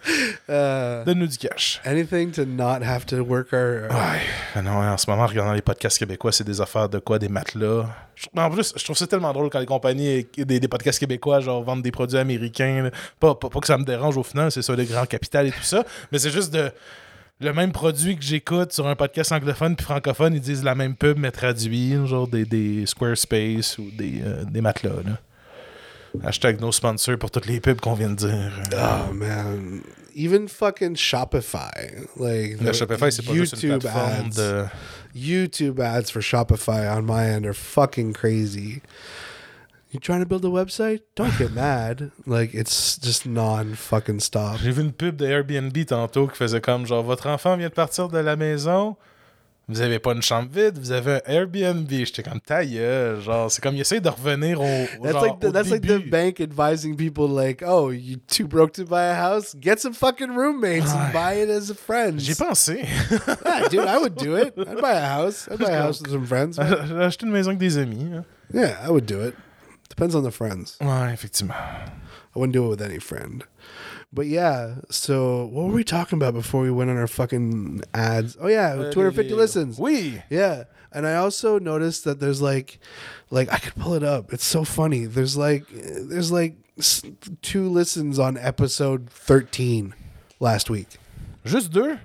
euh, 0.49 1.03
uh, 1.03 1.05
Donne-nous 1.07 1.27
du 1.29 1.39
cash. 1.39 1.81
anything 1.85 2.31
to 2.33 2.45
not 2.45 2.83
have 2.83 3.07
to 3.07 3.18
Ouais. 3.91 4.63
Non, 4.63 4.73
en 4.73 4.97
ce 4.97 5.09
moment, 5.11 5.25
en 5.25 5.27
regardant 5.27 5.53
les 5.53 5.63
podcasts 5.63 5.99
québécois, 5.99 6.33
c'est 6.33 6.45
des 6.45 6.61
affaires 6.61 6.89
de 6.89 6.99
quoi? 6.99 7.19
Des 7.19 7.29
matelas? 7.29 7.87
En 8.37 8.51
plus, 8.51 8.73
je 8.77 8.85
trouve 8.85 8.97
ça 8.97 9.07
tellement 9.07 9.33
drôle 9.33 9.51
quand 9.51 9.61
les 9.61 9.67
compagnies, 9.67 10.27
des, 10.37 10.69
podcasts 10.69 10.99
québécois, 10.99 11.41
genre, 11.41 11.63
vendent 11.63 11.83
des 11.83 11.91
produits 11.91 12.19
américains. 12.19 12.91
pas, 13.21 13.35
pas 13.35 13.49
que 13.49 13.67
ça 13.67 13.79
me 13.79 13.85
dérange 13.85 14.17
au 14.17 14.23
final, 14.23 14.51
c'est 14.51 14.63
ça, 14.63 14.75
le 14.75 14.85
grand 14.85 15.07
capital 15.07 15.47
et 15.47 15.53
tout 15.53 15.63
ça. 15.63 15.85
Mais 16.13 16.19
c'est 16.19 16.31
juste 16.31 16.53
de. 16.53 16.71
Le 17.41 17.53
même 17.53 17.71
produit 17.71 18.17
que 18.17 18.25
j'écoute 18.25 18.73
sur 18.73 18.89
un 18.89 18.97
podcast 18.97 19.31
anglophone 19.31 19.77
puis 19.77 19.85
francophone, 19.85 20.35
ils 20.35 20.41
disent 20.41 20.65
la 20.65 20.75
même 20.75 20.97
pub, 20.97 21.19
mais 21.19 21.31
traduit, 21.31 21.95
genre 22.05 22.27
des, 22.27 22.45
des 22.45 22.85
Squarespace 22.85 23.79
ou 23.79 23.93
des, 23.93 24.21
euh, 24.25 24.43
des 24.43 24.61
matelas. 24.61 25.03
Là. 25.07 25.21
Hashtag 26.25 26.61
no 26.61 26.73
sponsor 26.73 27.17
pour 27.19 27.31
toutes 27.31 27.47
les 27.47 27.61
pubs 27.61 27.81
qu'on 27.81 27.95
vient 27.95 28.11
de 28.11 28.17
dire. 28.17 28.53
Oh 28.73 29.13
man, 29.13 29.83
even 30.15 30.49
fucking 30.49 30.95
Shopify, 30.97 32.07
like 32.17 32.59
the 32.59 32.73
Shopify, 32.73 33.11
c'est 33.11 33.25
pas 33.25 33.35
juste 33.35 33.63
une 33.63 33.71
YouTube 33.73 33.81
plateforme 33.81 34.27
ads. 34.27 34.37
de. 34.37 34.67
YouTube 35.15 35.81
ads 35.81 36.11
for 36.11 36.21
Shopify 36.21 36.87
on 36.95 37.03
my 37.07 37.25
end 37.27 37.47
are 37.47 37.55
fucking 37.55 38.13
crazy. 38.13 38.83
You 39.91 39.99
trying 40.01 40.21
to 40.21 40.27
build 40.27 40.45
a 40.45 40.49
website? 40.49 41.01
Don't 41.17 41.33
get 41.39 41.53
mad. 41.55 42.11
Like 42.27 42.53
it's 42.55 42.99
just 42.99 43.25
non 43.27 43.75
fucking 43.75 44.21
stop. 44.21 44.59
J'ai 44.63 44.71
vu 44.71 44.83
une 44.83 44.93
pub 44.93 45.17
de 45.17 45.25
Airbnb 45.27 45.77
tantôt 45.87 46.27
qui 46.27 46.37
faisait 46.37 46.61
comme 46.61 46.87
genre 46.87 47.03
votre 47.03 47.27
enfant 47.29 47.57
vient 47.57 47.69
de 47.71 47.75
partir 47.75 48.09
de 48.09 48.19
la 48.19 48.37
maison, 48.37 48.97
vous 49.69 49.81
avez 49.83 49.99
pas 49.99 50.13
une 50.13 50.23
chambre 50.23 50.49
vide, 50.51 50.79
vous 50.79 50.93
avez 50.93 51.17
un 51.17 51.21
Airbnb. 51.27 51.89
J'étais 51.91 52.23
comme 52.23 52.41
ta 52.41 52.65
gueule, 52.65 53.21
genre 53.21 53.51
c'est 53.51 53.63
comme 53.63 53.75
il 53.75 53.81
essaie 53.81 54.01
de 54.01 54.09
revenir 54.09 54.61
au, 54.61 54.65
au 54.65 54.87
That's 55.03 55.13
genre, 55.13 55.23
like 55.25 55.41
the, 55.41 55.45
au 55.47 55.51
that's 55.53 55.71
like 55.71 55.83
the 55.83 55.87
début. 55.99 56.11
bank 56.11 56.41
advising 56.41 56.97
people 56.97 57.29
like, 57.29 57.63
oh, 57.67 57.91
you 57.91 58.17
too 58.29 58.47
broke 58.49 58.73
to 58.73 58.85
buy 58.85 59.05
a 59.11 59.15
house? 59.15 59.55
Get 59.61 59.79
some 59.79 59.93
fucking 59.93 60.31
roommates 60.35 60.93
and 60.93 61.13
buy 61.13 61.35
it 61.43 61.51
as 61.51 61.71
a 61.71 61.75
friend. 61.75 62.19
J'ai 62.19 62.35
pensé. 62.35 62.87
yeah, 63.45 63.69
dude, 63.69 63.81
I 63.81 63.99
would 63.99 64.15
do 64.17 64.37
it. 64.37 64.55
I'd 64.57 64.81
buy 64.81 64.93
a 64.95 65.07
house. 65.07 65.49
I'd 65.51 65.59
buy 65.59 65.71
a 65.73 65.83
house 65.83 66.01
with 66.01 66.11
some 66.11 66.25
friends. 66.27 66.57
J'ai 66.89 66.95
acheté 67.03 67.27
une 67.27 67.33
maison 67.33 67.51
avec 67.51 67.59
des 67.59 67.77
amis. 67.79 68.11
hein. 68.15 68.25
Yeah, 68.53 68.77
I 68.83 68.91
would 68.91 69.05
do 69.07 69.21
it. 69.23 69.35
Depends 69.91 70.15
on 70.15 70.23
the 70.23 70.31
friends. 70.33 70.77
Ouais, 70.81 71.13
effectivement. 71.13 71.55
I 71.55 72.39
wouldn't 72.39 72.53
do 72.53 72.65
it 72.67 72.69
with 72.71 72.83
any 72.83 72.99
friend. 73.01 73.45
But 74.13 74.27
yeah, 74.27 74.77
so 74.91 75.45
what 75.47 75.67
were 75.67 75.73
we 75.75 75.85
talking 75.85 76.17
about 76.19 76.33
before 76.35 76.63
we 76.63 76.71
went 76.71 76.89
on 76.91 76.97
our 76.97 77.07
fucking 77.07 77.83
ads? 77.93 78.37
Oh 78.41 78.47
yeah, 78.49 78.75
250 78.91 79.35
listens. 79.35 79.79
We. 79.79 80.23
Yeah. 80.31 80.65
And 80.91 81.07
I 81.07 81.17
also 81.17 81.59
noticed 81.59 82.05
that 82.05 82.19
there's 82.19 82.41
like 82.41 82.79
like 83.31 83.53
I 83.53 83.59
could 83.59 83.75
pull 83.77 83.93
it 83.93 84.03
up. 84.03 84.33
It's 84.33 84.45
so 84.47 84.65
funny. 84.65 85.05
There's 85.05 85.37
like 85.37 85.67
there's 85.71 86.33
like 86.33 86.57
s- 86.79 87.03
two 87.43 87.69
listens 87.69 88.19
on 88.19 88.39
episode 88.39 89.11
13 89.11 89.95
last 90.41 90.71
week. 90.71 90.89
Juste 91.45 91.71
deux. 91.71 91.99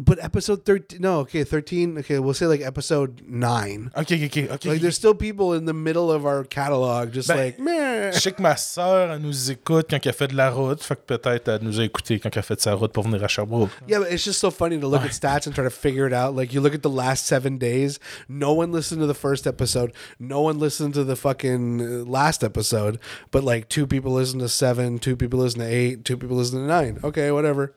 But 0.00 0.22
episode 0.22 0.64
13 0.64 1.00
no, 1.00 1.20
okay, 1.20 1.42
13, 1.42 1.98
okay, 1.98 2.18
we'll 2.20 2.34
say 2.34 2.46
like 2.46 2.60
episode 2.60 3.22
9. 3.26 3.90
Ok, 3.96 4.12
ok, 4.12 4.24
ok. 4.24 4.48
ok. 4.52 4.64
Like 4.66 4.80
there's 4.80 4.96
still 4.96 5.14
people 5.14 5.54
in 5.54 5.64
the 5.64 5.74
middle 5.74 6.10
of 6.12 6.24
our 6.24 6.44
catalog 6.44 7.12
just 7.12 7.28
Ben, 7.28 7.36
like 7.36 7.58
meh. 7.58 8.12
Je 8.12 8.20
sais 8.20 8.32
que 8.32 8.40
ma 8.42 8.56
soeur, 8.56 9.10
elle 9.10 9.20
nous 9.20 9.50
écoute 9.50 9.86
quand 9.90 10.06
elle 10.06 10.12
fait 10.12 10.28
de 10.28 10.36
la 10.36 10.50
route. 10.50 10.82
Fait 10.82 10.94
que 10.94 11.16
peut-être 11.16 11.48
elle 11.48 11.62
nous 11.62 11.80
a 11.80 11.84
écouté 11.84 12.20
quand 12.20 12.30
elle 12.36 12.42
fait 12.42 12.56
de 12.56 12.60
sa 12.60 12.74
route 12.74 12.92
pour 12.92 13.04
venir 13.04 13.22
à 13.24 13.28
Sherbrooke. 13.28 13.70
Yeah, 13.88 13.98
but 13.98 14.12
it's 14.12 14.24
just 14.24 14.38
so 14.38 14.50
funny 14.50 14.78
to 14.78 14.86
look 14.86 15.02
at 15.02 15.10
stats 15.10 15.46
and 15.46 15.54
try 15.54 15.64
to 15.64 15.70
figure 15.70 16.06
it 16.06 16.12
out. 16.12 16.36
Like 16.36 16.52
you 16.52 16.60
look 16.60 16.74
at 16.74 16.82
the 16.82 16.90
last 16.90 17.26
seven 17.26 17.58
days, 17.58 17.98
no 18.28 18.52
one 18.52 18.70
listened 18.70 19.00
to 19.00 19.06
the 19.06 19.14
first 19.14 19.46
episode, 19.46 19.92
no 20.20 20.40
one 20.40 20.58
listened 20.58 20.94
to 20.94 21.04
the 21.04 21.16
fucking 21.16 21.80
uh, 21.80 22.04
last 22.04 22.44
episode, 22.44 22.98
but 23.32 23.42
like 23.42 23.68
two 23.68 23.86
people 23.86 24.12
listened 24.12 24.42
to 24.42 24.48
seven, 24.48 24.98
two 24.98 25.16
people 25.16 25.40
listened 25.40 25.62
to 25.62 25.68
eight, 25.68 26.04
two 26.04 26.16
people 26.16 26.36
listened 26.36 26.62
to 26.62 26.66
nine. 26.66 27.00
Okay, 27.02 27.32
whatever. 27.32 27.74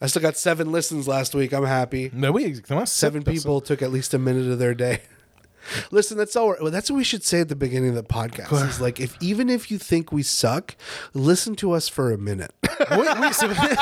I 0.00 0.06
still 0.06 0.22
got 0.22 0.36
seven 0.36 0.70
listens 0.70 1.08
last 1.08 1.34
week. 1.34 1.52
I'm 1.52 1.64
happy. 1.64 2.10
Oui, 2.14 2.44
exactement. 2.44 2.88
Seven 2.88 3.24
people 3.24 3.60
took 3.60 3.82
at 3.82 3.90
least 3.90 4.14
a 4.14 4.18
minute 4.18 4.50
of 4.50 4.58
their 4.58 4.74
day. 4.74 5.00
Listen, 5.90 6.16
that's 6.16 6.34
all. 6.36 6.48
We're, 6.48 6.62
well, 6.62 6.70
that's 6.70 6.90
what 6.90 6.96
we 6.96 7.04
should 7.04 7.24
say 7.24 7.40
at 7.40 7.48
the 7.48 7.56
beginning 7.56 7.90
of 7.90 7.96
the 7.96 8.02
podcast. 8.02 8.68
Is 8.68 8.80
like, 8.80 9.00
if 9.00 9.16
even 9.20 9.50
if 9.50 9.70
you 9.70 9.78
think 9.78 10.12
we 10.12 10.22
suck, 10.22 10.76
listen 11.14 11.56
to 11.56 11.72
us 11.72 11.88
for 11.88 12.12
a 12.12 12.18
minute. 12.18 12.52
personnes. 12.62 12.98
Oui, 12.98 13.06
oui, 13.20 13.32
c'est 13.32 13.48
vrai. 13.48 13.76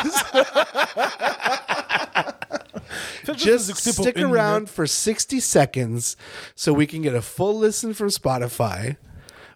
Faites 3.24 3.36
just 3.38 3.68
nous 3.68 3.74
écouter 3.74 3.96
pour 3.96 4.04
stick 4.04 4.18
around 4.18 4.62
minute. 4.62 4.68
for 4.68 4.86
60 4.86 5.40
seconds 5.40 6.16
so 6.54 6.72
we 6.72 6.86
can 6.86 7.02
get 7.02 7.14
a 7.14 7.22
full 7.22 7.58
listen 7.58 7.92
from 7.92 8.08
Spotify. 8.08 8.96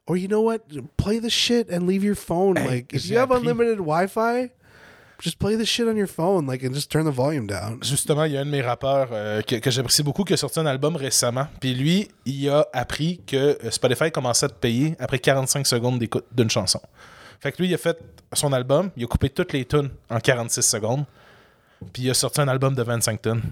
Or 0.06 0.16
you 0.16 0.28
know 0.28 0.40
what? 0.40 0.66
Play 0.96 1.20
the 1.20 1.30
shit 1.30 1.68
and 1.68 1.86
leave 1.86 2.02
your 2.02 2.16
phone. 2.16 2.56
Hey, 2.56 2.66
like 2.66 2.94
if 2.94 3.06
you 3.08 3.18
have 3.18 3.28
appris. 3.28 3.38
unlimited 3.38 3.78
Wi-Fi, 3.78 4.50
just 5.20 5.38
play 5.38 5.56
the 5.56 5.64
shit 5.64 5.86
on 5.86 5.96
your 5.96 6.08
phone, 6.08 6.46
like, 6.46 6.64
and 6.64 6.72
just 6.72 6.90
turn 6.90 7.04
the 7.04 7.14
volume 7.14 7.46
down. 7.46 7.78
Justement, 7.82 8.24
il 8.24 8.32
y 8.32 8.36
a 8.36 8.40
un 8.40 8.46
de 8.46 8.50
mes 8.50 8.62
rappeurs 8.62 9.08
euh, 9.12 9.42
que, 9.42 9.70
j'apprécie 9.70 10.02
beaucoup 10.02 10.24
qui 10.24 10.32
a 10.32 10.36
sorti 10.36 10.60
un 10.60 10.66
album 10.66 10.96
récemment. 10.96 11.46
Puis 11.60 11.74
lui, 11.74 12.08
il 12.24 12.48
a 12.48 12.66
appris 12.72 13.20
que 13.26 13.36
euh, 13.36 13.70
Spotify 13.70 14.10
commençait 14.10 14.46
à 14.46 14.48
te 14.48 14.54
payer 14.54 14.96
après 14.98 15.18
45 15.18 15.66
secondes 15.66 15.98
d'écoute 15.98 16.24
d'une 16.32 16.50
chanson. 16.50 16.80
Fait 17.40 17.52
que 17.52 17.58
lui, 17.62 17.68
il 17.68 17.74
a 17.74 17.78
fait 17.78 17.98
son 18.32 18.52
album, 18.52 18.90
il 18.96 19.04
a 19.04 19.06
coupé 19.06 19.30
toutes 19.30 19.52
les 19.52 19.64
tunes 19.64 19.90
en 20.10 20.20
46 20.20 20.62
secondes. 20.62 21.04
Puis 21.92 22.04
il 22.04 22.10
a 22.10 22.14
sorti 22.14 22.40
un 22.40 22.48
album 22.48 22.74
de 22.74 22.82
25 22.82 23.22
tunes. 23.22 23.42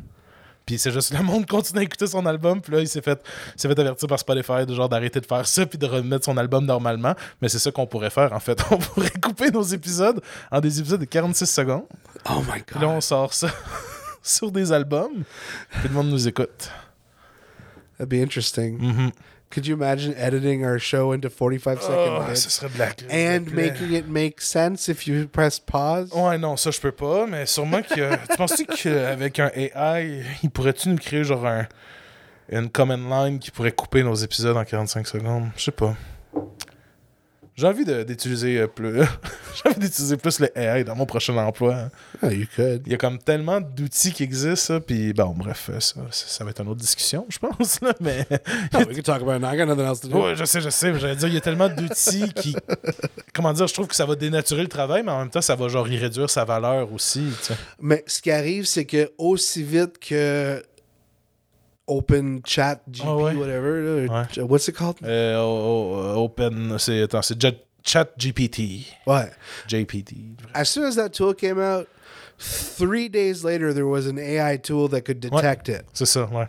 Puis 0.68 0.76
c'est 0.76 0.90
juste 0.90 1.16
le 1.16 1.22
monde 1.22 1.46
continue 1.46 1.78
à 1.80 1.82
écouter 1.82 2.06
son 2.06 2.26
album. 2.26 2.60
Puis 2.60 2.70
là, 2.74 2.80
il 2.80 2.86
s'est 2.86 3.00
fait, 3.00 3.18
il 3.54 3.58
s'est 3.58 3.68
fait 3.68 3.78
avertir 3.80 4.06
par 4.06 4.18
Spotify 4.18 4.66
de 4.66 4.74
genre 4.74 4.86
d'arrêter 4.86 5.18
de 5.18 5.24
faire 5.24 5.46
ça 5.46 5.64
puis 5.64 5.78
de 5.78 5.86
remettre 5.86 6.26
son 6.26 6.36
album 6.36 6.66
normalement. 6.66 7.14
Mais 7.40 7.48
c'est 7.48 7.58
ça 7.58 7.70
qu'on 7.70 7.86
pourrait 7.86 8.10
faire 8.10 8.34
en 8.34 8.38
fait. 8.38 8.62
On 8.70 8.76
pourrait 8.76 9.10
couper 9.18 9.50
nos 9.50 9.62
épisodes 9.62 10.20
en 10.50 10.60
des 10.60 10.78
épisodes 10.78 11.00
de 11.00 11.06
46 11.06 11.46
secondes. 11.46 11.86
Oh 12.28 12.42
my 12.52 12.60
Puis 12.66 12.78
là, 12.78 12.88
on 12.88 13.00
sort 13.00 13.32
ça 13.32 13.48
sur 14.22 14.52
des 14.52 14.70
albums. 14.70 15.24
Puis 15.70 15.88
le 15.88 15.94
monde 15.94 16.10
nous 16.10 16.28
écoute. 16.28 16.70
That'd 17.96 18.10
be 18.10 18.22
interesting. 18.22 18.78
Mhm. 18.78 19.10
Could 19.50 19.66
you 19.66 19.74
imagine 19.76 20.14
editing 20.18 20.62
our 20.64 20.78
show 20.78 21.12
into 21.12 21.30
45 21.30 21.80
second 21.80 21.96
Oh, 21.96 22.34
ce 22.34 22.50
serait 22.50 22.68
de 22.68 22.78
la 22.78 22.86
and 23.38 23.46
de 23.46 23.56
la- 23.56 23.62
making 23.62 23.92
it 23.94 24.06
make 24.06 24.42
sense 24.42 24.88
if 24.88 25.06
you 25.06 25.26
press 25.26 25.58
pause? 25.58 26.10
Ouais, 26.12 26.36
non, 26.36 26.56
ça 26.58 26.70
je 26.70 26.78
peux 26.80 26.92
pas, 26.92 27.26
mais 27.26 27.46
sûrement 27.46 27.80
que. 27.82 27.94
tu 28.30 28.36
penses-tu 28.36 28.66
qu'avec 28.66 29.38
un 29.40 29.50
AI, 29.54 30.22
il 30.42 30.50
pourrait-tu 30.50 30.90
nous 30.90 30.96
créer 30.98 31.24
genre 31.24 31.46
un, 31.46 31.66
une 32.50 32.68
command 32.68 33.08
line 33.10 33.38
qui 33.38 33.50
pourrait 33.50 33.72
couper 33.72 34.02
nos 34.02 34.14
épisodes 34.14 34.56
en 34.56 34.64
45 34.64 35.06
secondes? 35.06 35.48
Je 35.56 35.64
sais 35.64 35.70
pas. 35.72 35.94
J'ai 37.58 37.66
envie 37.66 37.84
d'utiliser 37.84 38.60
euh, 38.60 38.68
plus. 38.68 39.00
J'ai 39.56 39.68
envie 39.68 39.80
d'utiliser 39.80 40.16
plus 40.16 40.38
le 40.38 40.56
AI 40.56 40.84
dans 40.84 40.94
mon 40.94 41.06
prochain 41.06 41.36
emploi. 41.36 41.90
Oh, 42.22 42.28
you 42.28 42.46
could. 42.54 42.82
Il 42.86 42.92
y 42.92 42.94
a 42.94 42.98
comme 42.98 43.18
tellement 43.18 43.60
d'outils 43.60 44.12
qui 44.12 44.22
existent, 44.22 44.54
ça, 44.54 44.80
puis 44.80 45.12
bon, 45.12 45.34
bref, 45.36 45.68
euh, 45.68 45.80
ça, 45.80 45.96
ça, 46.12 46.26
ça 46.28 46.44
va 46.44 46.50
être 46.50 46.60
une 46.60 46.68
autre 46.68 46.80
discussion, 46.80 47.26
je 47.28 47.40
pense, 47.40 47.80
là, 47.80 47.92
mais. 48.00 48.24
No, 48.72 48.80
we 48.80 48.94
could 48.94 49.04
talk 49.04 49.22
about 49.22 49.34
it 49.34 49.40
now. 49.40 49.48
I 49.48 49.56
got 49.56 49.66
nothing 49.66 49.86
else 49.86 50.00
to 50.02 50.08
do. 50.08 50.22
Ouais, 50.22 50.36
je 50.36 50.44
sais, 50.44 50.60
je 50.60 50.68
sais, 50.68 50.92
mais 50.92 51.00
j'allais 51.00 51.16
dire, 51.16 51.26
il 51.26 51.34
y 51.34 51.38
a 51.38 51.40
tellement 51.40 51.68
d'outils 51.68 52.32
qui. 52.32 52.54
Comment 53.34 53.52
dire, 53.52 53.66
je 53.66 53.74
trouve 53.74 53.88
que 53.88 53.96
ça 53.96 54.06
va 54.06 54.14
dénaturer 54.14 54.62
le 54.62 54.68
travail, 54.68 55.02
mais 55.02 55.10
en 55.10 55.18
même 55.18 55.30
temps, 55.30 55.40
ça 55.40 55.56
va 55.56 55.66
genre 55.66 55.88
y 55.88 55.96
réduire 55.96 56.30
sa 56.30 56.44
valeur 56.44 56.92
aussi, 56.92 57.24
tu 57.40 57.46
sais. 57.46 57.54
Mais 57.80 58.04
ce 58.06 58.22
qui 58.22 58.30
arrive, 58.30 58.66
c'est 58.66 58.84
que 58.84 59.10
aussi 59.18 59.64
vite 59.64 59.98
que 59.98 60.62
Open 61.88 62.40
Chat 62.44 62.80
GP, 62.90 63.04
Ah 63.06 63.16
ouais. 63.16 63.34
whatever, 63.34 63.82
là, 63.82 64.26
Ouais. 64.36 64.42
what's 64.42 64.68
it 64.68 64.76
called? 64.76 64.96
Euh, 65.02 65.36
o- 65.38 65.94
o- 66.16 66.24
open, 66.24 66.76
c'est 66.78 67.02
attends, 67.02 67.22
c'est 67.22 67.36
Chat 67.84 68.08
GPT, 68.18 68.86
Ouais. 69.06 69.30
JPT. 69.66 70.14
As 70.54 70.66
soon 70.66 70.84
as 70.84 70.94
that 70.96 71.08
tool 71.10 71.34
came 71.34 71.58
out, 71.58 71.86
three 72.38 73.08
days 73.08 73.42
later, 73.42 73.72
there 73.72 73.86
was 73.86 74.06
an 74.06 74.18
AI 74.18 74.58
tool 74.58 74.88
that 74.90 75.00
could 75.02 75.20
detect 75.20 75.68
it. 75.68 75.84
C'est 75.94 76.04
ça, 76.06 76.28
ouais. 76.30 76.46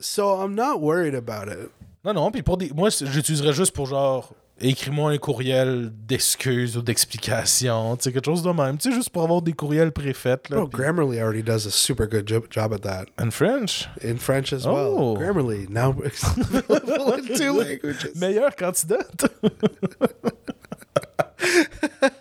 So 0.00 0.40
I'm 0.42 0.54
not 0.54 0.80
worried 0.80 1.14
about 1.14 1.48
it. 1.50 1.70
Non, 2.04 2.12
non, 2.12 2.30
puis 2.30 2.42
pour 2.42 2.58
des, 2.58 2.70
moi, 2.74 2.90
j'utiliserais 2.90 3.54
juste 3.54 3.72
pour 3.72 3.86
genre 3.86 4.34
écris-moi 4.60 5.10
un 5.12 5.18
courriel 5.18 5.90
d'excuses 6.06 6.76
ou 6.76 6.82
d'explications, 6.82 7.96
tu 7.96 8.04
sais, 8.04 8.12
quelque 8.12 8.24
chose 8.26 8.42
de 8.42 8.50
même, 8.52 8.78
tu 8.78 8.88
sais, 8.90 8.94
juste 8.94 9.10
pour 9.10 9.22
avoir 9.24 9.42
des 9.42 9.52
courriels 9.52 9.92
préfaits 9.92 10.48
là. 10.50 10.64
Puis- 10.70 10.80
Grammarly 10.82 11.18
already 11.20 11.42
does 11.42 11.66
a 11.66 11.70
super 11.70 12.06
good 12.08 12.26
job, 12.28 12.44
job 12.50 12.72
at 12.72 12.78
that. 12.78 13.06
In 13.20 13.30
French, 13.30 13.88
In 14.02 14.16
French 14.16 14.52
as 14.52 14.66
Oh. 14.66 14.74
well. 14.74 15.16
Grammarly, 15.18 15.68
now 15.68 15.90
in 16.04 17.36
two 17.36 17.52
languages. 17.58 18.14
meilleure 18.16 18.54
candidate. 18.54 19.24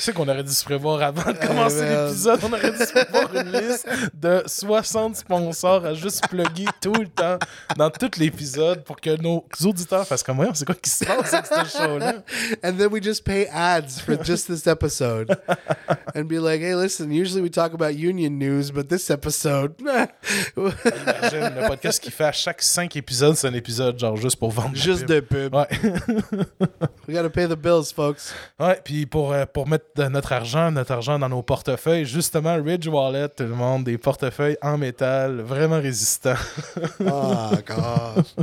Sais 0.00 0.14
qu'on 0.14 0.26
aurait 0.28 0.42
dû 0.42 0.52
se 0.52 0.64
prévoir 0.64 1.02
avant 1.02 1.30
de 1.30 1.36
commencer 1.36 1.82
man. 1.82 2.06
l'épisode. 2.06 2.40
On 2.42 2.52
aurait 2.54 2.70
dû 2.70 2.78
se 2.78 2.90
prévoir 2.90 3.34
une 3.36 3.52
liste 3.52 3.86
de 4.14 4.42
60 4.46 5.16
sponsors 5.16 5.84
à 5.84 5.92
juste 5.92 6.26
plugger 6.28 6.64
tout 6.80 6.94
le 6.94 7.06
temps 7.06 7.38
dans 7.76 7.90
tout 7.90 8.10
l'épisode 8.18 8.82
pour 8.82 8.98
que 8.98 9.20
nos 9.20 9.44
auditeurs 9.62 10.06
fassent 10.06 10.22
comme 10.22 10.36
Voyons, 10.36 10.54
c'est 10.54 10.64
quoi 10.64 10.74
qui 10.74 10.88
se 10.88 11.04
passe 11.04 11.34
avec 11.34 11.46
ce 11.46 11.78
show-là? 11.78 12.14
And 12.64 12.78
then 12.78 12.88
we 12.90 13.02
just 13.02 13.24
pay 13.24 13.46
ads 13.52 14.00
for 14.00 14.16
just 14.24 14.46
this 14.46 14.66
episode 14.66 15.36
and 16.14 16.24
be 16.24 16.38
like, 16.38 16.62
hey, 16.62 16.74
listen, 16.74 17.12
usually 17.12 17.42
we 17.42 17.50
talk 17.50 17.74
about 17.74 17.94
union 17.94 18.38
news, 18.38 18.70
but 18.70 18.88
this 18.88 19.10
episode, 19.10 19.74
Imagine 20.56 21.54
le 21.60 21.68
podcast 21.68 22.00
qu'il 22.02 22.12
fait 22.12 22.24
à 22.24 22.32
chaque 22.32 22.62
5 22.62 22.96
épisodes, 22.96 23.36
c'est 23.36 23.48
un 23.48 23.54
épisode 23.54 23.98
genre 23.98 24.16
juste 24.16 24.36
pour 24.36 24.50
vendre. 24.50 24.70
la 24.74 24.80
just 24.80 25.06
pub. 25.28 25.54
Ouais. 25.54 25.68
We 27.06 27.14
got 27.14 27.22
to 27.22 27.30
pay 27.30 27.46
the 27.46 27.56
bills, 27.56 27.92
folks. 27.94 28.32
Ouais, 28.58 28.80
puis 28.82 29.04
pour, 29.04 29.32
euh, 29.32 29.44
pour 29.44 29.66
mettre 29.68 29.86
de 29.96 30.04
notre 30.08 30.32
argent, 30.32 30.70
notre 30.70 30.92
argent 30.92 31.18
dans 31.18 31.28
nos 31.28 31.42
portefeuilles, 31.42 32.04
justement, 32.06 32.56
Ridge 32.62 32.86
Wallet, 32.88 33.28
tout 33.28 33.44
le 33.44 33.50
monde, 33.50 33.84
des 33.84 33.98
portefeuilles 33.98 34.56
en 34.62 34.78
métal, 34.78 35.40
vraiment 35.40 35.80
résistants. 35.80 36.34
Oh, 37.00 37.50
gosh. 37.66 38.34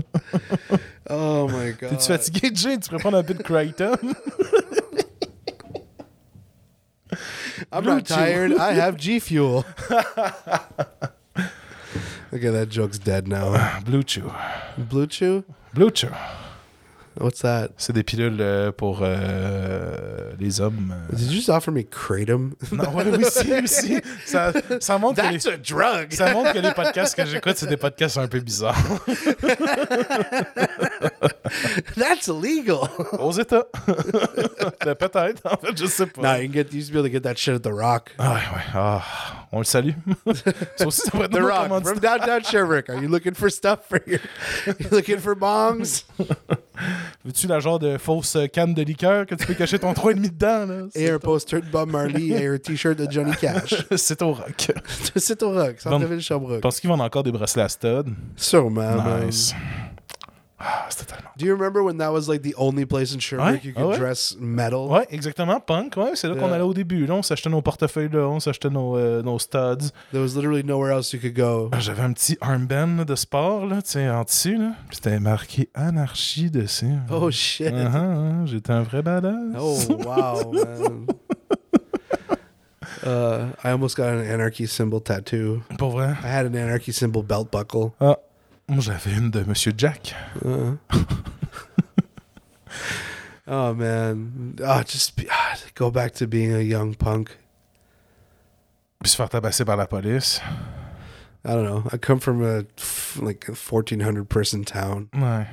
Oh, 1.09 1.47
my 1.49 1.71
God. 1.79 1.89
T'es-tu 1.89 2.07
fatigué, 2.07 2.51
Jay? 2.53 2.77
Tu 2.79 2.89
pourrais 2.89 2.99
prendre 3.01 3.17
un 3.17 3.23
peu 3.23 3.33
de 3.33 3.41
Crichton? 3.43 3.95
I'm 7.71 7.83
Blue 7.83 7.95
not 7.95 8.05
tired. 8.05 8.51
I 8.53 8.73
have 8.73 8.97
G 8.97 9.19
Fuel. 9.19 9.63
okay, 12.33 12.49
that 12.49 12.67
joke's 12.69 12.99
dead 12.99 13.27
now. 13.27 13.79
Blue 13.85 14.03
Chew. 14.03 14.31
Blue 14.77 15.07
Chew? 15.07 15.43
Blue 15.73 15.89
Chew. 15.89 16.11
What's 17.19 17.39
that? 17.41 17.69
C'est 17.77 17.93
des 17.93 18.03
pilules 18.03 18.37
euh, 18.39 18.71
pour 18.71 18.99
euh, 19.01 20.31
les 20.39 20.61
hommes. 20.61 20.93
euh. 21.11 21.15
Did 21.15 21.31
you 21.31 21.37
just 21.37 21.49
offer 21.49 21.71
me 21.71 21.81
Kratom? 21.81 22.53
Non, 22.71 22.93
ouais, 22.95 23.05
oui, 23.11 23.25
si, 23.29 23.53
aussi. 23.63 23.97
Ça, 24.25 24.51
ça 24.79 24.97
montre 24.99 25.21
que 25.21 25.27
les... 25.27 25.39
That's 25.39 25.47
a 25.47 25.57
drug. 25.57 26.13
Ça 26.13 26.31
montre 26.33 26.53
que 26.53 26.59
les 26.59 26.71
podcasts 26.73 27.15
que 27.15 27.25
j'écoute, 27.25 27.53
c'est 27.57 27.67
des 27.67 27.77
podcasts 27.77 28.17
un 28.17 28.27
peu 28.27 28.39
bizarres. 28.39 28.77
That's 31.95 32.27
illegal. 32.27 32.87
Aux 33.19 33.31
États. 33.31 33.65
Ben, 34.85 34.95
Peut-être, 34.95 35.41
en 35.45 35.57
fait, 35.57 35.77
je 35.77 35.85
sais 35.85 36.05
pas. 36.05 36.21
nah, 36.21 36.37
you 36.39 36.47
can 36.47 36.53
get 36.53 36.71
you 36.71 36.79
used 36.79 36.89
to 36.89 36.93
be 36.93 36.97
able 36.99 37.09
to 37.09 37.11
get 37.11 37.23
that 37.23 37.37
shit 37.37 37.55
at 37.55 37.63
The 37.63 37.73
Rock. 37.73 38.11
Ah, 38.19 38.33
ouais, 38.33 38.39
ouais. 38.55 38.63
Ah, 38.73 39.03
on 39.51 39.59
le 39.59 39.63
salue. 39.63 39.91
pourrait 40.25 41.25
être 41.25 41.31
The 41.31 41.41
Rock 41.41 41.85
from 41.85 41.99
downtown 41.99 42.43
Sherbrooke. 42.43 42.89
Are 42.89 43.01
you 43.01 43.07
looking 43.07 43.33
for 43.33 43.49
stuff 43.49 43.79
for 43.87 43.99
your? 44.05 44.19
You 44.67 44.89
looking 44.91 45.19
for 45.19 45.35
bongs? 45.35 46.05
Veux-tu 47.25 47.47
la 47.47 47.59
genre 47.59 47.79
de 47.79 47.97
fausse 47.97 48.37
canne 48.53 48.73
de 48.73 48.83
liqueur 48.83 49.25
que 49.25 49.35
tu 49.35 49.45
peux 49.47 49.53
cacher 49.53 49.79
ton 49.79 49.93
3,5 49.93 50.21
dedans? 50.21 50.65
Là? 50.65 50.87
C'est 50.93 51.01
Air 51.01 51.19
poster 51.19 51.61
de 51.61 51.69
Bob 51.69 51.89
Marley 51.91 52.27
et 52.27 52.47
un 52.47 52.57
t-shirt 52.57 52.97
de 52.97 53.09
Johnny 53.09 53.35
Cash. 53.35 53.75
C'est 53.95 54.21
au 54.21 54.33
rock. 54.33 54.71
C'est 55.15 55.41
au 55.43 55.51
Rock, 55.51 55.79
centre-ville 55.79 56.21
Sherbrooke. 56.21 56.61
qu'ils 56.79 56.89
vendent 56.89 57.01
encore 57.01 57.23
des 57.23 57.31
bracelets 57.31 57.63
à 57.63 57.69
stud. 57.69 58.13
Sûrement, 58.35 58.95
man. 58.95 59.29
Ah, 60.59 60.87
c'était 60.89 61.05
tellement. 61.13 61.29
Do 61.37 61.45
you 61.45 61.53
remember 61.53 61.83
when 61.83 61.97
that 61.99 62.11
was 62.11 62.27
like 62.27 62.41
the 62.41 62.55
only 62.57 62.83
place 62.85 63.13
in 63.13 63.19
Sherbrooke 63.19 63.61
Ouais, 63.61 63.61
you 63.63 63.73
could 63.73 63.83
ah 63.83 63.87
ouais. 63.89 63.97
dress 63.97 64.35
metal? 64.39 64.87
Ouais, 64.89 65.05
exactement. 65.11 65.59
Punk, 65.59 65.95
ouais, 65.97 66.15
c'est 66.15 66.27
là 66.27 66.33
qu'on 66.35 66.51
allait 66.51 66.63
au 66.63 66.73
début. 66.73 67.05
Là, 67.05 67.13
on 67.13 67.21
s'achetait 67.21 67.51
nos 67.51 67.61
portefeuilles 67.61 68.09
là, 68.11 68.27
on 68.27 68.39
s'achetait 68.39 68.71
nos, 68.71 68.97
euh, 68.97 69.21
nos 69.21 69.37
studs. 69.37 69.91
There 70.11 70.21
was 70.23 70.35
literally 70.35 70.63
nowhere 70.63 70.91
else 70.91 71.13
you 71.13 71.19
could 71.19 71.35
go. 71.35 71.69
Ah, 71.71 71.79
J'avais 71.79 72.01
un 72.01 72.11
petit 72.11 72.37
armband 72.41 72.97
là, 72.97 73.05
de 73.05 73.15
sport, 73.15 73.67
là, 73.67 73.83
tu 73.83 73.91
sais, 73.91 74.09
en 74.09 74.23
dessus, 74.23 74.57
là. 74.57 74.71
Puis 74.87 74.95
C'était 74.95 75.19
marqué 75.19 75.69
anarchie 75.75 76.49
dessus. 76.49 76.95
Oh 77.11 77.29
shit. 77.29 77.71
Ah, 77.71 77.91
ah, 77.93 78.45
J'étais 78.45 78.71
un 78.71 78.81
vrai 78.81 79.03
badass. 79.03 79.33
Oh 79.59 79.77
wow, 80.03 80.51
man. 80.53 81.05
Uh, 83.05 83.51
I 83.63 83.69
almost 83.69 83.95
got 83.95 84.07
an 84.09 84.21
anarchy 84.25 84.65
symbol 84.65 84.99
tattoo. 85.01 85.61
Pour 85.77 85.91
vrai? 85.91 86.09
I 86.23 86.27
had 86.27 86.45
an 86.47 86.55
anarchy 86.55 86.91
symbol 86.91 87.21
belt 87.21 87.51
buckle. 87.51 87.93
Ah, 88.01 88.17
j'avais 88.79 89.13
une 89.13 89.31
de 89.31 89.43
Monsieur 89.43 89.73
Jack. 89.75 90.13
Uh. 90.43 90.75
oh 93.47 93.73
man, 93.73 94.55
oh 94.63 94.81
just 94.85 95.15
be, 95.15 95.25
ah, 95.31 95.55
go 95.75 95.89
back 95.89 96.13
to 96.13 96.27
being 96.27 96.53
a 96.53 96.59
young 96.59 96.93
punk. 96.95 97.37
Puis 99.01 99.11
se 99.11 99.15
faire 99.15 99.29
tabasser 99.29 99.65
par 99.65 99.77
la 99.77 99.85
police. 99.85 100.41
I 101.45 101.53
don't 101.53 101.63
know. 101.63 101.83
I 101.93 101.97
come 101.97 102.19
from 102.19 102.43
a 102.43 102.63
like 103.21 103.47
a 103.47 103.55
fourteen 103.55 104.01
hundred 104.01 104.27
person 104.29 104.65
town. 104.65 105.09
Ouais. 105.13 105.47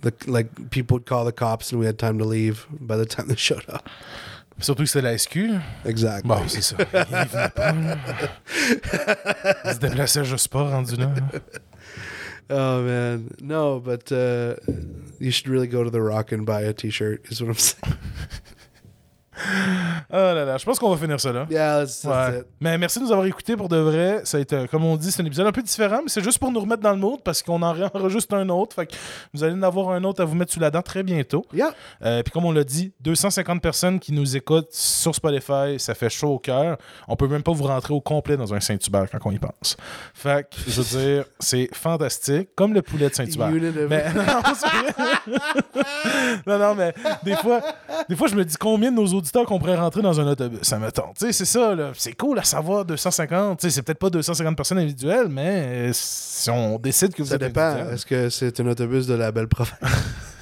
The 0.00 0.12
like 0.26 0.70
people 0.70 0.96
would 0.96 1.06
call 1.06 1.24
the 1.24 1.32
cops 1.32 1.72
and 1.72 1.80
we 1.80 1.86
had 1.86 1.98
time 1.98 2.18
to 2.18 2.24
leave 2.24 2.66
by 2.70 2.96
the 2.96 3.06
time 3.06 3.26
they 3.28 3.36
showed 3.36 3.64
up. 3.68 3.88
Surtout 4.60 4.84
que 4.84 4.88
c'était 4.88 5.02
la 5.02 5.18
SQ. 5.18 5.60
Exactly. 5.84 6.28
Bon, 6.28 6.46
c'est 6.46 6.62
ça. 6.62 6.76
Il 6.78 7.28
venait 7.28 7.48
pas, 7.48 7.72
là. 7.72 9.72
Se 9.72 9.78
déplaçait 9.78 10.24
juste 10.24 10.46
pas 10.48 10.62
rendu 10.62 10.94
là. 10.94 11.10
Oh 12.50 12.82
man, 12.82 13.34
no, 13.40 13.80
but 13.80 14.12
uh, 14.12 14.56
you 15.18 15.30
should 15.30 15.48
really 15.48 15.66
go 15.66 15.82
to 15.82 15.90
the 15.90 16.02
Rock 16.02 16.30
and 16.32 16.44
buy 16.44 16.62
a 16.62 16.72
T-shirt. 16.72 17.26
Is 17.30 17.40
what 17.40 17.48
I'm 17.48 17.54
saying. 17.56 17.98
Oh 20.10 20.16
là 20.16 20.44
là, 20.44 20.56
je 20.58 20.64
pense 20.64 20.78
qu'on 20.78 20.90
va 20.90 20.96
finir 20.96 21.18
ça 21.18 21.32
là. 21.32 21.46
Yeah, 21.50 21.84
Ouais. 22.04 22.42
Mais 22.60 22.78
merci 22.78 23.00
de 23.00 23.04
nous 23.04 23.12
avoir 23.12 23.26
écoutés 23.26 23.56
pour 23.56 23.68
de 23.68 23.76
vrai. 23.76 24.20
Ça 24.24 24.36
a 24.36 24.40
été, 24.40 24.66
comme 24.70 24.84
on 24.84 24.96
dit, 24.96 25.10
c'est 25.10 25.22
un 25.22 25.24
épisode 25.24 25.46
un 25.46 25.52
peu 25.52 25.62
différent, 25.62 26.00
mais 26.02 26.08
c'est 26.08 26.22
juste 26.22 26.38
pour 26.38 26.52
nous 26.52 26.60
remettre 26.60 26.82
dans 26.82 26.92
le 26.92 26.98
mood 26.98 27.20
parce 27.24 27.42
qu'on 27.42 27.60
en 27.62 27.74
enregistre 27.94 28.34
un 28.36 28.48
autre. 28.48 28.76
Fait 28.76 28.86
que 28.86 28.94
vous 29.32 29.42
allez 29.42 29.54
en 29.54 29.62
avoir 29.62 29.90
un 29.90 30.04
autre 30.04 30.22
à 30.22 30.24
vous 30.24 30.34
mettre 30.34 30.52
sous 30.52 30.60
la 30.60 30.70
dent 30.70 30.82
très 30.82 31.02
bientôt. 31.02 31.44
Yeah. 31.52 31.72
Euh, 32.04 32.22
Puis 32.22 32.30
comme 32.32 32.44
on 32.44 32.52
l'a 32.52 32.64
dit, 32.64 32.92
250 33.00 33.60
personnes 33.60 33.98
qui 33.98 34.12
nous 34.12 34.36
écoutent 34.36 34.72
sur 34.72 35.14
Spotify, 35.14 35.78
ça 35.78 35.94
fait 35.94 36.10
chaud 36.10 36.34
au 36.34 36.38
cœur. 36.38 36.76
On 37.08 37.16
peut 37.16 37.28
même 37.28 37.42
pas 37.42 37.52
vous 37.52 37.64
rentrer 37.64 37.94
au 37.94 38.00
complet 38.00 38.36
dans 38.36 38.54
un 38.54 38.60
Saint-Hubert 38.60 39.08
quand 39.10 39.18
on 39.24 39.32
y 39.32 39.38
pense. 39.38 39.76
Fait 40.14 40.48
que, 40.48 40.56
je 40.70 40.80
veux 40.80 41.00
dire, 41.00 41.24
c'est 41.40 41.68
fantastique. 41.74 42.50
Comme 42.54 42.74
le 42.74 42.82
poulet 42.82 43.08
de 43.08 43.14
Saint-Hubert. 43.14 43.50
Mais 43.88 44.04
non, 46.46 46.58
non, 46.58 46.74
mais 46.74 46.94
des 47.22 47.36
fois, 47.36 47.60
des 48.08 48.16
fois, 48.16 48.28
je 48.28 48.34
me 48.34 48.44
dis 48.44 48.56
combien 48.56 48.90
de 48.90 48.96
nos 48.96 49.06
auditeurs 49.06 49.23
qu'on 49.32 49.58
pourrait 49.58 49.76
rentrer 49.76 50.02
dans 50.02 50.18
un 50.20 50.26
autobus. 50.26 50.60
Ça 50.62 50.78
me 50.78 50.90
tente. 50.90 51.16
C'est 51.18 51.32
ça. 51.32 51.74
C'est 51.94 52.12
cool 52.14 52.38
à 52.38 52.44
savoir 52.44 52.84
250. 52.84 53.58
Tu 53.58 53.66
sais, 53.66 53.70
c'est 53.74 53.82
peut-être 53.82 53.98
pas 53.98 54.10
250 54.10 54.56
personnes 54.56 54.78
individuelles, 54.78 55.28
mais 55.28 55.88
euh, 55.88 55.90
si 55.92 56.50
on 56.50 56.78
décide 56.78 57.14
que 57.14 57.22
vous 57.22 57.28
Ça 57.28 57.36
êtes 57.36 57.40
dépend. 57.42 57.76
Est-ce 57.92 58.06
que 58.06 58.28
c'est 58.28 58.58
un 58.60 58.66
autobus 58.66 59.06
de 59.06 59.14
la 59.14 59.32
belle 59.32 59.48
province? 59.48 59.78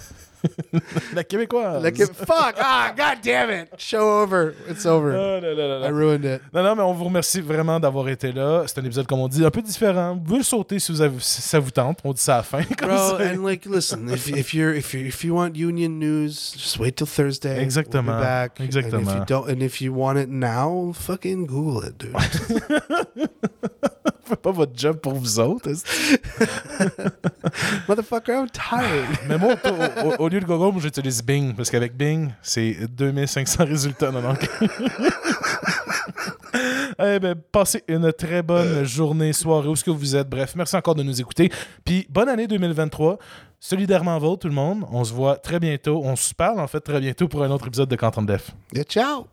La 1.15 1.25
québécoise. 1.25 1.83
Fuck! 2.15 2.57
Ah, 2.59 2.93
god 2.97 3.19
damn 3.23 3.51
it! 3.51 3.69
Show 3.79 4.23
over. 4.23 4.55
It's 4.69 4.85
over. 4.87 5.11
Oh 5.15 5.41
là 5.41 5.55
là 5.55 5.67
là 5.69 5.79
là. 5.81 5.87
I 5.89 5.91
ruined 5.93 6.25
it. 6.25 6.41
Non, 6.53 6.63
non, 6.63 6.75
mais 6.77 6.83
on 6.83 6.93
vous 6.93 7.05
remercie 7.05 7.41
vraiment 7.41 7.79
d'avoir 7.79 8.09
été 8.09 8.33
là. 8.33 8.65
C'est 8.67 8.79
un 8.81 8.85
épisode, 8.85 9.07
comme 9.07 9.21
on 9.21 9.29
dit, 9.29 9.45
un 9.45 9.51
peu 9.51 9.63
différent. 9.63 10.15
Vous 10.15 10.21
pouvez 10.21 10.39
le 10.39 10.45
sauter 10.45 10.79
si, 10.79 10.91
vous 10.93 11.01
avez- 11.01 11.21
si 11.21 11.43
ça 11.43 11.59
vous 11.61 11.71
tente. 11.71 11.99
On 12.05 12.13
dit 12.13 12.21
ça 12.21 12.35
à 12.35 12.37
la 12.39 12.43
fin. 12.43 12.63
comme 12.79 12.89
Bro, 12.89 13.19
ça. 13.19 13.19
and 13.33 13.45
like, 13.47 13.65
listen, 13.67 14.09
if, 14.09 14.29
if 14.29 14.53
you're 14.55 14.75
if 14.75 14.93
you 14.95 15.01
if 15.07 15.23
you 15.25 15.35
want 15.35 15.53
union 15.55 15.99
news, 15.99 16.53
just 16.57 16.79
wait 16.79 16.93
till 16.97 17.07
Thursday. 17.07 17.55
We'll 17.55 17.63
Exactement. 17.65 18.17
be 18.19 18.23
back. 18.23 18.59
And 18.61 18.65
if 18.65 18.75
Exactement. 18.77 19.15
you 19.19 19.25
don't, 19.27 19.49
and 19.49 19.63
if 19.63 19.81
you 19.81 19.93
want 19.93 20.19
it 20.19 20.29
now, 20.29 20.93
fucking 20.95 21.47
Google 21.47 21.83
it, 21.85 21.99
dude. 21.99 22.15
Pas 24.37 24.51
votre 24.51 24.73
job 24.77 24.97
pour 24.99 25.15
vous 25.15 25.39
autres. 25.41 25.71
Motherfucker, 27.89 28.33
I'm 28.33 28.49
tired. 28.51 29.07
Mais 29.29 29.39
moi, 29.39 29.55
au, 29.65 30.09
au- 30.09 30.17
au 30.25 30.29
lieu 30.29 30.41
de 30.41 30.45
Google, 30.45 30.73
moi, 30.73 30.81
j'utilise 30.83 31.23
Bing. 31.23 31.55
Parce 31.55 31.71
qu'avec 31.71 31.97
Bing, 31.97 32.31
c'est 32.43 32.77
2500 32.91 33.65
résultats. 33.65 34.11
Non, 34.11 34.21
non. 34.23 34.35
Eh 37.05 37.19
ben, 37.19 37.35
passez 37.51 37.83
une 37.89 38.13
très 38.13 38.43
bonne 38.43 38.85
journée, 38.85 39.33
soirée, 39.33 39.67
où 39.69 39.75
ce 39.75 39.83
que 39.83 39.91
vous 39.91 40.15
êtes. 40.15 40.29
Bref, 40.29 40.53
merci 40.55 40.77
encore 40.77 40.95
de 40.95 41.03
nous 41.03 41.21
écouter. 41.21 41.51
Puis, 41.85 42.07
bonne 42.11 42.29
année 42.29 42.47
2023. 42.47 43.19
Solidairement 43.59 44.19
vôtre, 44.19 44.43
tout 44.43 44.49
le 44.49 44.55
monde. 44.55 44.85
On 44.93 45.03
se 45.03 45.13
voit 45.13 45.37
très 45.37 45.59
bientôt. 45.59 46.03
On 46.05 46.15
se 46.17 46.35
parle, 46.35 46.61
en 46.61 46.67
fait, 46.67 46.81
très 46.81 47.01
bientôt 47.01 47.29
pour 47.29 47.43
un 47.43 47.51
autre 47.51 47.67
épisode 47.69 47.89
de 47.89 47.97
Quantum 47.97 48.27
Def. 48.27 48.51
yeah, 48.75 48.85
ciao. 48.85 49.27